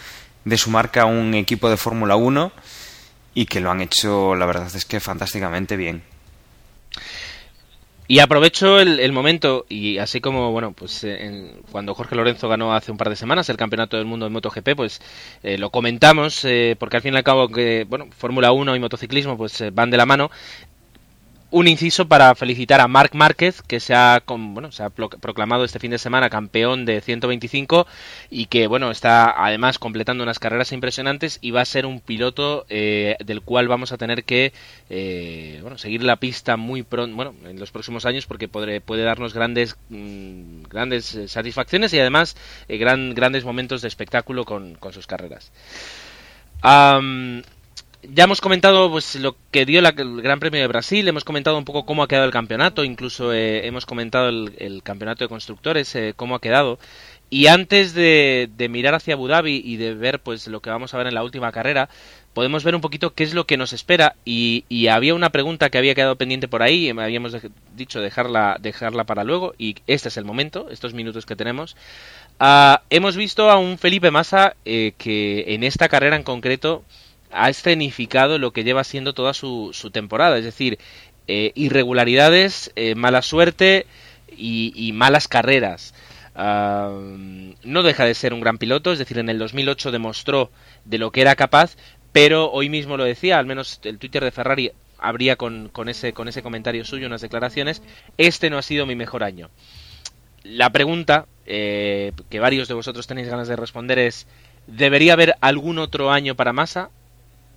de 0.45 0.57
su 0.57 0.69
marca 0.69 1.01
a 1.01 1.05
un 1.05 1.33
equipo 1.33 1.69
de 1.69 1.77
Fórmula 1.77 2.15
1 2.15 2.51
y 3.33 3.45
que 3.47 3.59
lo 3.59 3.71
han 3.71 3.81
hecho, 3.81 4.35
la 4.35 4.45
verdad 4.45 4.73
es 4.73 4.85
que 4.85 4.99
fantásticamente 4.99 5.75
bien. 5.75 6.03
Y 8.07 8.19
aprovecho 8.19 8.79
el, 8.79 8.99
el, 8.99 9.13
momento, 9.13 9.65
y 9.69 9.97
así 9.97 10.19
como, 10.19 10.51
bueno, 10.51 10.73
pues 10.73 11.05
eh, 11.05 11.55
cuando 11.71 11.95
Jorge 11.95 12.15
Lorenzo 12.15 12.49
ganó 12.49 12.73
hace 12.73 12.91
un 12.91 12.97
par 12.97 13.09
de 13.09 13.15
semanas 13.15 13.47
el 13.49 13.55
Campeonato 13.55 13.95
del 13.95 14.05
Mundo 14.05 14.25
de 14.25 14.29
MotoGP, 14.29 14.75
pues 14.75 15.01
eh, 15.41 15.57
lo 15.57 15.69
comentamos, 15.69 16.43
eh, 16.43 16.75
porque 16.77 16.97
al 16.97 17.01
fin 17.01 17.13
y 17.13 17.17
al 17.17 17.23
cabo 17.23 17.47
que, 17.47 17.85
bueno, 17.87 18.07
Fórmula 18.11 18.51
1 18.51 18.75
y 18.75 18.79
motociclismo 18.79 19.37
pues 19.37 19.61
eh, 19.61 19.69
van 19.71 19.89
de 19.89 19.97
la 19.97 20.05
mano, 20.05 20.31
un 21.53 21.67
inciso 21.67 22.07
para 22.07 22.33
felicitar 22.33 22.81
a 22.81 22.87
Marc 22.87 23.13
Márquez, 23.13 23.61
que 23.61 23.79
se 23.79 23.93
ha, 23.93 24.23
bueno, 24.25 24.71
se 24.71 24.81
ha 24.81 24.89
proclamado 24.89 25.63
este 25.63 25.77
fin 25.77 25.91
de 25.91 25.99
semana 25.99 26.31
campeón 26.31 26.83
de 26.83 26.99
125 26.99 27.85
y 28.31 28.47
que 28.47 28.65
bueno 28.65 28.89
está 28.89 29.45
además 29.45 29.77
completando 29.77 30.23
unas 30.23 30.39
carreras 30.39 30.71
impresionantes 30.71 31.37
y 31.41 31.51
va 31.51 31.61
a 31.61 31.65
ser 31.65 31.85
un 31.85 31.99
piloto 31.99 32.65
eh, 32.69 33.17
del 33.23 33.41
cual 33.41 33.67
vamos 33.67 33.91
a 33.91 33.97
tener 33.97 34.23
que 34.23 34.51
eh, 34.89 35.63
seguir 35.75 36.01
la 36.01 36.15
pista 36.15 36.57
muy 36.57 36.81
pronto, 36.81 37.15
bueno, 37.15 37.35
en 37.45 37.59
los 37.59 37.69
próximos 37.69 38.07
años 38.07 38.25
porque 38.25 38.47
puede, 38.47 38.81
darnos 39.03 39.35
grandes 39.35 39.77
mmm, 39.89 40.63
grandes 40.63 41.19
satisfacciones 41.27 41.93
y 41.93 41.99
además 41.99 42.35
eh, 42.67 42.77
gran, 42.79 43.13
grandes 43.13 43.45
momentos 43.45 43.83
de 43.83 43.89
espectáculo 43.89 44.43
con, 44.43 44.79
sus 44.91 45.05
carreras. 45.05 45.51
Ya 48.09 48.25
hemos 48.25 48.41
comentado 48.41 48.89
pues 48.91 49.15
lo 49.15 49.35
que 49.51 49.65
dio 49.65 49.81
la, 49.81 49.89
el 49.89 50.21
Gran 50.21 50.39
Premio 50.39 50.59
de 50.59 50.67
Brasil, 50.67 51.07
hemos 51.07 51.23
comentado 51.23 51.57
un 51.57 51.65
poco 51.65 51.85
cómo 51.85 52.03
ha 52.03 52.07
quedado 52.07 52.25
el 52.25 52.31
campeonato, 52.31 52.83
incluso 52.83 53.33
eh, 53.33 53.65
hemos 53.65 53.85
comentado 53.85 54.29
el, 54.29 54.81
campeonato 54.83 55.23
de 55.23 55.29
constructores, 55.29 55.95
eh, 55.95 56.13
cómo 56.15 56.35
ha 56.35 56.41
quedado. 56.41 56.79
Y 57.29 57.47
antes 57.47 57.93
de, 57.95 58.49
mirar 58.69 58.93
hacia 58.93 59.15
Abu 59.15 59.27
Dhabi 59.27 59.61
y 59.65 59.77
de 59.77 59.95
ver 59.95 60.19
pues 60.19 60.47
lo 60.47 60.61
que 60.61 60.69
vamos 60.69 60.93
a 60.93 60.97
ver 60.97 61.07
en 61.07 61.15
la 61.15 61.23
última 61.23 61.51
carrera, 61.51 61.89
podemos 62.33 62.63
ver 62.63 62.75
un 62.75 62.81
poquito 62.81 63.15
qué 63.15 63.23
es 63.23 63.33
lo 63.33 63.47
que 63.47 63.57
nos 63.57 63.73
espera. 63.73 64.15
Y, 64.23 64.87
había 64.87 65.15
una 65.15 65.31
pregunta 65.31 65.69
que 65.71 65.79
había 65.79 65.95
quedado 65.95 66.15
pendiente 66.15 66.47
por 66.47 66.61
ahí, 66.61 66.89
y 66.89 66.93
me 66.93 67.03
habíamos 67.03 67.35
dicho 67.75 68.01
dejarla, 68.01 68.57
dejarla 68.59 69.05
para 69.05 69.23
luego, 69.23 69.55
y 69.57 69.77
este 69.87 70.09
es 70.09 70.17
el 70.17 70.25
momento, 70.25 70.69
estos 70.69 70.93
minutos 70.93 71.25
que 71.25 71.35
tenemos. 71.35 71.75
Uh, 72.39 72.77
hemos 72.89 73.15
visto 73.15 73.49
a 73.49 73.57
un 73.57 73.77
Felipe 73.77 74.11
Massa 74.11 74.55
eh, 74.65 74.93
que 74.97 75.45
en 75.55 75.63
esta 75.63 75.89
carrera 75.89 76.15
en 76.15 76.23
concreto 76.23 76.83
ha 77.33 77.49
escenificado 77.49 78.37
lo 78.37 78.51
que 78.51 78.63
lleva 78.63 78.83
siendo 78.83 79.13
toda 79.13 79.33
su, 79.33 79.71
temporada, 79.91 80.37
es 80.37 80.45
decir, 80.45 80.79
eh, 81.27 81.51
irregularidades, 81.55 82.71
eh, 82.75 82.95
mala 82.95 83.21
suerte 83.21 83.85
y, 84.35 84.91
malas 84.93 85.27
carreras. 85.27 85.93
Uh, 86.35 87.53
no 87.63 87.83
deja 87.83 88.05
de 88.05 88.15
ser 88.15 88.33
un 88.33 88.41
gran 88.41 88.57
piloto, 88.57 88.91
es 88.91 88.97
decir, 88.97 89.19
en 89.19 89.29
el 89.29 89.37
2008 89.37 89.91
demostró 89.91 90.49
de 90.83 90.97
lo 90.97 91.11
que 91.11 91.21
era 91.21 91.35
capaz, 91.35 91.75
pero 92.11 92.51
hoy 92.51 92.69
mismo 92.69 92.97
lo 92.97 93.03
decía, 93.03 93.37
al 93.37 93.45
menos 93.45 93.79
el 93.83 93.99
Twitter 93.99 94.23
de 94.23 94.31
Ferrari 94.31 94.71
habría 94.97 95.35
con, 95.35 95.69
con, 95.69 95.89
ese, 95.89 96.13
con 96.13 96.27
ese 96.27 96.41
comentario 96.41 96.85
suyo 96.85 97.05
unas 97.05 97.21
declaraciones, 97.21 97.83
este 98.17 98.49
no 98.49 98.57
ha 98.57 98.63
sido 98.63 98.85
mi 98.85 98.95
mejor 98.95 99.23
año. 99.23 99.49
La 100.43 100.71
pregunta 100.71 101.27
eh, 101.45 102.11
que 102.29 102.39
varios 102.39 102.67
de 102.67 102.73
vosotros 102.73 103.07
tenéis 103.07 103.29
ganas 103.29 103.47
de 103.47 103.55
responder 103.55 103.99
es, 103.99 104.27
¿debería 104.67 105.13
haber 105.13 105.35
algún 105.41 105.77
otro 105.77 106.11
año 106.11 106.35
para 106.35 106.53
Massa? 106.53 106.89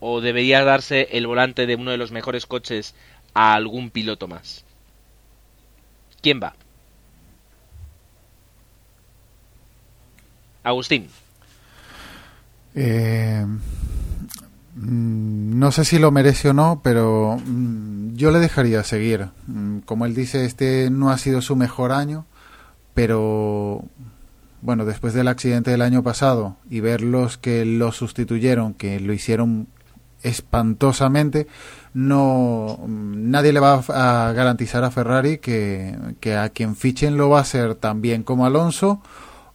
O 0.09 0.21
debería 0.21 0.65
darse 0.65 1.09
el 1.13 1.27
volante 1.27 1.67
de 1.67 1.75
uno 1.75 1.91
de 1.91 1.97
los 1.97 2.13
mejores 2.13 2.47
coches 2.47 2.95
a 3.35 3.55
algún 3.55 3.91
piloto 3.91 4.29
más? 4.29 4.65
¿Quién 6.23 6.41
va? 6.41 6.55
Agustín. 10.63 11.09
Eh, 12.77 13.45
mm, 14.77 15.59
no 15.59 15.73
sé 15.73 15.85
si 15.85 15.99
lo 15.99 16.13
merece 16.13 16.51
o 16.51 16.53
no, 16.53 16.81
pero 16.85 17.39
mm, 17.45 18.15
yo 18.15 18.31
le 18.31 18.39
dejaría 18.39 18.85
seguir. 18.85 19.29
Mm, 19.49 19.79
como 19.81 20.07
él 20.07 20.15
dice, 20.15 20.45
este 20.45 20.89
no 20.91 21.11
ha 21.11 21.19
sido 21.19 21.43
su 21.43 21.57
mejor 21.57 21.91
año, 21.91 22.27
pero 22.95 23.85
bueno, 24.63 24.85
después 24.85 25.15
del 25.15 25.29
accidente 25.29 25.73
del 25.73 25.83
año 25.83 26.05
pasado 26.05 26.57
y 26.71 26.79
ver 26.79 27.01
los 27.03 27.39
que 27.39 27.65
lo 27.65 27.91
sustituyeron, 27.91 28.75
que 28.75 29.01
lo 29.01 29.13
hicieron 29.13 29.69
espantosamente, 30.27 31.47
no 31.95 32.81
nadie 32.87 33.53
le 33.53 33.61
va 33.61 33.83
a 33.89 34.33
garantizar 34.33 34.85
a 34.85 34.91
Ferrari 34.91 35.39
que, 35.39 35.97
que, 36.21 36.37
a 36.37 36.49
quien 36.51 36.77
fichen 36.77 37.17
lo 37.17 37.31
va 37.31 37.41
a 37.41 37.45
ser 37.45 37.75
tan 37.75 38.03
bien 38.03 38.23
como 38.23 38.45
Alonso 38.45 39.01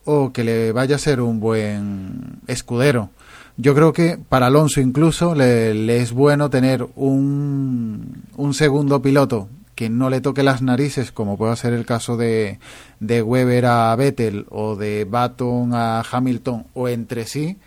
o 0.05 0.32
que 0.32 0.43
le 0.43 0.72
vaya 0.72 0.95
a 0.95 0.99
ser 0.99 1.22
un 1.22 1.39
buen 1.39 2.39
escudero. 2.47 3.09
Yo 3.57 3.76
creo 3.76 3.93
que 3.93 4.17
para 4.17 4.47
Alonso 4.47 4.82
incluso 4.82 5.36
le, 5.36 5.74
le 5.74 5.97
es 5.97 6.13
bueno 6.13 6.49
tener 6.49 6.88
un, 6.95 8.24
un 8.38 8.53
segundo 8.53 9.01
piloto 9.01 9.49
que 9.76 9.89
no 9.89 10.09
le 10.09 10.22
toque 10.22 10.43
las 10.43 10.61
narices, 10.61 11.11
como 11.11 11.38
puede 11.38 11.55
ser 11.55 11.74
el 11.74 11.86
caso 11.86 12.15
de, 12.15 12.59
de 12.99 13.22
Weber 13.22 13.65
a 13.65 13.95
Vettel 13.95 14.45
o 14.49 14.76
de 14.76 15.05
Baton 15.05 15.74
a 15.74 16.01
Hamilton 16.01 16.67
o 16.74 16.88
entre 16.88 17.26
sí, 17.26 17.57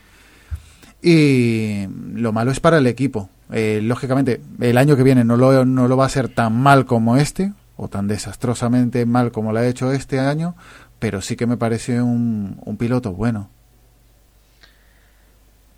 y 1.05 1.86
lo 2.14 2.32
malo 2.32 2.50
es 2.50 2.61
para 2.61 2.78
el 2.78 2.86
equipo. 2.86 3.28
Eh, 3.52 3.80
lógicamente, 3.82 4.40
el 4.61 4.78
año 4.78 4.96
que 4.96 5.02
viene 5.02 5.22
no 5.22 5.36
lo, 5.36 5.64
no 5.64 5.86
lo 5.86 5.96
va 5.96 6.07
a 6.07 6.09
ser 6.09 6.28
tan 6.28 6.55
mal 6.55 6.86
como 6.86 7.16
este, 7.16 7.52
o 7.76 7.88
tan 7.88 8.09
desastrosamente 8.09 9.05
mal 9.05 9.30
como 9.30 9.52
lo 9.52 9.59
ha 9.59 9.66
hecho 9.66 9.92
este 9.92 10.18
año, 10.18 10.55
pero 10.98 11.20
sí 11.20 11.36
que 11.36 11.46
me 11.46 11.59
parece 11.59 12.00
un, 12.00 12.59
un 12.64 12.76
piloto 12.78 13.12
bueno. 13.12 13.50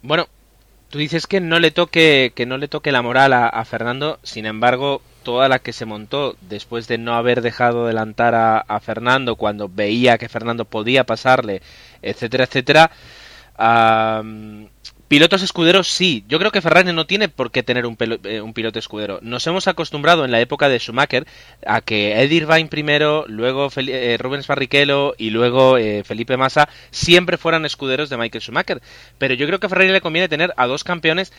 Bueno, 0.02 0.28
tú 0.88 0.98
dices 0.98 1.26
que 1.26 1.40
no 1.40 1.58
le 1.58 1.72
toque, 1.72 2.32
que 2.34 2.46
no 2.46 2.58
le 2.58 2.68
toque 2.68 2.92
la 2.92 3.02
moral 3.02 3.32
a, 3.32 3.64
Fernando, 3.64 4.20
sin 4.22 4.46
embargo, 4.46 5.02
toda 5.24 5.48
la 5.48 5.58
que 5.58 5.72
se 5.72 5.84
montó 5.86 6.36
después 6.42 6.86
de 6.86 6.98
no 6.98 7.14
haber 7.14 7.42
dejado 7.42 7.84
adelantar 7.84 8.34
a, 8.36 8.80
Fernando 8.80 9.36
cuando 9.36 9.68
veía 9.68 10.18
que 10.18 10.28
Fernando 10.28 10.64
podía 10.64 11.04
pasarle, 11.04 11.62
etcétera, 12.02 12.44
etcétera. 12.44 12.90
Pilotos 15.08 15.42
escuderos 15.42 15.86
sí. 15.86 16.24
Yo 16.26 16.40
creo 16.40 16.50
que 16.50 16.60
Ferrari 16.60 16.92
no 16.92 17.06
tiene 17.06 17.28
por 17.28 17.52
qué 17.52 17.62
tener 17.62 17.86
un, 17.86 17.96
eh, 18.24 18.40
un, 18.40 18.52
piloto 18.52 18.80
escudero. 18.80 19.20
Nos 19.22 19.46
hemos 19.46 19.68
acostumbrado 19.68 20.24
en 20.24 20.32
la 20.32 20.40
época 20.40 20.68
de 20.68 20.80
Schumacher 20.80 21.26
a 21.64 21.80
que 21.80 22.20
Eddie 22.20 22.38
Irvine 22.38 22.68
primero, 22.68 23.24
luego 23.28 23.68
eh, 23.76 24.16
Rubens 24.18 24.48
Barrichello 24.48 25.14
y 25.16 25.30
luego 25.30 25.78
eh, 25.78 26.02
Felipe 26.04 26.36
Massa 26.36 26.68
siempre 26.90 27.36
fueran 27.36 27.64
escuderos 27.64 28.10
de 28.10 28.16
Michael 28.16 28.42
Schumacher. 28.42 28.82
Pero 29.18 29.34
yo 29.34 29.46
creo 29.46 29.60
que 29.60 29.66
a 29.66 29.68
Ferrari 29.68 29.92
le 29.92 30.00
conviene 30.00 30.28
tener 30.28 30.52
a 30.56 30.66
dos 30.66 30.82
campeones 30.82 31.32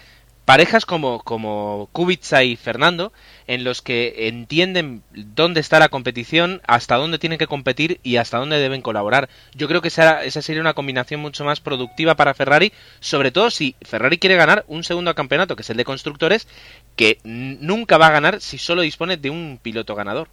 parejas 0.48 0.86
como, 0.86 1.20
como 1.24 1.90
Kubica 1.92 2.42
y 2.46 2.56
Fernando, 2.56 3.12
en 3.48 3.66
los 3.66 3.82
que 3.82 4.30
entienden 4.30 5.04
dónde 5.36 5.60
está 5.60 5.78
la 5.78 5.90
competición, 5.90 6.62
hasta 6.66 6.96
dónde 6.96 7.20
tienen 7.20 7.38
que 7.38 7.48
competir 7.48 8.00
y 8.02 8.16
hasta 8.16 8.38
dónde 8.38 8.58
deben 8.58 8.82
colaborar. 8.82 9.28
Yo 9.56 9.68
creo 9.68 9.82
que 9.82 9.90
esa, 9.90 10.24
esa 10.24 10.42
sería 10.42 10.62
una 10.62 10.74
combinación 10.74 11.20
mucho 11.20 11.44
más 11.44 11.60
productiva 11.60 12.16
para 12.16 12.34
Ferrari, 12.34 12.72
sobre 13.02 13.32
todo 13.32 13.52
si 13.52 13.76
Ferrari 13.82 14.20
quiere 14.20 14.38
ganar 14.38 14.64
un 14.70 14.86
segundo 14.86 15.14
campeonato, 15.16 15.58
que 15.58 15.64
es 15.64 15.70
el 15.70 15.76
de 15.76 15.84
constructores, 15.84 16.48
que 16.96 17.20
nunca 17.26 17.98
va 17.98 18.08
a 18.08 18.12
ganar 18.12 18.40
si 18.40 18.58
solo 18.58 18.84
dispone 18.84 19.18
de 19.18 19.30
un 19.30 19.60
piloto 19.62 19.96
ganador. 19.96 20.30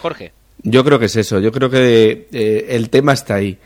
Jorge. 0.00 0.30
Yo 0.62 0.84
creo 0.84 1.00
que 1.00 1.06
es 1.06 1.16
eso, 1.16 1.40
yo 1.40 1.50
creo 1.50 1.68
que 1.68 2.28
eh, 2.30 2.66
el 2.68 2.88
tema 2.88 3.14
está 3.14 3.34
ahí. 3.34 3.58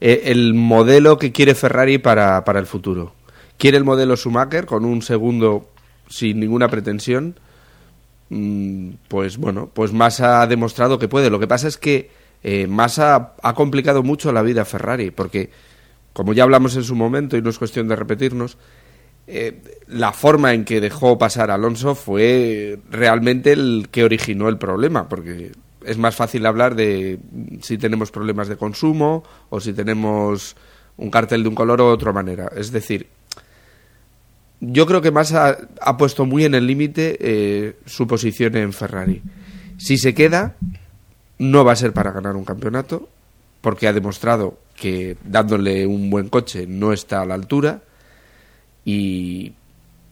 Eh, 0.00 0.22
el 0.32 0.54
modelo 0.54 1.18
que 1.18 1.30
quiere 1.30 1.54
Ferrari 1.54 1.98
para, 1.98 2.42
para 2.46 2.58
el 2.58 2.66
futuro. 2.66 3.12
Quiere 3.58 3.76
el 3.76 3.84
modelo 3.84 4.16
Schumacher 4.16 4.66
con 4.66 4.84
un 4.84 5.02
segundo 5.02 5.68
sin 6.08 6.40
ninguna 6.40 6.68
pretensión. 6.68 7.38
Mm, 8.30 8.90
pues 9.08 9.36
bueno, 9.36 9.70
pues 9.72 9.92
Massa 9.92 10.42
ha 10.42 10.46
demostrado 10.46 10.98
que 10.98 11.08
puede. 11.08 11.30
Lo 11.30 11.38
que 11.38 11.46
pasa 11.46 11.68
es 11.68 11.76
que 11.76 12.10
eh, 12.42 12.66
Massa 12.66 13.34
ha 13.42 13.54
complicado 13.54 14.02
mucho 14.02 14.32
la 14.32 14.42
vida 14.42 14.62
a 14.62 14.66
Ferrari, 14.66 15.10
porque, 15.10 15.50
como 16.12 16.32
ya 16.32 16.42
hablamos 16.42 16.76
en 16.76 16.84
su 16.84 16.94
momento, 16.94 17.36
y 17.36 17.42
no 17.42 17.50
es 17.50 17.58
cuestión 17.58 17.88
de 17.88 17.96
repetirnos, 17.96 18.58
eh, 19.26 19.62
la 19.86 20.12
forma 20.12 20.52
en 20.52 20.64
que 20.64 20.80
dejó 20.82 21.16
pasar 21.16 21.50
Alonso 21.50 21.94
fue 21.94 22.78
realmente 22.90 23.52
el 23.52 23.88
que 23.90 24.04
originó 24.04 24.50
el 24.50 24.58
problema, 24.58 25.08
porque 25.08 25.52
es 25.84 25.96
más 25.96 26.14
fácil 26.14 26.44
hablar 26.44 26.74
de 26.74 27.18
si 27.62 27.78
tenemos 27.78 28.10
problemas 28.10 28.48
de 28.48 28.56
consumo 28.56 29.24
o 29.48 29.60
si 29.60 29.72
tenemos 29.72 30.56
un 30.96 31.10
cartel 31.10 31.42
de 31.42 31.48
un 31.48 31.54
color 31.54 31.80
o 31.80 31.88
otra 31.88 32.12
manera. 32.12 32.50
Es 32.54 32.70
decir, 32.72 33.08
yo 34.72 34.86
creo 34.86 35.02
que 35.02 35.10
Massa 35.10 35.58
ha 35.80 35.96
puesto 35.96 36.26
muy 36.26 36.44
en 36.44 36.54
el 36.54 36.66
límite 36.66 37.16
eh, 37.20 37.76
su 37.86 38.06
posición 38.06 38.56
en 38.56 38.72
Ferrari. 38.72 39.22
Si 39.76 39.98
se 39.98 40.14
queda, 40.14 40.56
no 41.38 41.64
va 41.64 41.72
a 41.72 41.76
ser 41.76 41.92
para 41.92 42.12
ganar 42.12 42.36
un 42.36 42.44
campeonato, 42.44 43.08
porque 43.60 43.88
ha 43.88 43.92
demostrado 43.92 44.58
que 44.76 45.16
dándole 45.24 45.86
un 45.86 46.10
buen 46.10 46.28
coche 46.28 46.66
no 46.66 46.92
está 46.92 47.22
a 47.22 47.26
la 47.26 47.34
altura 47.34 47.82
y 48.84 49.52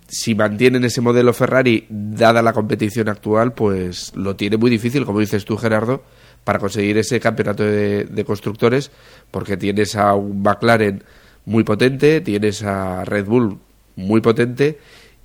si 0.09 0.35
mantienen 0.35 0.85
ese 0.85 1.01
modelo 1.01 1.33
Ferrari, 1.33 1.87
dada 1.89 2.43
la 2.43 2.53
competición 2.53 3.09
actual, 3.09 3.55
pues 3.55 4.15
lo 4.15 4.37
tiene 4.37 4.59
muy 4.59 4.71
difícil, 4.71 5.07
como 5.07 5.21
dices 5.21 5.47
tú, 5.47 5.57
Gerardo, 5.57 6.03
para 6.45 6.59
conseguir 6.59 6.99
ese 6.99 7.19
campeonato 7.19 7.63
de, 7.65 8.25
constructores, 8.27 8.91
porque 9.31 9.57
tienes 9.57 9.97
a 9.97 10.15
un 10.15 10.43
McLaren 10.43 11.03
muy 11.47 11.65
potente, 11.65 12.21
tienes 12.21 12.63
a 12.63 13.05
Red 13.05 13.25
Bull 13.25 13.59
muy 13.97 14.21
potente 14.21 14.79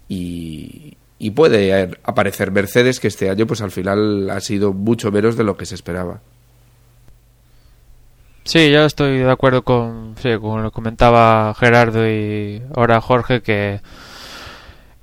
y, 0.08 0.96
puede 1.36 1.92
aparecer 2.04 2.52
Mercedes, 2.52 3.00
que 3.00 3.08
este 3.08 3.30
año, 3.30 3.48
pues 3.48 3.62
al 3.62 3.72
final 3.72 4.30
ha 4.30 4.40
sido 4.40 4.74
mucho 4.74 5.12
menos 5.12 5.36
de 5.36 5.44
lo 5.44 5.58
que 5.58 5.66
se 5.66 5.76
esperaba. 5.76 6.22
Sí, 8.44 8.72
yo 8.72 8.86
estoy 8.86 9.18
de 9.18 9.30
acuerdo 9.30 9.64
con, 9.64 10.16
sí, 10.22 10.30
con 10.40 10.64
lo 10.64 10.72
comentaba 10.72 11.54
Gerardo 11.56 12.10
y 12.10 12.62
ahora 12.76 13.02
Jorge, 13.02 13.42
que 13.42 13.82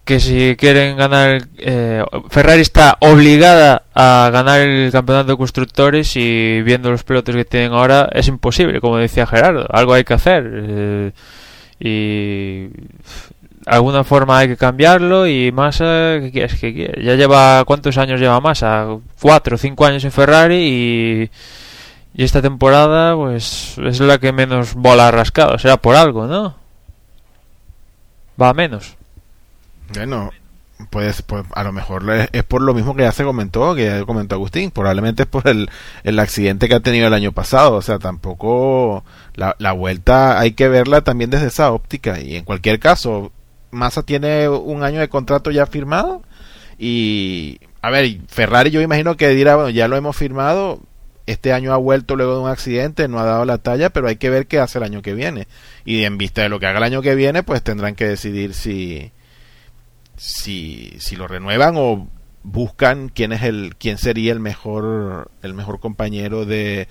que 0.04 0.20
si 0.20 0.54
quieren 0.56 0.96
ganar 0.96 1.48
eh, 1.56 2.04
Ferrari 2.28 2.60
está 2.60 2.96
obligada 3.00 3.84
a 3.94 4.28
ganar 4.32 4.60
el 4.60 4.92
campeonato 4.92 5.32
de 5.32 5.38
constructores 5.38 6.14
y 6.16 6.60
viendo 6.62 6.90
los 6.90 7.04
pilotos 7.04 7.34
que 7.34 7.44
tienen 7.46 7.72
ahora 7.72 8.08
es 8.12 8.28
imposible 8.28 8.80
como 8.80 8.98
decía 8.98 9.26
Gerardo 9.26 9.66
algo 9.70 9.94
hay 9.94 10.04
que 10.04 10.14
hacer 10.14 10.50
eh, 10.52 11.12
y 11.80 12.68
alguna 13.66 14.04
forma 14.04 14.38
hay 14.38 14.48
que 14.48 14.56
cambiarlo 14.56 15.26
y 15.26 15.50
Massa 15.52 16.18
¿qué 16.20 16.30
quieres 16.32 16.60
que 16.60 17.00
ya 17.02 17.14
lleva 17.14 17.64
cuántos 17.64 17.96
años 17.98 18.20
lleva 18.20 18.40
Massa 18.40 18.86
cuatro 19.20 19.56
o 19.56 19.58
cinco 19.58 19.86
años 19.86 20.04
en 20.04 20.12
Ferrari 20.12 20.56
y 20.56 21.30
y 22.16 22.22
esta 22.22 22.40
temporada 22.42 23.16
pues 23.16 23.76
es 23.78 24.00
la 24.00 24.18
que 24.18 24.32
menos 24.32 24.74
bola 24.74 25.08
ha 25.08 25.10
rascado. 25.10 25.58
Será 25.58 25.76
por 25.76 25.96
algo 25.96 26.26
no 26.26 26.64
va 28.40 28.50
a 28.50 28.54
menos. 28.54 28.96
Bueno, 29.94 30.30
pues, 30.90 31.22
pues 31.22 31.44
a 31.54 31.64
lo 31.64 31.72
mejor 31.72 32.04
es, 32.32 32.42
por 32.44 32.62
lo 32.62 32.74
mismo 32.74 32.94
que 32.94 33.02
ya 33.02 33.12
se 33.12 33.24
comentó, 33.24 33.74
que 33.74 33.84
ya 33.86 34.04
comentó 34.04 34.34
Agustín, 34.34 34.70
probablemente 34.70 35.22
es 35.22 35.28
por 35.28 35.46
el, 35.48 35.70
el 36.02 36.18
accidente 36.18 36.68
que 36.68 36.74
ha 36.74 36.80
tenido 36.80 37.06
el 37.06 37.14
año 37.14 37.32
pasado, 37.32 37.76
o 37.76 37.82
sea, 37.82 37.98
tampoco 37.98 39.04
la, 39.34 39.54
la 39.58 39.72
vuelta 39.72 40.38
hay 40.38 40.52
que 40.52 40.68
verla 40.68 41.02
también 41.02 41.30
desde 41.30 41.48
esa 41.48 41.72
óptica. 41.72 42.20
Y 42.20 42.36
en 42.36 42.44
cualquier 42.44 42.80
caso, 42.80 43.32
Massa 43.74 44.02
tiene 44.02 44.48
un 44.48 44.82
año 44.82 45.00
de 45.00 45.08
contrato 45.08 45.50
ya 45.50 45.66
firmado 45.66 46.22
y 46.78 47.60
a 47.82 47.90
ver, 47.90 48.18
Ferrari 48.28 48.70
yo 48.70 48.80
imagino 48.80 49.16
que 49.16 49.28
dirá, 49.28 49.56
bueno, 49.56 49.70
ya 49.70 49.88
lo 49.88 49.96
hemos 49.96 50.16
firmado, 50.16 50.80
este 51.26 51.52
año 51.52 51.72
ha 51.72 51.76
vuelto 51.76 52.16
luego 52.16 52.34
de 52.34 52.40
un 52.40 52.48
accidente, 52.48 53.08
no 53.08 53.18
ha 53.18 53.24
dado 53.24 53.44
la 53.44 53.58
talla, 53.58 53.90
pero 53.90 54.08
hay 54.08 54.16
que 54.16 54.30
ver 54.30 54.46
qué 54.46 54.58
hace 54.58 54.78
el 54.78 54.84
año 54.84 55.02
que 55.02 55.14
viene. 55.14 55.48
Y 55.84 56.04
en 56.04 56.18
vista 56.18 56.42
de 56.42 56.48
lo 56.48 56.58
que 56.58 56.66
haga 56.66 56.78
el 56.78 56.84
año 56.84 57.02
que 57.02 57.14
viene, 57.14 57.42
pues 57.42 57.62
tendrán 57.62 57.94
que 57.94 58.06
decidir 58.06 58.54
si, 58.54 59.12
si, 60.16 60.94
si 60.98 61.16
lo 61.16 61.28
renuevan 61.28 61.74
o 61.76 62.08
buscan 62.42 63.08
quién 63.08 63.32
es 63.32 63.42
el 63.42 63.74
quién 63.78 63.96
sería 63.96 64.30
el 64.30 64.38
mejor 64.38 65.30
el 65.42 65.54
mejor 65.54 65.80
compañero 65.80 66.44
de, 66.44 66.88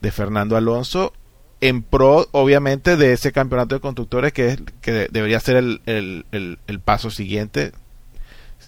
de 0.00 0.10
Fernando 0.10 0.56
Alonso 0.56 1.12
en 1.60 1.82
pro 1.82 2.28
obviamente 2.32 2.96
de 2.96 3.12
ese 3.12 3.32
campeonato 3.32 3.74
de 3.74 3.80
constructores 3.80 4.32
que 4.32 4.48
es 4.48 4.58
que 4.80 5.08
debería 5.10 5.40
ser 5.40 5.56
el, 5.56 5.80
el, 5.86 6.58
el, 6.66 6.80
paso 6.80 7.10
siguiente 7.10 7.72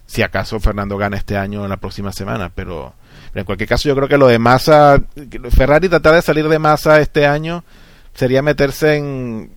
si 0.07 0.22
acaso 0.22 0.59
Fernando 0.59 0.97
gana 0.97 1.16
este 1.16 1.36
año 1.36 1.62
en 1.62 1.70
la 1.70 1.76
próxima 1.76 2.12
semana 2.12 2.51
pero, 2.55 2.95
en 3.34 3.45
cualquier 3.45 3.68
caso 3.68 3.88
yo 3.88 3.95
creo 3.95 4.09
que 4.09 4.18
lo 4.18 4.26
de 4.26 4.38
Massa 4.41 5.01
Ferrari 5.51 5.88
tratar 5.88 6.14
de 6.14 6.22
salir 6.22 6.49
de 6.49 6.59
Massa 6.59 7.01
este 7.01 7.26
año 7.26 7.64
sería 8.14 8.43
meterse 8.43 8.97
en 8.97 9.51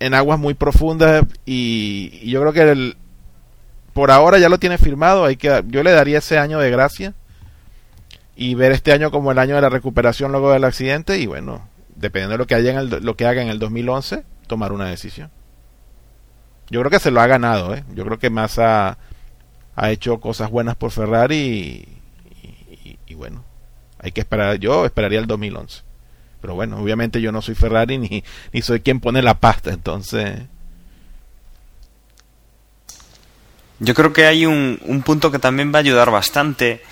en 0.00 0.14
aguas 0.14 0.38
muy 0.38 0.54
profundas 0.54 1.24
y, 1.44 2.18
y 2.22 2.30
yo 2.30 2.40
creo 2.40 2.52
que 2.52 2.62
el, 2.62 2.96
por 3.92 4.10
ahora 4.10 4.38
ya 4.38 4.48
lo 4.48 4.58
tiene 4.58 4.78
firmado, 4.78 5.24
hay 5.24 5.36
que 5.36 5.62
yo 5.66 5.82
le 5.82 5.92
daría 5.92 6.18
ese 6.18 6.38
año 6.38 6.58
de 6.58 6.70
gracia 6.70 7.14
y 8.36 8.54
ver 8.54 8.72
este 8.72 8.92
año 8.92 9.10
como 9.10 9.32
el 9.32 9.38
año 9.38 9.56
de 9.56 9.60
la 9.60 9.68
recuperación 9.68 10.32
luego 10.32 10.52
del 10.52 10.64
accidente 10.64 11.18
y 11.18 11.26
bueno, 11.26 11.68
dependiendo 12.00 12.32
de 12.32 12.38
lo 12.38 12.46
que 12.46 12.54
haya 12.54 12.72
en 12.72 12.78
el, 12.78 12.88
lo 12.88 13.16
que 13.16 13.26
haga 13.26 13.42
en 13.42 13.48
el 13.48 13.58
2011, 13.58 14.24
tomar 14.46 14.72
una 14.72 14.86
decisión. 14.86 15.30
Yo 16.70 16.80
creo 16.80 16.90
que 16.90 16.98
se 16.98 17.10
lo 17.10 17.20
ha 17.20 17.26
ganado, 17.26 17.74
¿eh? 17.74 17.84
Yo 17.94 18.04
creo 18.04 18.18
que 18.18 18.30
Massa 18.30 18.98
ha 19.76 19.90
hecho 19.90 20.20
cosas 20.20 20.50
buenas 20.50 20.76
por 20.76 20.90
Ferrari 20.90 21.86
y, 23.06 23.14
bueno, 23.14 23.44
hay 23.98 24.12
que 24.12 24.20
esperar, 24.20 24.58
yo 24.58 24.86
esperaría 24.86 25.18
el 25.18 25.26
2011. 25.26 25.82
Pero 26.40 26.54
bueno, 26.54 26.78
obviamente 26.78 27.20
yo 27.20 27.32
no 27.32 27.42
soy 27.42 27.54
Ferrari 27.54 27.98
ni, 27.98 28.24
ni 28.52 28.62
soy 28.62 28.80
quien 28.80 29.00
pone 29.00 29.22
la 29.22 29.38
pasta, 29.38 29.70
entonces 29.70 30.42
Yo 33.82 33.94
creo 33.94 34.12
que 34.12 34.26
hay 34.26 34.44
un, 34.44 34.78
un 34.84 35.02
punto 35.02 35.30
que 35.32 35.38
también 35.38 35.72
va 35.72 35.78
a 35.78 35.80
ayudar 35.80 36.10
bastante 36.10 36.82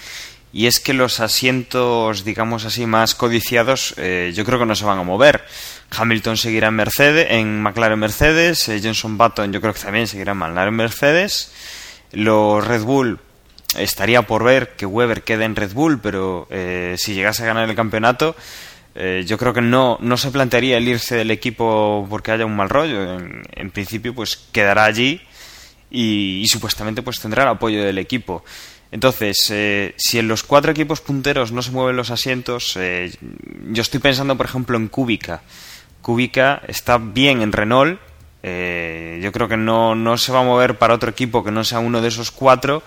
y 0.53 0.67
es 0.67 0.81
que 0.81 0.95
los 0.95 1.21
asientos, 1.21 2.25
digamos 2.25 2.65
así, 2.65 2.87
más 2.87 3.15
codiciados, 3.15 3.95
eh, 3.99 4.33
yo 4.35 4.45
creo 4.45 4.59
que 4.59 4.67
no 4.67 4.75
se 4.75 4.85
van 4.85 4.99
a 4.99 5.03
mover. 5.03 5.45
Hamilton 5.91 6.37
seguirá 6.37 6.69
en 6.69 6.75
Mercedes, 6.75 7.27
en 7.31 7.61
McLaren 7.63 7.99
Mercedes, 7.99 8.69
eh, 8.69 8.81
Jenson 8.81 9.19
Button 9.19 9.53
yo 9.53 9.61
creo 9.61 9.75
que 9.75 9.81
también 9.81 10.07
seguirá 10.07 10.33
en 10.33 10.39
McLaren 10.39 10.75
Mercedes. 10.75 11.53
Los 12.13 12.67
Red 12.67 12.83
Bull 12.83 13.19
estaría 13.77 14.23
por 14.23 14.45
ver 14.45 14.75
que 14.77 14.87
Weber 14.87 15.23
quede 15.23 15.45
en 15.45 15.57
Red 15.57 15.73
Bull, 15.73 16.01
pero 16.01 16.47
eh, 16.51 16.97
si 16.99 17.15
llegase 17.15 17.43
a 17.43 17.47
ganar 17.47 17.69
el 17.69 17.77
campeonato, 17.77 18.35
yo 19.27 19.39
creo 19.39 19.53
que 19.55 19.61
no, 19.61 19.97
no 20.01 20.17
se 20.17 20.33
plantearía 20.33 20.77
el 20.77 20.89
irse 20.89 21.15
del 21.15 21.31
equipo 21.31 22.05
porque 22.11 22.33
haya 22.33 22.45
un 22.45 22.57
mal 22.57 22.69
rollo. 22.69 23.17
En, 23.17 23.43
en 23.55 23.71
principio, 23.71 24.13
pues 24.13 24.49
quedará 24.51 24.87
allí 24.87 25.21
y, 25.91 26.47
supuestamente 26.49 27.03
pues 27.03 27.21
tendrá 27.21 27.45
el 27.45 27.51
apoyo 27.51 27.83
del 27.83 27.99
equipo. 27.99 28.45
Entonces, 28.91 29.37
eh, 29.51 29.95
si 29.97 30.19
en 30.19 30.29
los 30.29 30.43
cuatro 30.43 30.73
equipos 30.73 31.01
punteros 31.01 31.53
no 31.53 31.61
se 31.63 31.71
mueven 31.71 31.97
los 31.97 32.11
asientos, 32.11 32.77
eh, 32.77 33.13
yo 33.71 33.83
estoy 33.83 34.01
pensando, 34.01 34.37
por 34.37 34.47
ejemplo, 34.47 34.77
en 34.77 34.89
Kubica. 34.89 35.43
Kubica 36.01 36.63
está 36.67 36.97
bien 36.99 37.43
en 37.43 37.53
Renault. 37.53 38.01
Eh, 38.43 39.21
yo 39.23 39.31
creo 39.33 39.49
que 39.49 39.57
no, 39.57 39.95
no, 39.95 40.17
se 40.17 40.33
va 40.33 40.41
a 40.41 40.45
mover 40.45 40.79
para 40.79 40.95
otro 40.95 41.11
equipo 41.11 41.45
que 41.45 41.51
no 41.51 41.65
sea 41.65 41.81
uno 41.81 42.01
de 42.01 42.09
esos 42.09 42.31
cuatro. 42.31 42.83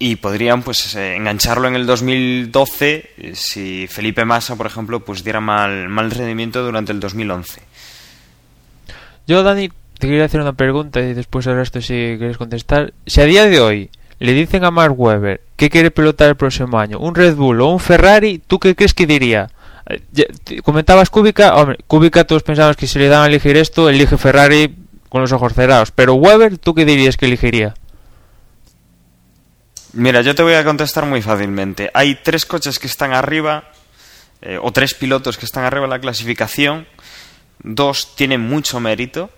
Y 0.00 0.16
podrían 0.16 0.62
pues 0.62 0.94
engancharlo 0.94 1.66
en 1.66 1.74
el 1.74 1.84
2012 1.84 3.34
si 3.34 3.88
Felipe 3.88 4.24
Massa, 4.24 4.54
por 4.54 4.66
ejemplo, 4.66 5.00
pues 5.00 5.24
diera 5.24 5.40
mal, 5.40 5.88
mal 5.88 6.10
rendimiento 6.10 6.62
durante 6.62 6.92
el 6.92 7.00
2011. 7.00 7.62
Yo, 9.26 9.42
Dani, 9.42 9.70
te 9.98 10.06
quería 10.06 10.24
hacer 10.24 10.40
una 10.40 10.52
pregunta 10.52 11.00
y 11.00 11.14
después 11.14 11.46
el 11.48 11.56
resto 11.56 11.80
si 11.80 12.14
quieres 12.16 12.38
contestar. 12.38 12.94
Si 13.06 13.20
a 13.20 13.24
día 13.24 13.46
de 13.46 13.60
hoy 13.60 13.90
le 14.18 14.32
dicen 14.32 14.64
a 14.64 14.70
Mark 14.70 14.98
Webber 14.98 15.40
que 15.56 15.70
quiere 15.70 15.90
pilotar 15.90 16.28
el 16.28 16.36
próximo 16.36 16.78
año, 16.78 16.98
un 16.98 17.14
Red 17.14 17.36
Bull 17.36 17.60
o 17.60 17.68
un 17.68 17.80
Ferrari, 17.80 18.40
¿tú 18.44 18.58
qué 18.58 18.74
crees 18.74 18.94
que 18.94 19.06
diría? 19.06 19.50
Eh, 19.88 20.60
comentabas 20.62 21.10
Kubica, 21.10 21.54
hombre, 21.56 21.78
Kubica 21.86 22.24
todos 22.24 22.42
pensamos 22.42 22.76
que 22.76 22.86
si 22.86 22.98
le 22.98 23.08
dan 23.08 23.22
a 23.22 23.26
elegir 23.26 23.56
esto, 23.56 23.88
elige 23.88 24.18
Ferrari 24.18 24.74
con 25.08 25.22
los 25.22 25.32
ojos 25.32 25.54
cerrados. 25.54 25.90
Pero 25.90 26.14
Weber, 26.14 26.58
¿tú 26.58 26.74
qué 26.74 26.84
dirías 26.84 27.16
que 27.16 27.26
elegiría? 27.26 27.74
Mira, 29.94 30.20
yo 30.20 30.34
te 30.34 30.42
voy 30.42 30.54
a 30.54 30.64
contestar 30.64 31.06
muy 31.06 31.22
fácilmente. 31.22 31.90
Hay 31.94 32.16
tres 32.22 32.44
coches 32.44 32.78
que 32.78 32.86
están 32.86 33.12
arriba, 33.12 33.64
eh, 34.42 34.58
o 34.60 34.70
tres 34.72 34.94
pilotos 34.94 35.38
que 35.38 35.46
están 35.46 35.64
arriba 35.64 35.84
en 35.84 35.90
la 35.90 35.98
clasificación. 35.98 36.86
Dos 37.60 38.14
tienen 38.14 38.40
mucho 38.40 38.80
mérito, 38.80 39.30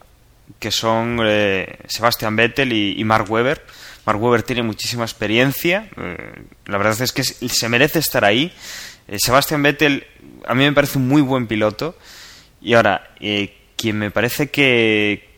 que 0.59 0.71
son 0.71 1.21
eh, 1.23 1.79
Sebastian 1.87 2.37
Vettel 2.37 2.73
y, 2.73 3.03
Mark 3.05 3.31
Webber. 3.31 3.65
Mark 4.11 4.21
Webber 4.21 4.43
tiene 4.43 4.65
muchísima 4.65 5.05
experiencia, 5.05 5.89
eh, 5.97 6.43
la 6.67 6.79
verdad 6.79 7.01
es 7.01 7.13
que 7.13 7.23
se 7.23 7.69
merece 7.69 8.01
estar 8.01 8.25
ahí. 8.25 8.53
Sebastian 9.19 9.63
Vettel 9.63 10.05
a 10.47 10.55
mí 10.55 10.65
me 10.65 10.73
parece 10.73 10.99
un 10.99 11.07
muy 11.07 11.23
buen 11.23 11.47
piloto. 11.47 11.97
Y 12.61 12.75
ahora, 12.75 13.09
quien 13.77 13.99
me 13.99 14.11
parece 14.11 14.51
que, 14.51 15.29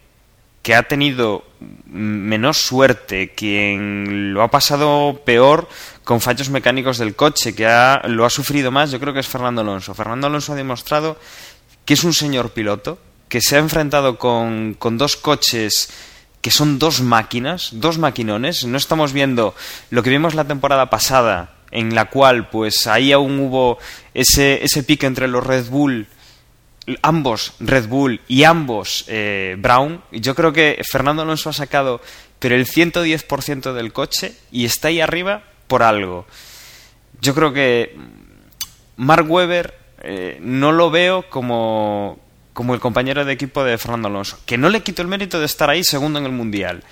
que 0.63 0.75
ha 0.75 0.85
tenido 0.85 1.45
menos 1.87 2.57
suerte, 2.57 3.35
quien 3.35 4.33
lo 4.33 4.43
ha 4.43 4.51
pasado 4.51 5.21
peor 5.23 5.69
con 6.03 6.23
fallos 6.23 6.49
mecánicos 6.49 6.97
del 6.97 7.15
coche, 7.15 7.55
que 7.55 7.65
lo 8.05 8.25
ha 8.25 8.31
sufrido 8.31 8.71
más, 8.71 8.91
yo 8.91 8.99
creo 8.99 9.13
que 9.13 9.21
es 9.21 9.29
Fernando 9.29 9.61
Alonso. 9.61 9.93
Fernando 9.93 10.29
Alonso 10.29 10.55
ha 10.55 10.57
demostrado 10.57 11.19
que 11.85 11.93
es 11.93 12.05
un 12.05 12.15
señor 12.15 12.53
piloto, 12.53 12.99
que 13.29 13.43
se 13.43 13.57
ha 13.57 13.59
enfrentado 13.59 14.17
con, 14.17 14.75
con 14.79 14.97
dos 14.97 15.17
coches 15.17 15.91
que 16.43 16.51
son 16.51 16.79
dos 16.79 17.01
máquinas, 17.01 17.71
dos 17.73 17.97
maquinones. 17.97 18.67
No 18.67 18.77
estamos 18.77 19.15
viendo 19.15 19.55
lo 19.89 20.03
que 20.03 20.11
vimos 20.11 20.35
la 20.35 20.45
temporada 20.45 20.91
pasada, 20.91 21.55
en 21.71 21.95
la 21.95 22.11
cual 22.11 22.51
pues 22.51 22.87
ahí 22.87 23.13
aún 23.13 23.41
hubo 23.41 23.79
ese, 24.13 24.63
ese 24.63 24.83
pique 24.83 25.07
entre 25.07 25.29
los 25.29 25.47
Red 25.47 25.71
Bull 25.71 26.07
ambos 27.01 27.55
Red 27.61 27.87
Bull 27.87 28.21
y 28.27 28.43
ambos 28.43 29.05
eh, 29.07 29.55
Brown, 29.57 30.03
yo 30.11 30.35
creo 30.35 30.53
que 30.53 30.83
Fernando 30.91 31.23
Alonso 31.23 31.51
ha 31.51 31.53
sacado 31.53 32.01
pero 32.43 32.57
el 32.57 32.67
110% 32.67 33.73
del 33.73 33.93
coche 33.93 34.35
y 34.51 34.65
está 34.65 34.89
ahí 34.89 35.01
arriba 35.01 35.45
por 35.69 35.85
algo. 35.85 36.27
Yo 37.21 37.37
creo 37.37 37.53
que 37.53 37.97
Mark 38.97 39.31
Webber 39.31 39.79
eh, 40.03 40.39
no 40.43 40.73
lo 40.73 40.91
veo 40.91 41.31
como, 41.31 42.19
como 42.53 42.75
el 42.75 42.81
compañero 42.81 43.25
de 43.25 43.33
equipo 43.33 43.65
de 43.65 43.79
Fernando 43.79 44.09
Alonso, 44.09 44.39
que 44.47 44.59
no 44.59 44.69
le 44.69 44.83
quito 44.83 45.03
el 45.03 45.09
mérito 45.09 45.41
de 45.41 45.47
estar 45.47 45.71
ahí 45.71 45.85
segundo 45.85 46.19
en 46.19 46.27
el 46.27 46.33
Mundial. 46.33 46.83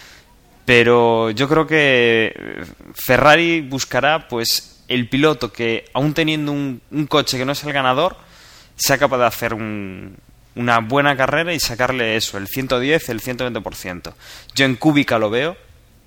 Pero 0.65 1.31
yo 1.31 1.49
creo 1.49 1.67
que 1.67 2.65
Ferrari 2.95 3.61
buscará 3.61 4.29
pues 4.29 4.85
el 4.89 5.09
piloto 5.09 5.53
que, 5.53 5.85
aún 5.95 6.15
teniendo 6.15 6.53
un 6.53 7.07
coche 7.09 7.39
que 7.39 7.45
no 7.45 7.53
es 7.53 7.65
el 7.65 7.73
ganador, 7.73 8.17
sea 8.81 8.99
capaz 8.99 9.19
de 9.19 9.27
hacer 9.27 9.55
una 9.55 10.79
buena 10.81 11.17
carrera 11.17 11.53
y 11.53 11.61
sacarle 11.61 12.17
eso, 12.17 12.39
el 12.39 12.49
110, 12.49 13.11
el 13.11 13.21
120%. 13.21 14.15
Yo 14.55 14.65
en 14.65 14.77
Kubica 14.77 15.19
lo 15.19 15.29
veo, 15.29 15.57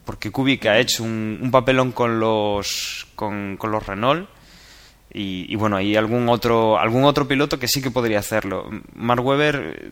porque 0.05 0.31
Kubica 0.31 0.71
ha 0.71 0.79
hecho 0.79 1.03
un, 1.03 1.49
papelón 1.51 1.91
con 1.91 2.19
los, 2.19 3.07
con, 3.15 3.59
los 3.61 3.85
Renault. 3.85 4.27
Y, 5.15 5.55
bueno, 5.55 5.75
hay 5.75 5.95
algún 5.95 6.27
otro, 6.27 6.79
algún 6.79 7.03
otro 7.03 7.27
piloto 7.27 7.59
que 7.59 7.67
sí 7.67 7.83
que 7.83 7.91
podría 7.91 8.17
hacerlo. 8.17 8.67
Mark 8.95 9.23
Webber, 9.23 9.91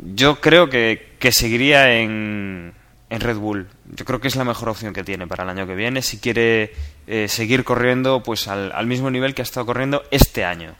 yo 0.00 0.40
creo 0.40 0.68
que, 0.68 1.14
que 1.20 1.30
seguiría 1.30 1.94
en, 2.00 2.74
en 3.10 3.20
Red 3.20 3.36
Bull. 3.36 3.68
Yo 3.94 4.04
creo 4.04 4.20
que 4.20 4.26
es 4.26 4.34
la 4.34 4.44
mejor 4.44 4.68
opción 4.68 4.92
que 4.92 5.04
tiene 5.04 5.28
para 5.28 5.44
el 5.44 5.50
año 5.50 5.66
que 5.66 5.76
viene 5.76 6.02
si 6.02 6.18
quiere 6.18 6.72
eh, 7.06 7.28
seguir 7.28 7.62
corriendo 7.62 8.22
pues 8.22 8.48
al, 8.48 8.86
mismo 8.86 9.10
nivel 9.10 9.34
que 9.34 9.42
ha 9.42 9.44
estado 9.44 9.66
corriendo 9.66 10.02
este 10.10 10.44
año. 10.44 10.74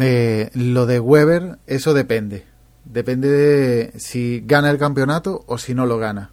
Eh, 0.00 0.50
lo 0.54 0.86
de 0.86 0.98
Weber, 0.98 1.58
eso 1.68 1.94
depende. 1.94 2.44
Depende 2.84 3.28
de 3.28 3.92
si 3.98 4.42
gana 4.44 4.70
el 4.70 4.78
campeonato 4.78 5.44
o 5.46 5.58
si 5.58 5.74
no 5.74 5.86
lo 5.86 5.98
gana. 5.98 6.32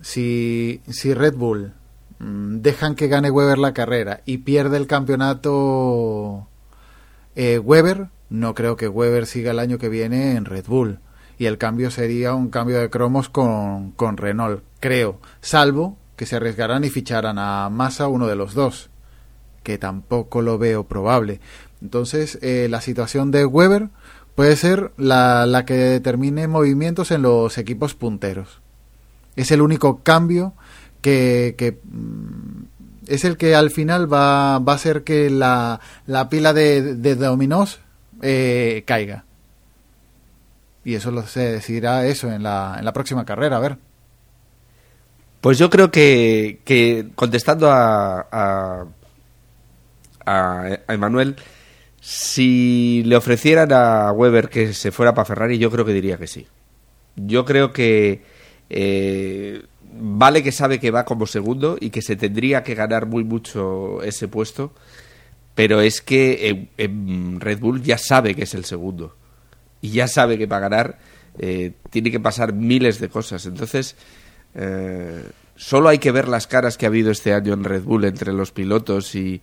Si, 0.00 0.80
si 0.88 1.12
Red 1.12 1.34
Bull 1.34 1.74
dejan 2.24 2.94
que 2.94 3.08
gane 3.08 3.30
Weber 3.30 3.58
la 3.58 3.74
carrera 3.74 4.22
y 4.24 4.38
pierde 4.38 4.76
el 4.76 4.86
campeonato 4.86 6.48
eh, 7.36 7.58
Weber, 7.58 8.08
no 8.30 8.54
creo 8.54 8.76
que 8.76 8.88
Weber 8.88 9.26
siga 9.26 9.50
el 9.50 9.58
año 9.58 9.78
que 9.78 9.88
viene 9.88 10.36
en 10.36 10.44
Red 10.44 10.66
Bull 10.66 11.00
y 11.38 11.46
el 11.46 11.58
cambio 11.58 11.90
sería 11.90 12.34
un 12.34 12.48
cambio 12.48 12.80
de 12.80 12.90
cromos 12.90 13.28
con, 13.28 13.92
con 13.92 14.16
Renault, 14.16 14.62
creo, 14.80 15.20
salvo 15.40 15.98
que 16.16 16.26
se 16.26 16.36
arriesgaran 16.36 16.84
y 16.84 16.90
ficharan 16.90 17.38
a 17.38 17.68
Massa 17.70 18.08
uno 18.08 18.26
de 18.26 18.36
los 18.36 18.54
dos, 18.54 18.88
que 19.62 19.78
tampoco 19.78 20.42
lo 20.42 20.58
veo 20.58 20.84
probable. 20.84 21.40
Entonces, 21.82 22.38
eh, 22.40 22.68
la 22.70 22.80
situación 22.80 23.32
de 23.32 23.44
Weber 23.44 23.88
puede 24.36 24.56
ser 24.56 24.92
la, 24.96 25.44
la 25.44 25.64
que 25.64 25.74
determine 25.74 26.46
movimientos 26.46 27.10
en 27.10 27.22
los 27.22 27.58
equipos 27.58 27.94
punteros. 27.94 28.60
Es 29.36 29.50
el 29.50 29.60
único 29.60 30.04
cambio 30.04 30.54
que, 31.04 31.54
que 31.58 31.78
mm, 31.84 32.64
es 33.08 33.26
el 33.26 33.36
que 33.36 33.54
al 33.54 33.70
final 33.70 34.10
va, 34.10 34.58
va 34.58 34.72
a 34.72 34.76
hacer 34.76 35.04
que 35.04 35.28
la, 35.28 35.78
la 36.06 36.30
pila 36.30 36.54
de, 36.54 36.94
de 36.94 37.14
dominós 37.14 37.80
eh, 38.22 38.84
caiga. 38.86 39.26
Y 40.82 40.94
eso 40.94 41.10
lo 41.10 41.26
se 41.26 41.40
decidirá 41.40 42.06
eso 42.06 42.32
en 42.32 42.42
la, 42.42 42.76
en 42.78 42.86
la 42.86 42.94
próxima 42.94 43.26
carrera, 43.26 43.58
a 43.58 43.60
ver. 43.60 43.76
Pues 45.42 45.58
yo 45.58 45.68
creo 45.68 45.90
que, 45.90 46.60
que 46.64 47.08
contestando 47.14 47.70
a, 47.70 48.26
a, 48.32 48.86
a, 50.24 50.78
Emanuel, 50.88 51.36
si 52.00 53.02
le 53.04 53.16
ofrecieran 53.16 53.72
a 53.72 54.10
Weber 54.12 54.48
que 54.48 54.72
se 54.72 54.90
fuera 54.90 55.12
para 55.12 55.26
Ferrari, 55.26 55.58
yo 55.58 55.70
creo 55.70 55.84
que 55.84 55.92
diría 55.92 56.16
que 56.16 56.28
sí. 56.28 56.46
Yo 57.16 57.44
creo 57.44 57.74
que 57.74 58.22
eh, 58.70 59.64
vale 60.04 60.42
que 60.42 60.52
sabe 60.52 60.78
que 60.78 60.90
va 60.90 61.04
como 61.04 61.26
segundo 61.26 61.78
y 61.80 61.88
que 61.88 62.02
se 62.02 62.16
tendría 62.16 62.62
que 62.62 62.74
ganar 62.74 63.06
muy 63.06 63.24
mucho 63.24 64.02
ese 64.02 64.28
puesto, 64.28 64.72
pero 65.54 65.80
es 65.80 66.02
que 66.02 66.68
en 66.76 67.40
Red 67.40 67.60
Bull 67.60 67.82
ya 67.82 67.96
sabe 67.96 68.34
que 68.34 68.42
es 68.42 68.54
el 68.54 68.66
segundo 68.66 69.16
y 69.80 69.90
ya 69.90 70.06
sabe 70.06 70.36
que 70.36 70.46
para 70.46 70.68
ganar 70.68 70.98
eh, 71.38 71.72
tiene 71.90 72.10
que 72.10 72.20
pasar 72.20 72.52
miles 72.52 73.00
de 73.00 73.08
cosas. 73.08 73.46
Entonces, 73.46 73.96
eh, 74.54 75.24
solo 75.56 75.88
hay 75.88 75.98
que 75.98 76.12
ver 76.12 76.28
las 76.28 76.46
caras 76.46 76.76
que 76.76 76.84
ha 76.84 76.88
habido 76.88 77.10
este 77.10 77.32
año 77.32 77.54
en 77.54 77.64
Red 77.64 77.84
Bull 77.84 78.04
entre 78.04 78.32
los 78.32 78.52
pilotos 78.52 79.14
y, 79.14 79.40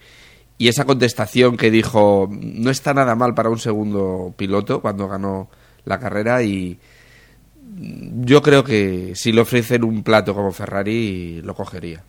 y 0.59 0.67
esa 0.67 0.85
contestación 0.85 1.57
que 1.57 1.71
dijo 1.71 2.29
no 2.29 2.69
está 2.69 2.93
nada 2.93 3.15
mal 3.15 3.33
para 3.33 3.49
un 3.49 3.59
segundo 3.59 4.33
piloto 4.37 4.81
cuando 4.81 5.07
ganó 5.07 5.49
la 5.85 5.99
carrera 5.99 6.43
y 6.43 6.79
yo 7.77 8.41
creo 8.41 8.63
que 8.63 9.13
si 9.15 9.31
le 9.31 9.41
ofrecen 9.41 9.83
un 9.83 10.03
plato 10.03 10.33
como 10.33 10.51
Ferrari 10.51 11.41
lo 11.41 11.55
cogería. 11.55 12.03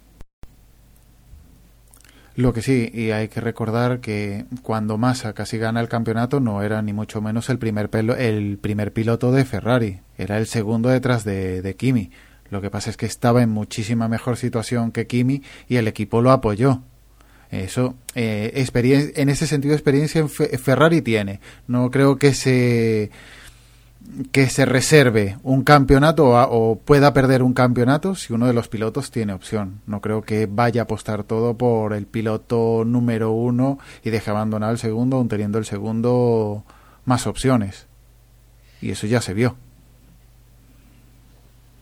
Lo 2.34 2.54
que 2.54 2.62
sí, 2.62 2.90
y 2.94 3.10
hay 3.10 3.28
que 3.28 3.42
recordar 3.42 4.00
que 4.00 4.46
cuando 4.62 4.96
Massa 4.96 5.34
casi 5.34 5.58
gana 5.58 5.80
el 5.80 5.88
campeonato 5.88 6.40
no 6.40 6.62
era 6.62 6.80
ni 6.80 6.94
mucho 6.94 7.20
menos 7.20 7.50
el 7.50 7.58
primer, 7.58 7.90
pelo, 7.90 8.16
el 8.16 8.56
primer 8.56 8.92
piloto 8.92 9.32
de 9.32 9.44
Ferrari, 9.44 10.00
era 10.16 10.38
el 10.38 10.46
segundo 10.46 10.88
detrás 10.88 11.24
de, 11.24 11.60
de 11.60 11.76
Kimi. 11.76 12.10
Lo 12.48 12.62
que 12.62 12.70
pasa 12.70 12.88
es 12.88 12.96
que 12.96 13.06
estaba 13.06 13.42
en 13.42 13.50
muchísima 13.50 14.08
mejor 14.08 14.38
situación 14.38 14.92
que 14.92 15.06
Kimi 15.06 15.42
y 15.68 15.76
el 15.76 15.88
equipo 15.88 16.22
lo 16.22 16.30
apoyó. 16.30 16.82
Eso, 17.50 17.96
eh, 18.14 18.66
en 19.14 19.28
ese 19.28 19.46
sentido, 19.46 19.74
experiencia 19.74 20.20
en 20.20 20.30
Ferrari 20.30 21.02
tiene. 21.02 21.40
No 21.66 21.90
creo 21.90 22.16
que 22.16 22.32
se 22.32 23.10
que 24.30 24.48
se 24.48 24.64
reserve 24.64 25.38
un 25.42 25.64
campeonato 25.64 26.30
o, 26.30 26.76
pueda 26.76 27.12
perder 27.12 27.42
un 27.42 27.55
campeonato 27.55 28.14
si 28.14 28.32
uno 28.32 28.46
de 28.46 28.53
los 28.53 28.68
pilotos 28.68 29.11
tiene 29.11 29.32
opción. 29.32 29.80
No 29.86 30.00
creo 30.00 30.22
que 30.22 30.46
vaya 30.46 30.82
a 30.82 30.84
apostar 30.84 31.24
todo 31.24 31.57
por 31.57 31.92
el 31.94 32.07
piloto 32.07 32.84
número 32.84 33.30
uno 33.32 33.78
y 34.05 34.11
deje 34.11 34.30
abandonar 34.30 34.72
el 34.72 34.78
segundo, 34.78 35.16
aun 35.16 35.28
teniendo 35.28 35.59
el 35.59 35.64
segundo 35.64 36.64
más 37.05 37.26
opciones. 37.26 37.86
Y 38.80 38.90
eso 38.90 39.07
ya 39.07 39.20
se 39.20 39.34
vio. 39.34 39.57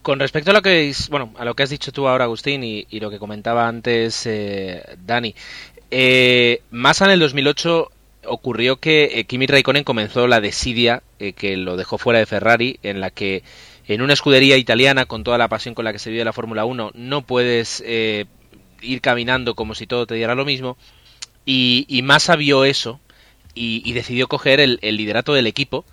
Con 0.03 0.19
respecto 0.19 0.51
a 0.51 0.55
lo 0.55 0.63
que 0.63 0.93
bueno, 1.11 1.33
a 1.37 1.45
lo 1.45 1.55
que 1.55 1.63
has 1.63 1.71
dicho 1.71 1.93
tú 1.93 2.09
ahora, 2.09 2.25
Agustín, 2.25 2.65
y, 2.65 2.87
lo 3.01 3.11
que 3.11 3.19
comentaba 3.19 3.69
antes 3.69 4.25
eh, 4.27 4.83
Dani, 5.05 5.35
eh, 5.91 6.63
Massa 6.71 7.05
en 7.07 7.11
el 7.13 7.21
2008 7.21 7.91
ocurrió 8.31 8.77
que 8.77 9.11
eh, 9.15 9.25
Kimi 9.25 9.47
Raikkonen 9.47 9.85
comenzó 9.85 10.27
la 10.27 10.41
desidia 10.41 11.03
eh, 11.19 11.33
que 11.33 11.57
lo 11.57 11.77
dejó 11.77 11.99
fuera 11.99 12.19
de 12.19 12.27
Ferrari, 12.27 12.79
en 12.83 13.01
la 13.01 13.11
que 13.11 13.43
en 13.87 14.03
una 14.03 14.13
escudería 14.13 14.57
italiana, 14.57 15.07
con 15.07 15.25
toda 15.25 15.37
la 15.37 15.49
pasión 15.49 15.75
con 15.75 15.85
la 15.85 15.93
que 15.93 15.99
se 15.99 16.11
vive 16.11 16.25
la 16.25 16.33
Fórmula 16.33 16.65
1, 16.65 16.93
no 16.95 17.23
puedes 17.23 17.83
eh, 17.85 18.27
ir 18.81 19.01
caminando 19.01 19.55
como 19.55 19.75
si 19.75 19.87
todo 19.87 20.07
te 20.07 20.15
diera 20.15 20.35
lo 20.35 20.45
mismo. 20.45 20.77
Y, 21.45 21.87
y 21.89 22.03
Massa 22.03 22.37
vio 22.37 22.65
eso 22.65 23.01
y, 23.55 23.93
decidió 23.93 24.29
coger 24.29 24.61
el, 24.61 24.79
liderato 24.81 25.35
del 25.35 25.49
equipo, 25.49 25.85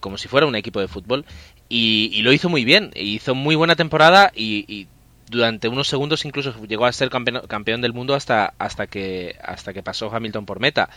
como 0.00 0.18
si 0.18 0.28
fuera 0.28 0.46
un 0.46 0.54
equipo 0.54 0.80
de 0.80 0.88
fútbol, 0.88 1.24
y, 1.70 2.20
lo 2.22 2.32
hizo 2.32 2.50
muy 2.50 2.64
bien. 2.64 2.90
Hizo 2.94 3.34
muy 3.34 3.54
buena 3.54 3.76
temporada 3.76 4.30
y, 4.34 4.88
durante 5.28 5.68
unos 5.68 5.86
segundos 5.86 6.24
incluso 6.24 6.52
llegó 6.66 6.86
a 6.86 6.92
ser 6.92 7.08
campeón, 7.08 7.46
campeón 7.46 7.80
del 7.80 7.92
mundo 7.92 8.14
hasta, 8.14 8.52
hasta, 8.58 8.88
que, 8.88 9.36
hasta 9.40 9.72
que 9.72 9.82
pasó 9.82 10.14
Hamilton 10.14 10.44
por 10.44 10.60
meta. 10.60 10.90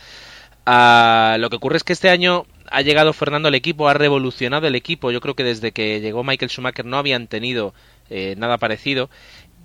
Lo 0.66 1.50
que 1.50 1.56
ocurre 1.56 1.76
es 1.76 1.84
que 1.84 1.92
este 1.92 2.10
año 2.10 2.46
ha 2.70 2.80
llegado 2.82 3.12
Fernando 3.12 3.48
al 3.48 3.54
equipo, 3.54 3.88
ha 3.88 3.94
revolucionado 3.94 4.66
el 4.66 4.74
equipo. 4.74 5.10
Yo 5.10 5.20
creo 5.20 5.34
que 5.34 5.44
desde 5.44 5.72
que 5.72 6.00
llegó 6.00 6.24
Michael 6.24 6.50
Schumacher 6.50 6.84
no 6.86 6.96
habían 6.96 7.26
tenido 7.26 7.74
eh, 8.10 8.34
nada 8.38 8.58
parecido. 8.58 9.10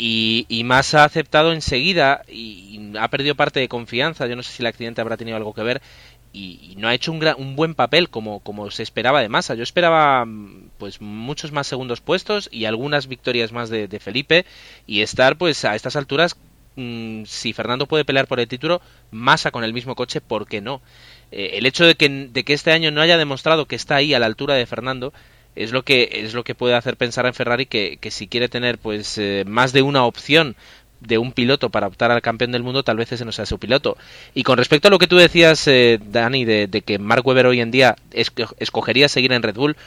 Y, 0.02 0.45
más 0.66 0.93
ha 0.93 1.04
aceptado 1.04 1.52
enseguida 1.52 2.24
y, 2.28 2.91
y 2.93 2.97
ha 2.97 3.10
perdido 3.10 3.36
parte 3.36 3.60
de 3.60 3.68
confianza. 3.68 4.28
Yo 4.28 4.36
no 4.38 4.43
sé 4.43 4.54
si 4.54 4.64
el 4.64 4.68
accidente 4.68 5.02
habrá 5.02 5.18
tenido 5.18 5.36
algo 5.36 5.54
que 5.54 5.62
ver 5.64 5.82
y, 6.32 6.76
no 6.78 6.88
ha 6.88 6.93
hecho 6.93 7.12
un, 7.12 7.20
gran- 7.20 7.36
un 7.38 7.56
buen 7.56 7.74
papel 7.76 8.10
como, 8.10 8.39
como 8.39 8.72
se 8.72 8.84
esperaba 8.84 9.22
de 9.22 9.30
Massa. 9.30 9.56
Yo 9.56 9.64
esperaba 9.64 10.24
mm, 10.26 10.70
pues 10.78 11.02
muchos 11.02 11.52
más 11.52 11.68
segundos 11.68 12.02
puestos 12.02 12.47
y 12.52 12.66
algunas 12.66 13.08
victorias 13.08 13.52
más 13.52 13.70
de, 13.70 13.88
de 13.89 14.00
Felipe 14.00 14.45
y 14.88 15.02
estar 15.02 15.38
pues 15.38 15.66
a 15.66 15.76
estas 15.76 15.95
alturas 15.97 16.38
mm, 16.80 17.26
si 17.26 17.54
Fernando 17.54 17.86
puede 17.88 18.06
pelear 18.06 18.28
por 18.28 18.40
el 18.40 18.48
título, 18.48 18.82
Massa 19.12 19.52
con 19.52 19.64
el 19.64 19.74
mismo 19.74 19.96
coche, 19.96 20.22
¿por 20.22 20.48
qué 20.48 20.62
no? 20.62 20.82
Eh, 21.32 21.52
el 21.54 21.66
hecho 21.66 21.86
de 21.86 21.96
que, 21.96 22.30
este 22.54 22.72
año 22.72 22.92
no 22.92 23.02
haya 23.02 23.18
demostrado 23.18 23.66
que 23.68 23.76
está 23.76 23.96
ahí 23.98 24.14
a 24.14 24.20
la 24.20 24.26
altura 24.26 24.56
de 24.56 24.66
Fernando 24.66 25.14
es 25.56 25.72
lo 25.72 25.84
que 25.84 26.10
es 26.14 26.34
lo 26.34 26.44
que 26.44 26.56
puede 26.56 26.76
hacer 26.76 26.96
pensar 26.96 27.26
en 27.26 27.34
Ferrari 27.34 27.66
que, 27.66 27.98
que 28.00 28.12
si 28.12 28.28
quiere 28.28 28.50
tener 28.50 28.78
pues 28.78 29.18
eh, 29.18 29.44
más 29.48 29.74
de 29.74 29.82
una 29.82 30.06
opción 30.06 30.56
de 31.02 31.18
un 31.18 31.32
piloto 31.32 31.70
para 31.70 31.88
optar 31.88 32.12
al 32.12 32.22
campeón 32.22 32.52
del 32.52 32.62
mundo, 32.64 32.84
tal 32.84 32.98
vez 32.98 33.12
ese 33.12 33.24
no 33.26 33.32
sea 33.32 33.46
su 33.46 33.58
piloto. 33.58 33.98
Y 34.34 34.44
con 34.44 34.58
respecto 34.58 34.90
a 34.90 34.92
lo 34.92 35.00
que 35.00 35.08
tú 35.08 35.16
decías, 35.16 35.66
eh, 35.68 35.98
Dani, 36.12 36.44
de, 36.44 36.68
de 36.68 36.82
que 36.82 37.00
Mark 37.00 37.26
Webber 37.26 37.46
hoy 37.48 37.62
en 37.62 37.72
día 37.72 37.96
esco- 38.12 38.54
escogería 38.60 39.08
seguir 39.08 39.32
en 39.32 39.42
Red 39.42 39.56
Bull, 39.56 39.78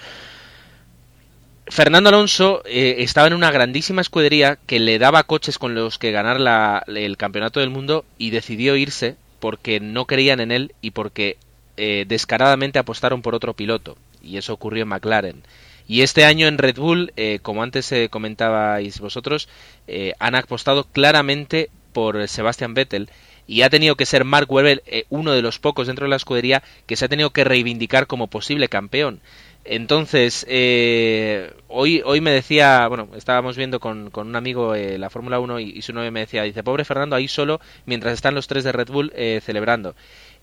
Fernando 1.75 2.11
Alonso 2.11 2.63
eh, 2.67 2.97
estaba 2.99 3.29
en 3.29 3.33
una 3.33 3.51
grandísima 3.51 4.03
escudería 4.03 4.59
que 4.67 4.79
le 4.79 4.99
daba 4.99 5.23
coches 5.23 5.57
con 5.59 5.75
los 5.75 5.99
que 5.99 6.11
ganar 6.13 6.39
la- 6.39 6.85
el 6.87 7.17
campeonato 7.17 7.61
del 7.61 7.71
mundo 7.71 8.05
y 8.19 8.29
decidió 8.29 8.77
irse 8.77 9.17
porque 9.41 9.81
no 9.81 10.05
creían 10.05 10.41
en 10.41 10.53
él 10.53 10.75
y 10.83 10.91
porque 10.91 11.39
eh, 11.79 12.05
descaradamente 12.07 12.79
apostaron 12.79 13.23
por 13.23 13.35
otro 13.35 13.55
piloto. 13.55 13.97
Y 14.23 14.37
eso 14.37 14.53
ocurrió 14.53 14.83
en 14.83 14.89
McLaren. 14.91 15.43
Y 15.89 16.03
este 16.03 16.27
año 16.27 16.47
en 16.47 16.59
Red 16.59 16.77
Bull, 16.77 17.13
eh, 17.17 17.39
como 17.41 17.63
antes 17.63 17.91
eh, 17.93 18.09
comentabais 18.11 19.01
vosotros, 19.01 19.49
eh, 19.89 20.13
han 20.19 20.35
apostado 20.35 20.85
claramente 20.85 21.71
por 21.95 22.29
Sebastian 22.29 22.75
Vettel 22.75 23.09
y 23.47 23.63
ha 23.63 23.71
tenido 23.71 23.97
que 23.97 24.05
ser 24.07 24.25
Mark 24.25 24.51
Webber 24.53 24.83
uno 25.09 25.33
de 25.33 25.43
los 25.43 25.59
pocos 25.59 25.87
dentro 25.87 26.05
de 26.05 26.11
la 26.11 26.17
escudería 26.17 26.63
que 26.87 26.97
se 26.97 27.07
ha 27.07 27.09
tenido 27.09 27.31
que 27.31 27.45
reivindicar 27.45 28.07
como 28.07 28.29
posible 28.29 28.69
campeón. 28.69 29.21
Entonces, 29.65 30.45
eh, 30.49 31.53
hoy, 31.69 32.03
hoy 32.05 32.21
me 32.21 32.33
decía, 32.33 32.87
bueno, 32.89 33.09
estábamos 33.15 33.57
viendo 33.57 33.79
con, 33.79 34.11
con 34.11 34.27
un 34.27 34.37
amigo 34.37 34.75
eh, 34.75 34.99
la 34.99 35.09
Fórmula 35.09 35.39
1 35.39 35.61
y, 35.61 35.83
su 35.83 35.93
novia 35.93 36.11
me 36.11 36.21
decía, 36.21 36.43
dice, 36.43 36.65
pobre 36.65 36.85
Fernando 36.85 37.15
ahí 37.15 37.29
solo 37.29 37.61
mientras 37.87 38.15
están 38.15 38.35
los 38.35 38.49
tres 38.49 38.65
de 38.65 38.73
Red 38.73 38.89
Bull 38.89 39.13
eh, 39.15 39.41
celebrando. 39.45 39.95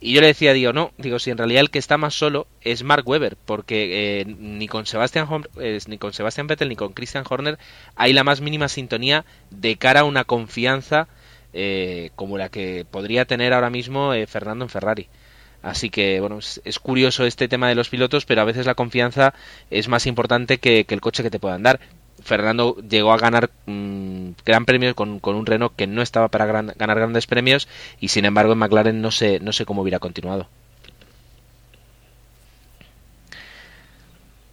Y 0.02 0.14
yo 0.14 0.22
le 0.22 0.28
decía, 0.28 0.54
digo, 0.54 0.72
no, 0.72 0.92
digo, 0.98 1.20
si 1.20 1.30
en 1.30 1.38
realidad 1.38 1.60
el 1.60 1.72
que 1.72 1.80
está 1.80 1.98
más 1.98 2.14
solo 2.14 2.48
es 2.62 2.84
Mark 2.84 3.06
Webber, 3.06 3.36
porque 3.46 4.22
eh, 4.22 4.26
ni 4.26 4.68
con 4.68 4.86
Sebastian 4.86 5.28
eh, 5.60 5.78
ni 5.88 5.98
con 5.98 6.14
Sebastian 6.14 6.48
Vettel 6.48 6.70
ni 6.70 6.78
con 6.78 6.94
Christian 6.94 7.26
Horner 7.30 7.60
hay 7.96 8.14
la 8.14 8.24
más 8.24 8.40
mínima 8.40 8.70
sintonía 8.70 9.26
de 9.50 9.76
cara 9.76 10.02
a 10.02 10.06
una 10.06 10.24
confianza 10.24 11.10
eh, 11.52 12.12
como 12.16 12.38
la 12.38 12.48
que 12.48 12.86
podría 12.90 13.26
tener 13.26 13.52
ahora 13.52 13.70
mismo 13.70 14.14
Fernando 14.28 14.64
en 14.64 14.70
Ferrari. 14.70 15.10
Así 15.62 15.90
que, 15.90 16.20
bueno, 16.20 16.40
es, 16.40 16.80
curioso 16.80 17.26
este 17.26 17.48
tema 17.48 17.68
de 17.68 17.76
los 17.76 17.90
pilotos, 17.90 18.26
pero 18.26 18.42
a 18.42 18.46
veces 18.46 18.66
la 18.66 18.76
confianza 18.76 19.34
es 19.70 19.88
más 19.90 20.06
importante 20.06 20.58
que, 20.58 20.86
el 20.88 21.02
coche 21.02 21.24
que 21.24 21.30
te 21.30 21.40
puedan 21.40 21.64
dar. 21.64 21.80
Fernando 22.24 22.76
llegó 22.78 23.14
a 23.14 23.18
ganar 23.18 23.50
mm, 23.66 24.32
gran 24.46 24.66
premio 24.66 24.96
con, 24.96 25.20
un 25.24 25.46
Renault 25.46 25.76
que 25.76 25.88
no 25.88 26.02
estaba 26.02 26.28
para 26.28 26.46
ganar 26.46 26.98
grandes 26.98 27.28
premios 27.28 27.68
y 28.00 28.10
sin 28.10 28.26
embargo 28.26 28.54
en 28.54 28.60
McLaren 28.60 29.02
no 29.02 29.10
sé, 29.12 29.40
no 29.40 29.54
sé 29.54 29.66
cómo 29.66 29.82
hubiera 29.82 30.00
continuado. 30.00 30.48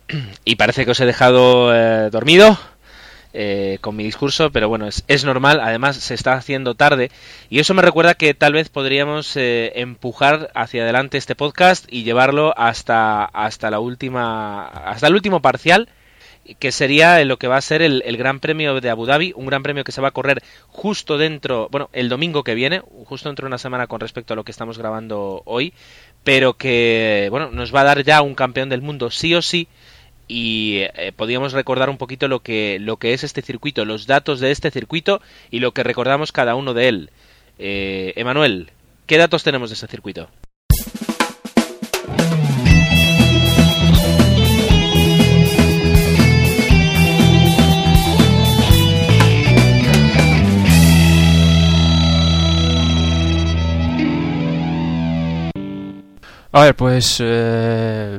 Y 0.44 0.54
parece 0.56 0.84
que 0.84 0.92
os 0.92 1.00
he 1.00 1.06
dejado 1.06 1.74
eh, 1.74 2.10
dormido 2.10 2.56
eh, 3.38 3.76
con 3.82 3.94
mi 3.94 4.04
discurso, 4.04 4.50
pero 4.50 4.68
bueno, 4.70 4.86
es, 4.86 5.04
es 5.08 5.24
normal, 5.24 5.60
además 5.60 5.96
se 5.96 6.14
está 6.14 6.32
haciendo 6.32 6.74
tarde 6.74 7.10
y 7.50 7.58
eso 7.58 7.74
me 7.74 7.82
recuerda 7.82 8.14
que 8.14 8.32
tal 8.32 8.54
vez 8.54 8.70
podríamos 8.70 9.36
eh, 9.36 9.72
empujar 9.76 10.50
hacia 10.54 10.84
adelante 10.84 11.18
este 11.18 11.34
podcast 11.34 11.84
y 11.90 12.02
llevarlo 12.02 12.54
hasta, 12.56 13.26
hasta 13.26 13.70
la 13.70 13.78
última, 13.78 14.66
hasta 14.66 15.08
el 15.08 15.14
último 15.14 15.42
parcial 15.42 15.88
que 16.58 16.72
sería 16.72 17.22
lo 17.24 17.38
que 17.38 17.48
va 17.48 17.56
a 17.56 17.60
ser 17.60 17.82
el, 17.82 18.02
el 18.06 18.16
Gran 18.16 18.40
Premio 18.40 18.80
de 18.80 18.88
Abu 18.90 19.04
Dhabi, 19.04 19.32
un 19.36 19.46
Gran 19.46 19.62
Premio 19.62 19.84
que 19.84 19.92
se 19.92 20.00
va 20.00 20.08
a 20.08 20.12
correr 20.12 20.42
justo 20.68 21.18
dentro, 21.18 21.68
bueno, 21.70 21.90
el 21.92 22.08
domingo 22.08 22.44
que 22.44 22.54
viene, 22.54 22.80
justo 23.04 23.28
dentro 23.28 23.44
de 23.44 23.48
una 23.48 23.58
semana 23.58 23.86
con 23.86 24.00
respecto 24.00 24.32
a 24.32 24.36
lo 24.36 24.44
que 24.44 24.52
estamos 24.52 24.78
grabando 24.78 25.42
hoy, 25.44 25.74
pero 26.24 26.54
que, 26.54 27.28
bueno, 27.30 27.50
nos 27.50 27.74
va 27.74 27.82
a 27.82 27.84
dar 27.84 28.02
ya 28.02 28.22
un 28.22 28.34
campeón 28.34 28.68
del 28.68 28.82
mundo 28.82 29.10
sí 29.10 29.34
o 29.34 29.42
sí, 29.42 29.68
y 30.28 30.80
eh, 30.94 31.12
podíamos 31.14 31.52
recordar 31.52 31.90
un 31.90 31.98
poquito 31.98 32.28
lo 32.28 32.40
que, 32.40 32.78
lo 32.80 32.96
que 32.96 33.12
es 33.14 33.24
este 33.24 33.42
circuito, 33.42 33.84
los 33.84 34.06
datos 34.06 34.40
de 34.40 34.50
este 34.50 34.70
circuito 34.70 35.20
y 35.50 35.60
lo 35.60 35.72
que 35.72 35.82
recordamos 35.82 36.32
cada 36.32 36.54
uno 36.54 36.74
de 36.74 36.88
él. 36.88 37.10
Eh, 37.58 38.12
Emanuel, 38.16 38.70
¿qué 39.06 39.18
datos 39.18 39.44
tenemos 39.44 39.70
de 39.70 39.74
ese 39.74 39.86
circuito? 39.86 40.28
A 56.52 56.62
ver, 56.62 56.74
pues 56.74 57.18
eh, 57.22 58.18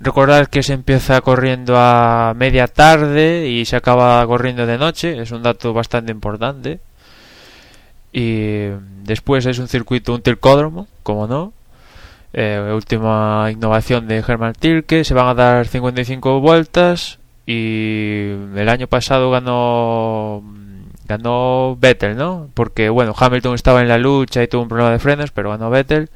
recordar 0.00 0.50
que 0.50 0.62
se 0.62 0.72
empieza 0.72 1.20
corriendo 1.20 1.74
a 1.76 2.34
media 2.36 2.68
tarde 2.68 3.48
y 3.48 3.64
se 3.64 3.76
acaba 3.76 4.26
corriendo 4.26 4.66
de 4.66 4.78
noche, 4.78 5.20
es 5.20 5.30
un 5.30 5.42
dato 5.42 5.72
bastante 5.72 6.12
importante. 6.12 6.80
Y 8.12 8.68
después 9.04 9.46
es 9.46 9.58
un 9.58 9.68
circuito, 9.68 10.14
un 10.14 10.22
tilcódromo, 10.22 10.88
como 11.02 11.26
no. 11.26 11.52
Eh, 12.32 12.72
última 12.74 13.48
innovación 13.50 14.08
de 14.08 14.18
Hermann 14.18 14.54
Tilke, 14.54 15.04
se 15.04 15.14
van 15.14 15.28
a 15.28 15.34
dar 15.34 15.66
55 15.66 16.40
vueltas 16.40 17.18
y 17.46 18.28
el 18.56 18.68
año 18.68 18.88
pasado 18.88 19.30
ganó 19.30 20.42
ganó 21.06 21.76
Vettel, 21.80 22.16
¿no? 22.16 22.50
Porque 22.54 22.88
bueno, 22.88 23.14
Hamilton 23.16 23.54
estaba 23.54 23.80
en 23.80 23.88
la 23.88 23.98
lucha 23.98 24.42
y 24.42 24.48
tuvo 24.48 24.62
un 24.62 24.68
problema 24.68 24.90
de 24.90 24.98
frenos, 24.98 25.30
pero 25.30 25.50
ganó 25.50 25.70
Vettel. 25.70 26.10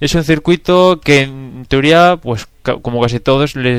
Es 0.00 0.14
un 0.14 0.24
circuito 0.24 1.00
que 1.00 1.22
en 1.22 1.64
teoría, 1.68 2.18
pues 2.20 2.48
como 2.62 3.00
casi 3.00 3.20
todos, 3.20 3.56
le, 3.56 3.78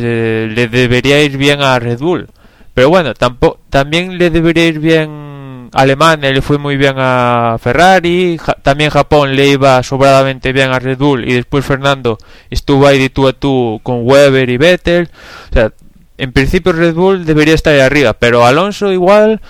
debería 0.68 1.22
ir 1.22 1.38
bien 1.38 1.62
a 1.62 1.80
Red 1.80 2.00
Bull. 2.00 2.30
Pero 2.74 2.90
bueno, 2.90 3.14
tampoco, 3.14 3.60
también 3.70 4.18
le 4.18 4.30
debería 4.30 4.68
ir 4.68 4.80
bien 4.80 5.70
a 5.74 5.82
Alemania, 5.82 6.32
le 6.32 6.42
fue 6.42 6.58
muy 6.58 6.78
bien 6.78 6.96
a 6.98 7.58
Ferrari, 7.62 8.40
también 8.62 8.90
Japón 8.90 9.36
le 9.36 9.48
iba 9.48 9.82
sobradamente 9.84 10.54
bien 10.54 10.72
a 10.72 10.80
Red 10.80 10.98
Bull 10.98 11.28
y 11.28 11.34
después 11.34 11.66
Fernando 11.66 12.18
estuvo 12.50 12.88
ahí 12.88 13.00
de 13.00 13.10
tú 13.10 13.28
a 13.28 13.34
tú 13.34 13.80
con 13.84 14.08
Weber 14.08 14.50
y 14.50 14.58
Vettel. 14.58 15.10
O 15.52 15.54
sea, 15.54 15.72
en 16.18 16.32
principio 16.32 16.74
Red 16.74 16.94
Bull 16.94 17.26
debería 17.26 17.56
estar 17.56 17.74
ahí 17.74 17.82
arriba, 17.82 18.14
pero 18.14 18.46
Alonso 18.46 18.92
igual 18.92 19.42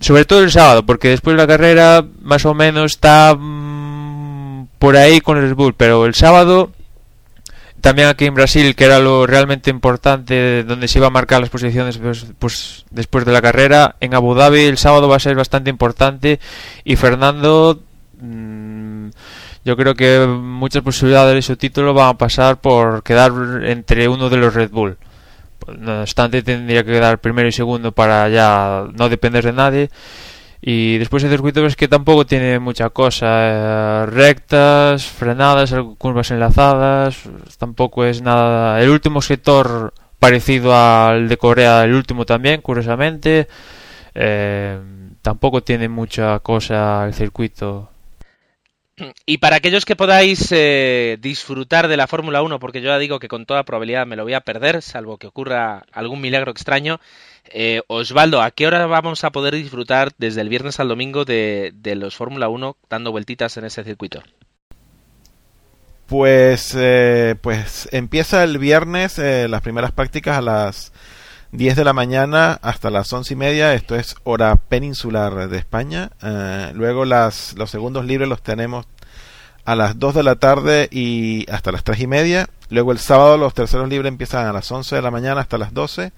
sobre 0.00 0.24
todo 0.24 0.42
el 0.42 0.50
sábado, 0.50 0.84
porque 0.84 1.08
después 1.08 1.36
la 1.36 1.46
carrera 1.46 2.04
más 2.22 2.44
o 2.46 2.54
menos 2.54 2.92
está 2.92 3.36
mm, 3.38 4.66
por 4.78 4.96
ahí 4.96 5.20
con 5.20 5.36
Red 5.36 5.54
Bull, 5.54 5.74
pero 5.74 6.06
el 6.06 6.14
sábado 6.14 6.72
también 7.80 8.08
aquí 8.08 8.26
en 8.26 8.34
Brasil, 8.34 8.74
que 8.74 8.84
era 8.84 8.98
lo 8.98 9.26
realmente 9.26 9.70
importante, 9.70 10.64
donde 10.64 10.88
se 10.88 10.98
iba 10.98 11.06
a 11.06 11.10
marcar 11.10 11.40
las 11.40 11.50
posiciones 11.50 11.98
pues, 11.98 12.26
pues, 12.38 12.84
después 12.90 13.24
de 13.24 13.32
la 13.32 13.42
carrera, 13.42 13.96
en 14.00 14.14
Abu 14.14 14.34
Dhabi 14.34 14.64
el 14.64 14.78
sábado 14.78 15.08
va 15.08 15.16
a 15.16 15.20
ser 15.20 15.34
bastante 15.34 15.70
importante 15.70 16.40
y 16.84 16.96
Fernando 16.96 17.80
mm, 18.20 19.08
yo 19.64 19.76
creo 19.76 19.94
que 19.94 20.26
muchas 20.26 20.82
posibilidades 20.82 21.34
de 21.34 21.42
su 21.42 21.56
título 21.56 21.94
van 21.94 22.08
a 22.08 22.18
pasar 22.18 22.60
por 22.60 23.02
quedar 23.02 23.32
entre 23.64 24.08
uno 24.08 24.30
de 24.30 24.36
los 24.36 24.54
Red 24.54 24.70
Bull. 24.70 24.96
No 25.78 26.02
obstante, 26.02 26.42
tendría 26.42 26.84
que 26.84 26.92
quedar 26.92 27.20
primero 27.20 27.48
y 27.48 27.52
segundo 27.52 27.92
para 27.92 28.28
ya 28.28 28.86
no 28.92 29.08
depender 29.08 29.44
de 29.44 29.52
nadie. 29.52 29.90
Y 30.62 30.98
después 30.98 31.24
el 31.24 31.30
circuito 31.30 31.64
es 31.66 31.76
que 31.76 31.88
tampoco 31.88 32.26
tiene 32.26 32.58
mucha 32.58 32.90
cosa. 32.90 33.26
eh, 34.04 34.06
rectas, 34.06 35.06
frenadas, 35.06 35.74
curvas 35.98 36.30
enlazadas. 36.30 37.22
Tampoco 37.58 38.04
es 38.04 38.22
nada. 38.22 38.80
El 38.82 38.90
último 38.90 39.22
sector 39.22 39.94
parecido 40.18 40.76
al 40.76 41.28
de 41.28 41.36
Corea, 41.38 41.84
el 41.84 41.94
último 41.94 42.26
también, 42.26 42.60
curiosamente. 42.60 43.48
Eh, 44.14 44.78
tampoco 45.22 45.62
tiene 45.62 45.88
mucha 45.88 46.40
cosa 46.40 47.06
el 47.06 47.14
circuito. 47.14 47.90
Y 49.26 49.38
para 49.38 49.56
aquellos 49.56 49.84
que 49.84 49.96
podáis 49.96 50.48
eh, 50.52 51.18
disfrutar 51.20 51.88
de 51.88 51.96
la 51.96 52.06
Fórmula 52.06 52.42
1, 52.42 52.58
porque 52.58 52.80
yo 52.80 52.88
ya 52.88 52.98
digo 52.98 53.18
que 53.18 53.28
con 53.28 53.46
toda 53.46 53.64
probabilidad 53.64 54.06
me 54.06 54.16
lo 54.16 54.24
voy 54.24 54.34
a 54.34 54.40
perder, 54.40 54.82
salvo 54.82 55.18
que 55.18 55.26
ocurra 55.26 55.84
algún 55.92 56.20
milagro 56.20 56.50
extraño, 56.50 57.00
eh, 57.52 57.82
Osvaldo, 57.88 58.42
¿a 58.42 58.50
qué 58.50 58.66
hora 58.66 58.86
vamos 58.86 59.24
a 59.24 59.30
poder 59.30 59.54
disfrutar 59.54 60.12
desde 60.18 60.40
el 60.40 60.48
viernes 60.48 60.78
al 60.80 60.88
domingo 60.88 61.24
de, 61.24 61.72
los 61.96 62.14
Fórmula 62.14 62.48
1 62.48 62.76
dando 62.88 63.12
vueltitas 63.12 63.56
en 63.56 63.64
ese 63.64 63.84
circuito? 63.84 64.22
Pues, 66.06 66.74
eh, 66.76 67.36
pues 67.40 67.88
empieza 67.92 68.42
el 68.42 68.58
viernes 68.58 69.18
eh, 69.18 69.46
las 69.48 69.62
primeras 69.62 69.92
prácticas 69.92 70.38
a 70.38 70.42
las 70.42 70.92
10 71.52 71.74
de 71.74 71.84
la 71.84 71.92
mañana 71.92 72.52
hasta 72.62 72.90
las 72.90 73.12
once 73.12 73.34
y 73.34 73.36
media, 73.36 73.74
esto 73.74 73.96
es 73.96 74.14
hora 74.22 74.54
peninsular 74.54 75.48
de 75.48 75.58
España. 75.58 76.10
Eh, 76.22 76.70
luego 76.74 77.04
las, 77.04 77.54
los 77.56 77.70
segundos 77.70 78.04
libres 78.04 78.28
los 78.28 78.40
tenemos 78.40 78.86
a 79.64 79.74
las 79.74 79.98
2 79.98 80.14
de 80.14 80.22
la 80.22 80.36
tarde 80.36 80.88
y 80.92 81.50
hasta 81.50 81.72
las 81.72 81.82
tres 81.82 82.00
y 82.00 82.06
media. 82.06 82.48
Luego 82.68 82.92
el 82.92 82.98
sábado 82.98 83.36
los 83.36 83.52
terceros 83.52 83.88
libres 83.88 84.08
empiezan 84.08 84.46
a 84.46 84.52
las 84.52 84.70
11 84.70 84.94
de 84.94 85.02
la 85.02 85.10
mañana 85.10 85.40
hasta 85.40 85.58
las 85.58 85.74
12 85.74 86.12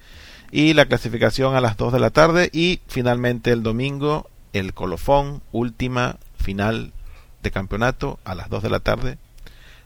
y 0.51 0.73
la 0.73 0.85
clasificación 0.85 1.55
a 1.55 1.61
las 1.61 1.77
2 1.77 1.93
de 1.93 1.99
la 1.99 2.11
tarde 2.11 2.49
y 2.53 2.81
finalmente 2.87 3.51
el 3.51 3.63
domingo 3.63 4.29
el 4.53 4.75
colofón, 4.75 5.41
última 5.51 6.17
final 6.37 6.93
de 7.41 7.49
campeonato 7.49 8.19
a 8.23 8.35
las 8.35 8.49
2 8.49 8.61
de 8.61 8.69
la 8.69 8.79
tarde, 8.79 9.17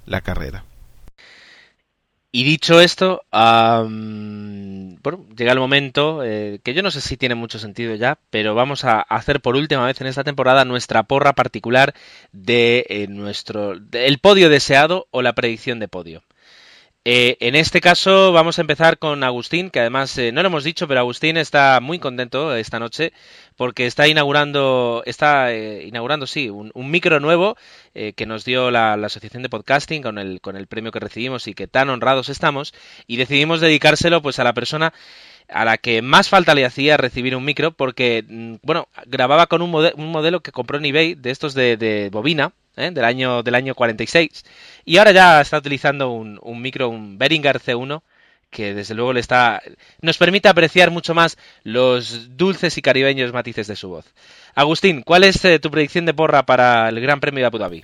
la 0.06 0.20
carrera. 0.20 0.66
Y 2.38 2.44
dicho 2.44 2.80
esto, 2.80 3.24
bueno, 3.32 5.26
llega 5.36 5.54
el 5.54 5.58
momento 5.58 6.24
eh, 6.24 6.60
que 6.64 6.76
yo 6.76 6.84
no 6.84 6.92
sé 6.92 7.02
si 7.02 7.18
tiene 7.18 7.34
mucho 7.34 7.58
sentido 7.58 7.96
ya, 7.96 8.20
pero 8.30 8.54
vamos 8.54 8.84
a 8.84 9.02
hacer 9.02 9.42
por 9.42 9.56
última 9.56 9.88
vez 9.88 10.00
en 10.02 10.06
esta 10.06 10.24
temporada 10.24 10.64
nuestra 10.64 11.02
porra 11.02 11.34
particular 11.34 11.96
de 12.34 12.86
eh, 12.90 13.08
nuestro 13.08 13.74
el 13.92 14.20
podio 14.20 14.50
deseado 14.50 15.08
o 15.10 15.24
la 15.24 15.34
predicción 15.34 15.80
de 15.80 15.88
podio. 15.88 16.22
Eh, 17.10 17.38
en 17.40 17.56
este 17.56 17.80
caso 17.80 18.34
vamos 18.34 18.58
a 18.58 18.62
empezar 18.62 18.98
con 19.00 19.24
Agustín, 19.24 19.70
que 19.70 19.80
además 19.80 20.18
eh, 20.18 20.34
no 20.34 20.42
lo 20.42 20.48
hemos 20.48 20.66
dicho, 20.66 20.90
pero 20.90 21.00
Agustín 21.00 21.38
está 21.38 21.80
muy 21.80 22.00
contento 22.00 22.54
esta 22.54 22.80
noche 22.80 23.14
porque 23.56 23.86
está 23.86 24.10
inaugurando, 24.10 25.04
está 25.06 25.54
eh, 25.54 25.86
inaugurando, 25.88 26.28
sí, 26.28 26.50
un, 26.50 26.72
micro 26.92 27.22
nuevo 27.22 27.56
eh, 27.94 28.12
que 28.14 28.26
nos 28.26 28.44
dio 28.44 28.72
la, 28.72 28.98
la 28.98 29.08
Asociación 29.08 29.42
de 29.42 29.48
Podcasting 29.50 30.02
con 30.04 30.18
el, 30.18 30.42
con 30.42 30.58
el 30.58 30.68
premio 30.68 30.92
que 30.92 31.00
recibimos 31.00 31.48
y 31.48 31.54
que 31.54 31.68
tan 31.68 31.90
honrados 31.90 32.28
estamos. 32.28 32.74
Y 33.08 33.16
decidimos 33.16 33.62
dedicárselo 33.62 34.22
pues 34.22 34.40
a 34.40 34.44
la 34.44 34.54
persona 34.54 34.94
a 35.50 35.64
la 35.66 35.78
que 35.78 36.02
más 36.02 36.28
falta 36.30 36.56
le 36.56 36.66
hacía 36.66 36.98
recibir 36.98 37.36
un 37.36 37.46
micro 37.46 37.72
porque, 37.72 38.26
mm, 38.28 38.56
bueno, 38.64 38.90
grababa 39.06 39.48
con 39.48 39.62
un, 39.62 39.72
mode- 39.72 39.94
un 39.96 40.12
modelo 40.12 40.42
que 40.42 40.52
compró 40.52 40.78
en 40.78 40.86
eBay 40.86 41.16
de 41.16 41.32
estos 41.32 41.54
de, 41.54 41.78
de 41.78 42.10
bobina, 42.10 42.52
¿eh? 42.78 42.92
del 42.92 43.04
año 43.04 43.44
del 43.44 43.56
año 43.56 43.76
46 43.76 44.46
y 44.86 44.98
ahora 44.98 45.12
ya 45.12 45.42
está 45.42 45.58
utilizando 45.58 46.12
un, 46.12 46.40
un 46.42 46.62
micro, 46.62 46.90
un 46.90 47.18
Behringer 47.18 47.60
C1 47.60 48.02
que 48.50 48.74
desde 48.74 48.96
luego 48.96 49.14
le 49.14 49.20
está 49.20 49.62
nos 50.02 50.18
permite 50.18 50.48
apreciar 50.48 50.92
mucho 50.92 51.14
más 51.14 51.38
los 51.64 52.38
dulces 52.38 52.78
y 52.78 52.82
caribeños 52.82 53.34
matices 53.34 53.68
de 53.68 53.76
su 53.76 53.90
voz. 53.90 54.06
Agustín, 54.56 55.02
¿cuál 55.02 55.24
es 55.24 55.44
eh, 55.46 55.60
tu 55.60 55.70
predicción 55.70 56.06
de 56.06 56.14
porra 56.14 56.46
para 56.46 56.88
el 56.90 57.02
Gran 57.02 57.20
Premio 57.20 57.42
de 57.42 57.48
Abu 57.48 57.58
Dhabi? 57.58 57.84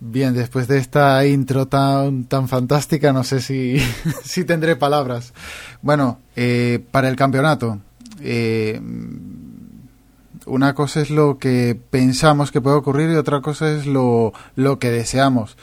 Bien, 0.00 0.32
después 0.32 0.68
de 0.68 0.78
esta 0.78 1.26
intro 1.26 1.66
tan, 1.66 2.24
tan 2.24 2.48
fantástica, 2.48 3.12
no 3.12 3.24
sé 3.24 3.40
si, 3.40 3.78
si 4.24 4.44
tendré 4.44 4.76
palabras. 4.76 5.32
Bueno, 5.82 6.20
eh, 6.36 6.80
para 6.90 7.08
el 7.08 7.16
campeonato, 7.16 7.80
eh, 8.20 8.80
una 10.48 10.74
cosa 10.74 11.00
es 11.00 11.10
lo 11.10 11.38
que 11.38 11.78
pensamos 11.90 12.50
que 12.50 12.60
puede 12.60 12.76
ocurrir 12.76 13.10
y 13.10 13.16
otra 13.16 13.40
cosa 13.40 13.70
es 13.70 13.86
lo, 13.86 14.32
lo 14.56 14.78
que 14.78 14.90
deseamos. 14.90 15.56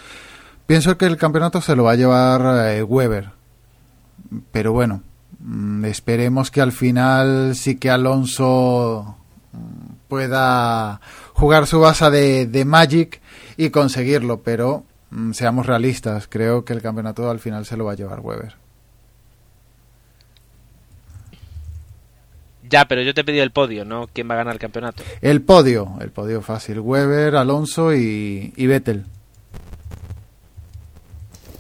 Pienso 0.66 0.98
que 0.98 1.06
el 1.06 1.18
campeonato 1.18 1.62
se 1.62 1.76
lo 1.76 1.84
va 1.84 1.92
a 1.92 1.96
llevar 1.96 2.68
eh, 2.68 2.84
Weber, 2.84 3.32
pero 4.52 4.74
bueno, 4.74 5.04
mm, 5.40 5.86
esperemos 5.86 6.52
que 6.52 6.62
al 6.62 6.72
final 6.72 7.56
sí 7.56 7.76
que 7.76 7.90
Alonso 7.90 9.18
mm, 9.52 10.08
pueda 10.08 11.02
jugar 11.34 11.68
su 11.68 11.80
base 11.80 12.10
de, 12.10 12.48
de 12.48 12.66
Magic 12.66 13.22
y 13.58 13.70
conseguirlo, 13.70 14.42
pero 14.42 14.86
mm, 15.12 15.34
seamos 15.34 15.66
realistas, 15.66 16.28
creo 16.28 16.66
que 16.66 16.74
el 16.74 16.82
campeonato 16.82 17.30
al 17.30 17.40
final 17.40 17.66
se 17.66 17.78
lo 17.78 17.86
va 17.86 17.92
a 17.92 17.96
llevar 17.96 18.22
Weber. 18.22 18.65
Ya, 22.76 22.86
pero 22.90 23.02
yo 23.04 23.14
te 23.14 23.22
he 23.22 23.24
pedido 23.24 23.46
el 23.46 23.52
podio, 23.52 23.86
¿no? 23.86 24.10
¿Quién 24.12 24.30
va 24.30 24.34
a 24.34 24.38
ganar 24.40 24.54
el 24.54 24.60
campeonato? 24.60 25.02
El 25.22 25.42
podio, 25.42 25.94
el 26.02 26.12
podio 26.12 26.42
fácil, 26.42 26.82
Weber, 26.82 27.38
Alonso 27.38 27.94
y, 27.94 28.52
y 28.58 28.68
Vettel. 28.68 29.06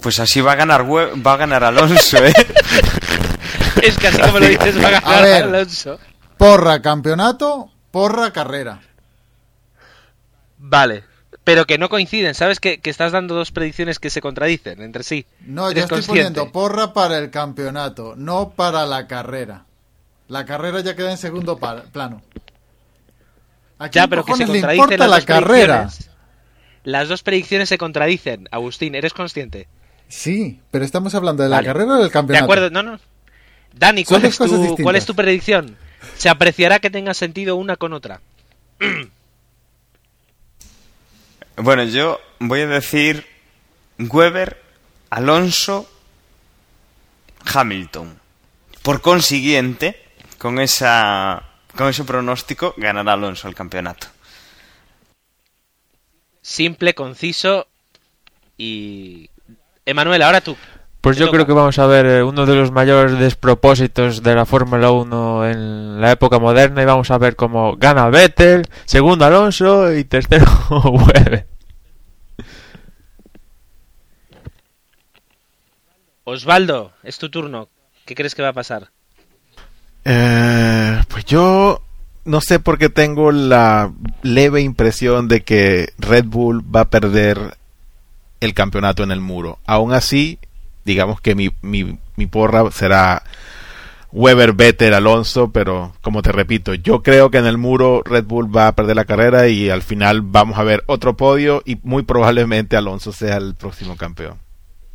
Pues 0.01 0.19
así 0.19 0.41
va 0.41 0.51
a 0.51 0.55
ganar 0.55 0.81
We- 0.83 1.21
va 1.21 1.33
a 1.33 1.37
ganar 1.37 1.63
Alonso, 1.63 2.17
¿eh? 2.17 2.33
Es 3.81 3.97
que 3.97 4.07
así 4.07 4.19
como 4.19 4.39
lo 4.39 4.45
dices, 4.47 4.77
va 4.83 4.89
a 4.89 4.97
A 4.97 4.99
ganar 4.99 5.23
ver. 5.23 5.43
Alonso. 5.43 5.99
Porra 6.37 6.81
campeonato, 6.81 7.69
porra 7.91 8.31
carrera. 8.33 8.81
Vale. 10.57 11.03
Pero 11.45 11.65
que 11.65 11.77
no 11.77 11.87
coinciden, 11.87 12.33
¿sabes? 12.33 12.59
Que, 12.59 12.79
que 12.81 12.89
estás 12.89 13.13
dando 13.13 13.35
dos 13.35 13.51
predicciones 13.51 13.99
que 13.99 14.09
se 14.09 14.19
contradicen 14.19 14.81
entre 14.81 15.03
sí. 15.03 15.25
No, 15.45 15.71
yo 15.71 15.83
estoy 15.83 15.97
consciente. 16.01 16.07
poniendo 16.41 16.51
porra 16.51 16.91
para 16.91 17.17
el 17.19 17.29
campeonato, 17.29 18.15
no 18.17 18.49
para 18.49 18.85
la 18.85 19.07
carrera. 19.07 19.63
La 20.27 20.45
carrera 20.45 20.79
ya 20.81 20.95
queda 20.95 21.11
en 21.11 21.17
segundo 21.17 21.57
plano. 21.57 22.21
¿A 23.77 23.87
Ya, 23.91 24.07
pero 24.07 24.23
que 24.25 24.33
se 24.33 24.39
le 24.39 24.45
contradicen 24.47 24.75
importa 24.83 24.97
las 25.07 25.09
la 25.09 25.15
dos 25.17 25.25
carrera? 25.25 25.77
predicciones. 25.81 26.09
Las 26.83 27.07
dos 27.09 27.23
predicciones 27.23 27.69
se 27.69 27.77
contradicen. 27.77 28.47
Agustín, 28.51 28.95
¿eres 28.95 29.13
consciente? 29.13 29.67
Sí, 30.07 30.59
pero 30.71 30.85
estamos 30.85 31.13
hablando 31.15 31.43
de 31.43 31.49
la 31.49 31.57
Vale. 31.57 31.67
carrera 31.67 31.91
o 31.93 31.95
del 31.97 32.05
De 32.05 32.11
campeonato. 32.11 32.45
acuerdo, 32.45 32.69
no, 32.69 32.83
no. 32.83 32.99
Dani, 33.73 34.03
¿cuál 34.05 34.23
es, 34.25 34.37
tu. 34.37 34.77
¿cuál 34.81 34.95
es 34.95 35.05
tu 35.05 35.15
predicción? 35.15 35.75
Se 36.15 36.29
apreciará 36.29 36.79
que 36.79 36.89
tenga 36.89 37.13
sentido 37.13 37.55
una 37.55 37.75
con 37.75 37.93
otra. 37.93 38.21
Bueno, 41.57 41.83
yo 41.85 42.19
voy 42.39 42.61
a 42.61 42.67
decir 42.67 43.25
Weber, 43.97 44.61
Alonso, 45.09 45.89
Hamilton. 47.53 48.19
Por 48.81 48.99
consiguiente, 49.01 50.03
con 50.45 50.59
esa 50.59 51.41
con 51.75 51.89
ese 51.89 52.03
pronóstico 52.03 52.75
ganará 52.77 53.13
Alonso 53.13 53.47
el 53.47 53.55
campeonato. 53.55 54.05
Simple, 56.39 56.93
conciso 56.93 57.65
y... 58.55 59.27
Emanuel, 59.87 60.21
ahora 60.21 60.41
tú. 60.41 60.55
Pues 61.01 61.17
yo 61.17 61.31
creo 61.31 61.47
que 61.47 61.53
vamos 61.53 61.79
a 61.79 61.87
ver 61.87 62.05
eh, 62.05 62.21
uno 62.21 62.45
de 62.45 62.53
los 62.53 62.71
mayores 62.71 63.17
despropósitos 63.17 64.21
de 64.21 64.35
la 64.35 64.45
Fórmula 64.45 64.91
1 64.91 65.49
en 65.49 65.99
la 65.99 66.11
época 66.11 66.37
moderna 66.37 66.83
y 66.83 66.85
vamos 66.85 67.09
a 67.09 67.17
ver 67.17 67.35
cómo 67.35 67.75
gana 67.77 68.11
Vettel, 68.11 68.67
segundo 68.85 69.25
Alonso 69.25 69.91
y 69.91 70.03
tercero 70.03 70.45
Weber. 70.69 71.47
Osvaldo, 76.23 76.93
es 77.01 77.17
tu 77.17 77.31
turno. 77.31 77.67
¿Qué 78.05 78.13
crees 78.13 78.35
que 78.35 78.43
va 78.43 78.49
a 78.49 78.53
pasar? 78.53 78.91
Eh, 80.05 81.01
pues 81.09 81.25
yo 81.25 81.81
no 82.23 82.41
sé 82.41 82.59
por 82.59 82.77
qué 82.77 82.89
tengo 82.89 83.31
la 83.31 83.91
leve 84.21 84.61
impresión 84.61 85.27
de 85.27 85.41
que 85.41 85.93
Red 85.97 86.25
Bull 86.25 86.63
va 86.75 86.81
a 86.81 86.89
perder 86.89 87.57
el 88.39 88.53
campeonato 88.53 89.03
en 89.03 89.11
el 89.11 89.21
muro. 89.21 89.59
Aún 89.65 89.93
así, 89.93 90.39
digamos 90.85 91.21
que 91.21 91.35
mi, 91.35 91.49
mi, 91.61 91.97
mi 92.15 92.25
porra 92.27 92.69
será 92.71 93.23
Weber, 94.11 94.53
Vettel, 94.53 94.93
Alonso, 94.93 95.51
pero 95.51 95.93
como 96.01 96.21
te 96.21 96.31
repito, 96.31 96.73
yo 96.73 97.03
creo 97.03 97.29
que 97.31 97.37
en 97.37 97.45
el 97.45 97.57
muro 97.57 98.01
Red 98.05 98.25
Bull 98.25 98.55
va 98.55 98.67
a 98.67 98.75
perder 98.75 98.95
la 98.95 99.05
carrera 99.05 99.47
y 99.49 99.69
al 99.69 99.81
final 99.81 100.21
vamos 100.21 100.57
a 100.57 100.63
ver 100.63 100.83
otro 100.87 101.17
podio 101.17 101.61
y 101.65 101.77
muy 101.83 102.03
probablemente 102.03 102.77
Alonso 102.77 103.11
sea 103.11 103.37
el 103.37 103.55
próximo 103.55 103.97
campeón. 103.97 104.44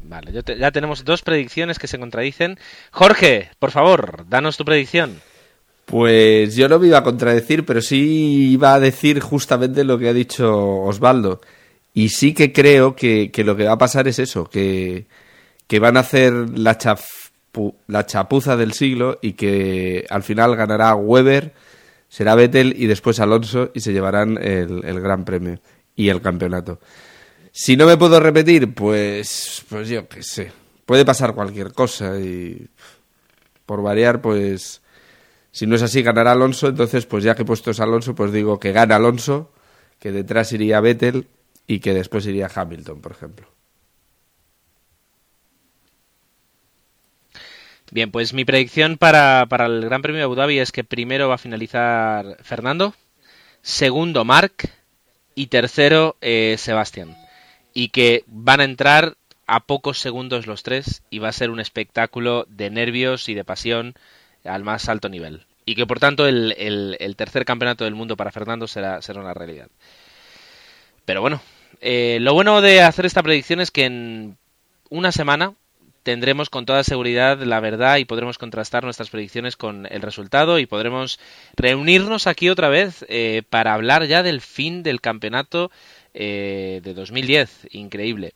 Vale, 0.03 0.33
yo 0.33 0.43
te- 0.43 0.57
ya 0.59 0.71
tenemos 0.71 1.05
dos 1.05 1.23
predicciones 1.23 1.79
que 1.79 1.87
se 1.87 1.99
contradicen. 1.99 2.59
Jorge, 2.91 3.51
por 3.59 3.71
favor, 3.71 4.25
danos 4.29 4.57
tu 4.57 4.65
predicción. 4.65 5.21
Pues 5.87 6.55
yo 6.57 6.69
no 6.69 6.79
me 6.79 6.87
iba 6.87 6.99
a 6.99 7.03
contradecir, 7.05 7.65
pero 7.67 7.81
sí 7.81 8.53
iba 8.53 8.75
a 8.75 8.81
decir 8.81 9.21
justamente 9.21 9.85
lo 9.85 9.99
que 9.99 10.09
ha 10.09 10.13
dicho 10.13 10.55
Osvaldo. 10.83 11.41
Y 11.93 12.11
sí 12.11 12.33
que 12.33 12.53
creo 12.53 12.95
que, 12.95 13.31
que 13.33 13.43
lo 13.45 13.57
que 13.57 13.65
va 13.65 13.73
a 13.73 13.79
pasar 13.79 14.07
es 14.07 14.21
eso, 14.21 14.45
que, 14.45 15.07
que 15.67 15.79
van 15.81 15.97
a 15.97 16.01
hacer 16.01 16.33
la, 16.57 16.79
la 17.89 18.07
chapuza 18.07 18.57
del 18.57 18.73
siglo 18.73 19.19
y 19.21 19.33
que 19.33 20.07
al 20.09 20.23
final 20.23 20.55
ganará 20.55 20.95
Weber, 20.95 21.53
será 22.09 22.37
Vettel 22.37 22.75
y 22.79 22.87
después 22.87 23.19
Alonso 23.19 23.71
y 23.75 23.81
se 23.81 23.93
llevarán 23.93 24.39
el, 24.41 24.85
el 24.85 25.01
Gran 25.01 25.25
Premio 25.25 25.59
y 25.97 26.09
el 26.11 26.21
campeonato. 26.23 26.79
Si 27.53 27.77
no 27.77 27.87
me 27.87 27.97
puedo 27.97 28.21
repetir, 28.21 28.75
pues, 28.75 29.65
pues 29.69 29.89
yo 29.89 30.09
qué 30.09 30.23
sé. 30.23 30.53
Puede 30.87 31.05
pasar 31.05 31.35
cualquier 31.35 31.73
cosa 31.73 32.19
y 32.19 32.69
por 33.67 33.83
variar, 33.83 34.21
pues 34.21 34.83
si 35.53 35.67
no 35.67 35.77
es 35.77 35.83
así, 35.83 36.03
ganará 36.03 36.33
Alonso. 36.33 36.69
Entonces, 36.69 37.07
pues 37.07 37.25
ya 37.25 37.35
que 37.35 37.43
he 37.43 37.45
puesto 37.45 37.71
es 37.71 37.81
Alonso, 37.81 38.15
pues 38.15 38.33
digo 38.33 38.59
que 38.59 38.73
gana 38.73 38.97
Alonso, 38.97 39.53
que 39.99 40.13
detrás 40.13 40.53
iría 40.53 40.81
Vettel 40.81 41.29
y 41.67 41.81
que 41.81 41.95
después 41.95 42.27
iría 42.27 42.51
Hamilton, 42.53 43.01
por 43.01 43.13
ejemplo. 43.13 43.47
Bien, 47.93 48.13
pues 48.13 48.33
mi 48.33 48.45
predicción 48.45 48.99
para, 48.99 49.47
para 49.49 49.67
el 49.67 49.85
Gran 49.85 50.03
Premio 50.03 50.19
de 50.19 50.25
Abu 50.25 50.37
Dhabi 50.37 50.61
es 50.61 50.71
que 50.71 50.85
primero 50.85 51.29
va 51.29 51.35
a 51.35 51.39
finalizar 51.39 52.37
Fernando, 52.43 52.95
segundo 53.63 54.25
Marc 54.25 54.71
y 55.35 55.49
tercero 55.49 56.17
eh, 56.21 56.55
Sebastián. 56.57 57.17
Y 57.73 57.89
que 57.89 58.25
van 58.27 58.61
a 58.61 58.65
entrar 58.65 59.17
a 59.47 59.61
pocos 59.61 59.99
segundos 59.99 60.47
los 60.47 60.63
tres 60.63 61.03
y 61.11 61.19
va 61.19 61.29
a 61.29 61.33
ser 61.33 61.51
un 61.51 61.61
espectáculo 61.61 62.47
de 62.49 62.71
nervios 62.71 63.29
y 63.29 63.35
de 63.35 63.45
pasión 63.45 63.95
al 64.45 64.63
más 64.63 64.89
alto 64.89 65.09
nivel. 65.09 65.45
Y 65.65 65.75
que 65.75 65.87
por 65.87 66.01
tanto 66.01 66.27
el, 66.27 67.15
tercer 67.17 67.45
campeonato 67.45 67.85
del 67.85 67.95
mundo 67.95 68.17
para 68.17 68.33
Fernando 68.33 68.67
será, 68.67 69.03
será 69.03 69.21
una 69.21 69.35
realidad. 69.35 69.69
Pero 71.05 71.21
bueno, 71.21 71.43
eh, 71.81 72.19
lo 72.21 72.35
bueno 72.35 72.61
de 72.61 72.83
hacer 72.83 73.07
esta 73.07 73.23
predicción 73.23 73.61
es 73.61 73.71
que 73.71 73.87
en 73.87 74.37
una 74.89 75.13
semana 75.13 75.55
tendremos 76.03 76.49
con 76.51 76.65
toda 76.65 76.85
seguridad 76.85 77.43
la 77.43 77.61
verdad 77.61 77.99
y 77.99 78.05
podremos 78.05 78.39
contrastar 78.39 78.85
nuestras 78.85 79.11
predicciones 79.11 79.57
con 79.57 79.87
el 79.91 80.03
resultado 80.03 80.59
y 80.59 80.67
podremos 80.67 81.19
reunirnos 81.57 82.27
aquí 82.27 82.49
otra 82.49 82.69
vez 82.69 83.05
eh, 83.09 83.43
para 83.49 83.75
hablar 83.75 84.07
ya 84.07 84.23
del 84.23 84.41
fin 84.41 84.83
del 84.83 85.01
campeonato 85.01 85.71
eh, 86.15 86.81
de 86.83 86.95
2010. 86.95 87.69
Increíble. 87.73 88.35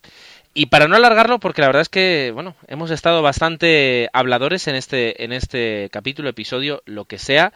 Y 0.57 0.67
para 0.67 0.87
no 0.87 0.95
alargarlo, 0.95 1.39
porque 1.39 1.59
la 1.59 1.67
verdad 1.67 1.81
es 1.81 1.89
que, 1.89 2.31
bueno, 2.33 2.55
hemos 2.67 2.89
estado 2.89 3.21
bastante 3.21 4.09
habladores 4.13 4.69
en 4.69 4.75
este, 4.75 5.25
en 5.25 5.33
este 5.33 5.89
capítulo, 5.91 6.29
episodio, 6.29 6.81
lo 6.85 7.03
que 7.03 7.17
sea. 7.17 7.51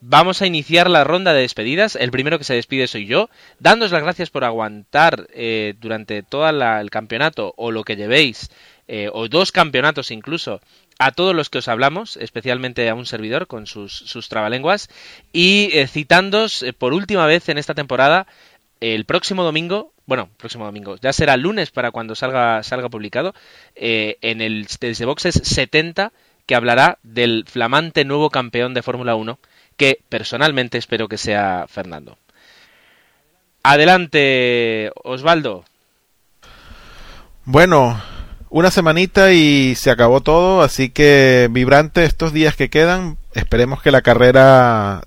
Vamos 0.00 0.40
a 0.40 0.46
iniciar 0.46 0.88
la 0.88 1.02
ronda 1.02 1.32
de 1.32 1.40
despedidas. 1.40 1.96
El 1.96 2.12
primero 2.12 2.38
que 2.38 2.44
se 2.44 2.54
despide 2.54 2.86
soy 2.86 3.06
yo, 3.06 3.28
dándos 3.58 3.90
las 3.90 4.04
gracias 4.04 4.30
por 4.30 4.44
aguantar 4.44 5.26
eh, 5.34 5.74
durante 5.80 6.22
todo 6.22 6.48
el 6.48 6.90
campeonato 6.90 7.54
o 7.56 7.72
lo 7.72 7.82
que 7.82 7.96
llevéis, 7.96 8.50
eh, 8.86 9.08
o 9.12 9.28
dos 9.28 9.50
campeonatos 9.50 10.12
incluso, 10.12 10.60
a 11.00 11.10
todos 11.10 11.34
los 11.34 11.50
que 11.50 11.58
os 11.58 11.68
hablamos, 11.68 12.16
especialmente 12.18 12.88
a 12.88 12.94
un 12.94 13.06
servidor 13.06 13.48
con 13.48 13.66
sus, 13.66 13.92
sus 13.92 14.28
trabalenguas, 14.28 14.90
y 15.32 15.70
eh, 15.72 15.88
citándos 15.88 16.64
por 16.78 16.92
última 16.92 17.26
vez 17.26 17.48
en 17.48 17.58
esta 17.58 17.74
temporada 17.74 18.28
el 18.80 19.04
próximo 19.04 19.42
domingo 19.42 19.94
bueno, 20.06 20.28
próximo 20.36 20.66
domingo, 20.66 20.96
ya 21.00 21.12
será 21.12 21.36
lunes 21.36 21.70
para 21.70 21.90
cuando 21.90 22.14
salga, 22.14 22.62
salga 22.62 22.88
publicado, 22.88 23.34
eh, 23.74 24.18
en 24.20 24.40
el 24.40 24.66
desde 24.80 25.06
Boxes 25.06 25.40
70, 25.42 26.12
que 26.46 26.54
hablará 26.54 26.98
del 27.02 27.44
flamante 27.48 28.04
nuevo 28.04 28.30
campeón 28.30 28.74
de 28.74 28.82
Fórmula 28.82 29.14
1, 29.14 29.38
que 29.76 30.00
personalmente 30.08 30.78
espero 30.78 31.08
que 31.08 31.16
sea 31.16 31.66
Fernando. 31.68 32.18
Adelante, 33.62 34.92
Osvaldo. 35.02 35.64
Bueno, 37.46 38.00
una 38.50 38.70
semanita 38.70 39.32
y 39.32 39.74
se 39.74 39.90
acabó 39.90 40.20
todo, 40.20 40.60
así 40.60 40.90
que 40.90 41.48
vibrante 41.50 42.04
estos 42.04 42.34
días 42.34 42.56
que 42.56 42.68
quedan. 42.68 43.16
Esperemos 43.32 43.80
que 43.80 43.90
la 43.90 44.02
carrera 44.02 45.02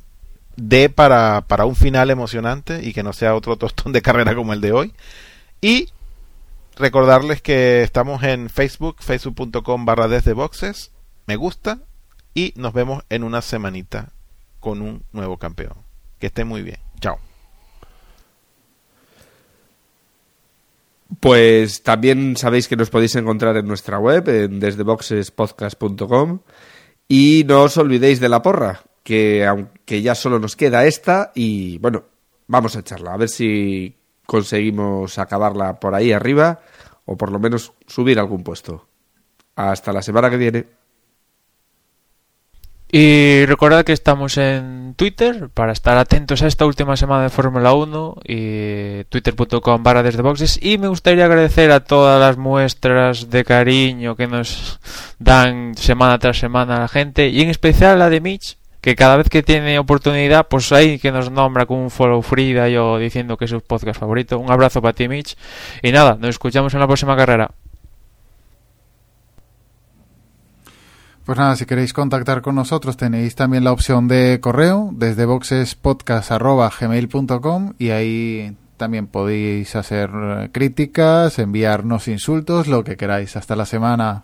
dé 0.57 0.89
para, 0.89 1.45
para 1.47 1.65
un 1.65 1.75
final 1.75 2.09
emocionante 2.09 2.81
y 2.83 2.91
que 2.91 3.03
no 3.03 3.13
sea 3.13 3.35
otro 3.35 3.55
tostón 3.55 3.93
de 3.93 4.01
carrera 4.01 4.35
como 4.35 4.51
el 4.53 4.61
de 4.61 4.73
hoy. 4.73 4.93
Y 5.61 5.89
recordarles 6.75 7.41
que 7.41 7.83
estamos 7.83 8.23
en 8.23 8.49
Facebook, 8.49 8.97
facebook.com 8.99 9.85
barra 9.85 10.07
desde 10.07 10.33
boxes, 10.33 10.91
me 11.25 11.35
gusta 11.35 11.79
y 12.33 12.53
nos 12.57 12.73
vemos 12.73 13.03
en 13.09 13.23
una 13.23 13.41
semanita 13.41 14.11
con 14.59 14.81
un 14.81 15.03
nuevo 15.13 15.37
campeón. 15.37 15.77
Que 16.19 16.27
esté 16.27 16.43
muy 16.43 16.63
bien. 16.63 16.79
Chao. 16.99 17.19
Pues 21.19 21.83
también 21.83 22.35
sabéis 22.35 22.67
que 22.67 22.75
nos 22.75 22.89
podéis 22.89 23.15
encontrar 23.15 23.55
en 23.57 23.67
nuestra 23.67 23.97
web, 23.99 24.27
en 24.27 24.59
desdeboxespodcast.com. 24.59 26.39
Y 27.07 27.45
no 27.47 27.63
os 27.63 27.77
olvidéis 27.77 28.19
de 28.19 28.29
la 28.29 28.41
porra, 28.41 28.83
que 29.03 29.45
aunque 29.45 29.76
ya 29.87 30.15
solo 30.15 30.39
nos 30.39 30.55
queda 30.55 30.85
esta 30.85 31.31
y 31.33 31.77
bueno, 31.79 32.03
vamos 32.47 32.75
a 32.75 32.79
echarla, 32.79 33.13
a 33.13 33.17
ver 33.17 33.29
si 33.29 33.95
conseguimos 34.25 35.17
acabarla 35.17 35.79
por 35.79 35.95
ahí 35.95 36.11
arriba 36.11 36.59
o 37.05 37.17
por 37.17 37.31
lo 37.31 37.39
menos 37.39 37.73
subir 37.87 38.19
algún 38.19 38.43
puesto. 38.43 38.87
Hasta 39.55 39.91
la 39.91 40.03
semana 40.03 40.29
que 40.29 40.37
viene. 40.37 40.65
Y 42.89 43.45
recordad 43.45 43.83
que 43.83 43.91
estamos 43.91 44.37
en 44.37 44.93
Twitter 44.95 45.49
para 45.49 45.73
estar 45.73 45.97
atentos 45.97 46.41
a 46.41 46.47
esta 46.47 46.65
última 46.65 46.95
semana 46.95 47.23
de 47.23 47.29
Fórmula 47.29 47.73
1 47.73 48.15
y 48.23 49.03
twitter.com 49.05 49.83
barra 49.83 50.03
desde 50.03 50.21
boxes 50.21 50.57
y 50.61 50.77
me 50.77 50.87
gustaría 50.87 51.25
agradecer 51.25 51.71
a 51.71 51.81
todas 51.81 52.19
las 52.19 52.37
muestras 52.37 53.29
de 53.29 53.43
cariño 53.43 54.15
que 54.15 54.27
nos 54.27 54.79
dan 55.19 55.75
semana 55.75 56.17
tras 56.17 56.39
semana 56.39 56.77
a 56.77 56.79
la 56.81 56.87
gente 56.87 57.27
y 57.27 57.41
en 57.41 57.49
especial 57.49 57.95
a 57.95 57.97
la 57.97 58.09
de 58.09 58.21
Mitch 58.21 58.57
que 58.87 58.95
cada 58.95 59.17
vez 59.17 59.27
que 59.27 59.43
tiene 59.43 59.77
oportunidad, 59.79 60.47
pues 60.47 60.71
ahí 60.71 60.97
que 60.97 61.11
nos 61.11 61.29
nombra 61.29 61.65
con 61.65 61.77
un 61.77 61.89
follow 61.89 62.21
free 62.21 62.53
yo 62.71 62.97
diciendo 62.97 63.35
que 63.35 63.43
es 63.43 63.51
su 63.51 63.59
podcast 63.59 63.99
favorito. 63.99 64.39
Un 64.39 64.49
abrazo 64.49 64.81
para 64.81 64.93
ti, 64.93 65.09
Mitch. 65.09 65.35
Y 65.83 65.91
nada, 65.91 66.15
nos 66.17 66.29
escuchamos 66.29 66.73
en 66.73 66.79
la 66.79 66.87
próxima 66.87 67.17
carrera. 67.17 67.51
Pues 71.25 71.37
nada, 71.37 71.57
si 71.57 71.65
queréis 71.65 71.91
contactar 71.91 72.41
con 72.41 72.55
nosotros 72.55 72.95
tenéis 72.95 73.35
también 73.35 73.65
la 73.65 73.73
opción 73.73 74.07
de 74.07 74.39
correo 74.39 74.91
desde 74.93 75.25
boxespodcast.gmail.com 75.25 77.73
y 77.77 77.89
ahí 77.89 78.55
también 78.77 79.07
podéis 79.07 79.75
hacer 79.75 80.09
eh, 80.13 80.49
críticas, 80.53 81.39
enviarnos 81.39 82.07
insultos, 82.07 82.67
lo 82.67 82.85
que 82.85 82.95
queráis. 82.95 83.35
Hasta 83.35 83.57
la 83.57 83.65
semana. 83.65 84.23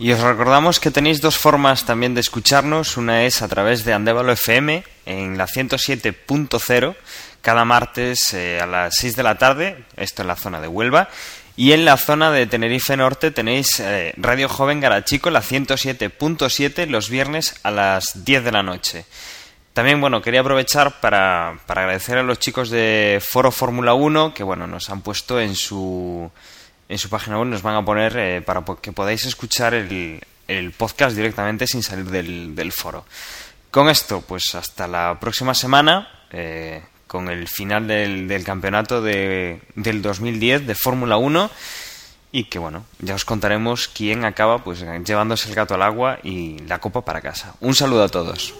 Y 0.00 0.12
os 0.12 0.20
recordamos 0.20 0.80
que 0.80 0.90
tenéis 0.90 1.20
dos 1.20 1.36
formas 1.36 1.84
también 1.84 2.14
de 2.14 2.22
escucharnos. 2.22 2.96
Una 2.96 3.24
es 3.26 3.42
a 3.42 3.48
través 3.48 3.84
de 3.84 3.92
Andévalo 3.92 4.32
FM 4.32 4.82
en 5.04 5.36
la 5.36 5.46
107.0 5.46 6.96
cada 7.42 7.66
martes 7.66 8.32
eh, 8.32 8.60
a 8.62 8.66
las 8.66 8.96
6 8.96 9.16
de 9.16 9.22
la 9.22 9.36
tarde, 9.36 9.84
esto 9.98 10.22
en 10.22 10.28
la 10.28 10.36
zona 10.36 10.62
de 10.62 10.68
Huelva. 10.68 11.10
Y 11.54 11.72
en 11.72 11.84
la 11.84 11.98
zona 11.98 12.30
de 12.30 12.46
Tenerife 12.46 12.96
Norte 12.96 13.30
tenéis 13.30 13.78
eh, 13.80 14.14
Radio 14.16 14.48
Joven 14.48 14.80
Garachico, 14.80 15.28
la 15.28 15.42
107.7, 15.42 16.86
los 16.86 17.10
viernes 17.10 17.56
a 17.62 17.70
las 17.70 18.24
10 18.24 18.44
de 18.44 18.52
la 18.52 18.62
noche. 18.62 19.04
También, 19.74 20.00
bueno, 20.00 20.22
quería 20.22 20.40
aprovechar 20.40 21.02
para, 21.02 21.60
para 21.66 21.82
agradecer 21.82 22.16
a 22.16 22.22
los 22.22 22.38
chicos 22.38 22.70
de 22.70 23.20
Foro 23.22 23.52
Fórmula 23.52 23.92
1 23.92 24.32
que, 24.32 24.44
bueno, 24.44 24.66
nos 24.66 24.88
han 24.88 25.02
puesto 25.02 25.38
en 25.38 25.54
su 25.54 26.30
en 26.90 26.98
su 26.98 27.08
página 27.08 27.38
web 27.38 27.46
nos 27.46 27.62
van 27.62 27.76
a 27.76 27.84
poner 27.84 28.16
eh, 28.16 28.42
para 28.42 28.64
que 28.82 28.90
podáis 28.90 29.24
escuchar 29.24 29.74
el, 29.74 30.20
el 30.48 30.72
podcast 30.72 31.14
directamente 31.14 31.68
sin 31.68 31.84
salir 31.84 32.06
del, 32.06 32.56
del, 32.56 32.72
foro. 32.72 33.06
Con 33.70 33.88
esto, 33.88 34.22
pues 34.22 34.56
hasta 34.56 34.88
la 34.88 35.16
próxima 35.20 35.54
semana, 35.54 36.08
eh, 36.32 36.82
con 37.06 37.28
el 37.28 37.46
final 37.46 37.86
del, 37.86 38.42
campeonato 38.44 39.00
de, 39.00 39.62
del 39.76 40.02
2010 40.02 40.66
de 40.66 40.74
Fórmula 40.74 41.16
1 41.16 41.48
y 42.32 42.44
que 42.44 42.58
bueno, 42.58 42.84
ya 42.98 43.14
os 43.14 43.24
contaremos 43.24 43.86
quién 43.86 44.24
acaba 44.24 44.64
pues 44.64 44.84
llevándose 45.06 45.48
el 45.48 45.54
gato 45.54 45.74
al 45.74 45.82
agua 45.82 46.18
y 46.24 46.58
la 46.66 46.80
copa 46.80 47.04
para 47.04 47.20
casa. 47.20 47.54
Un 47.60 47.76
saludo 47.76 48.02
a 48.02 48.08
todos. 48.08 48.52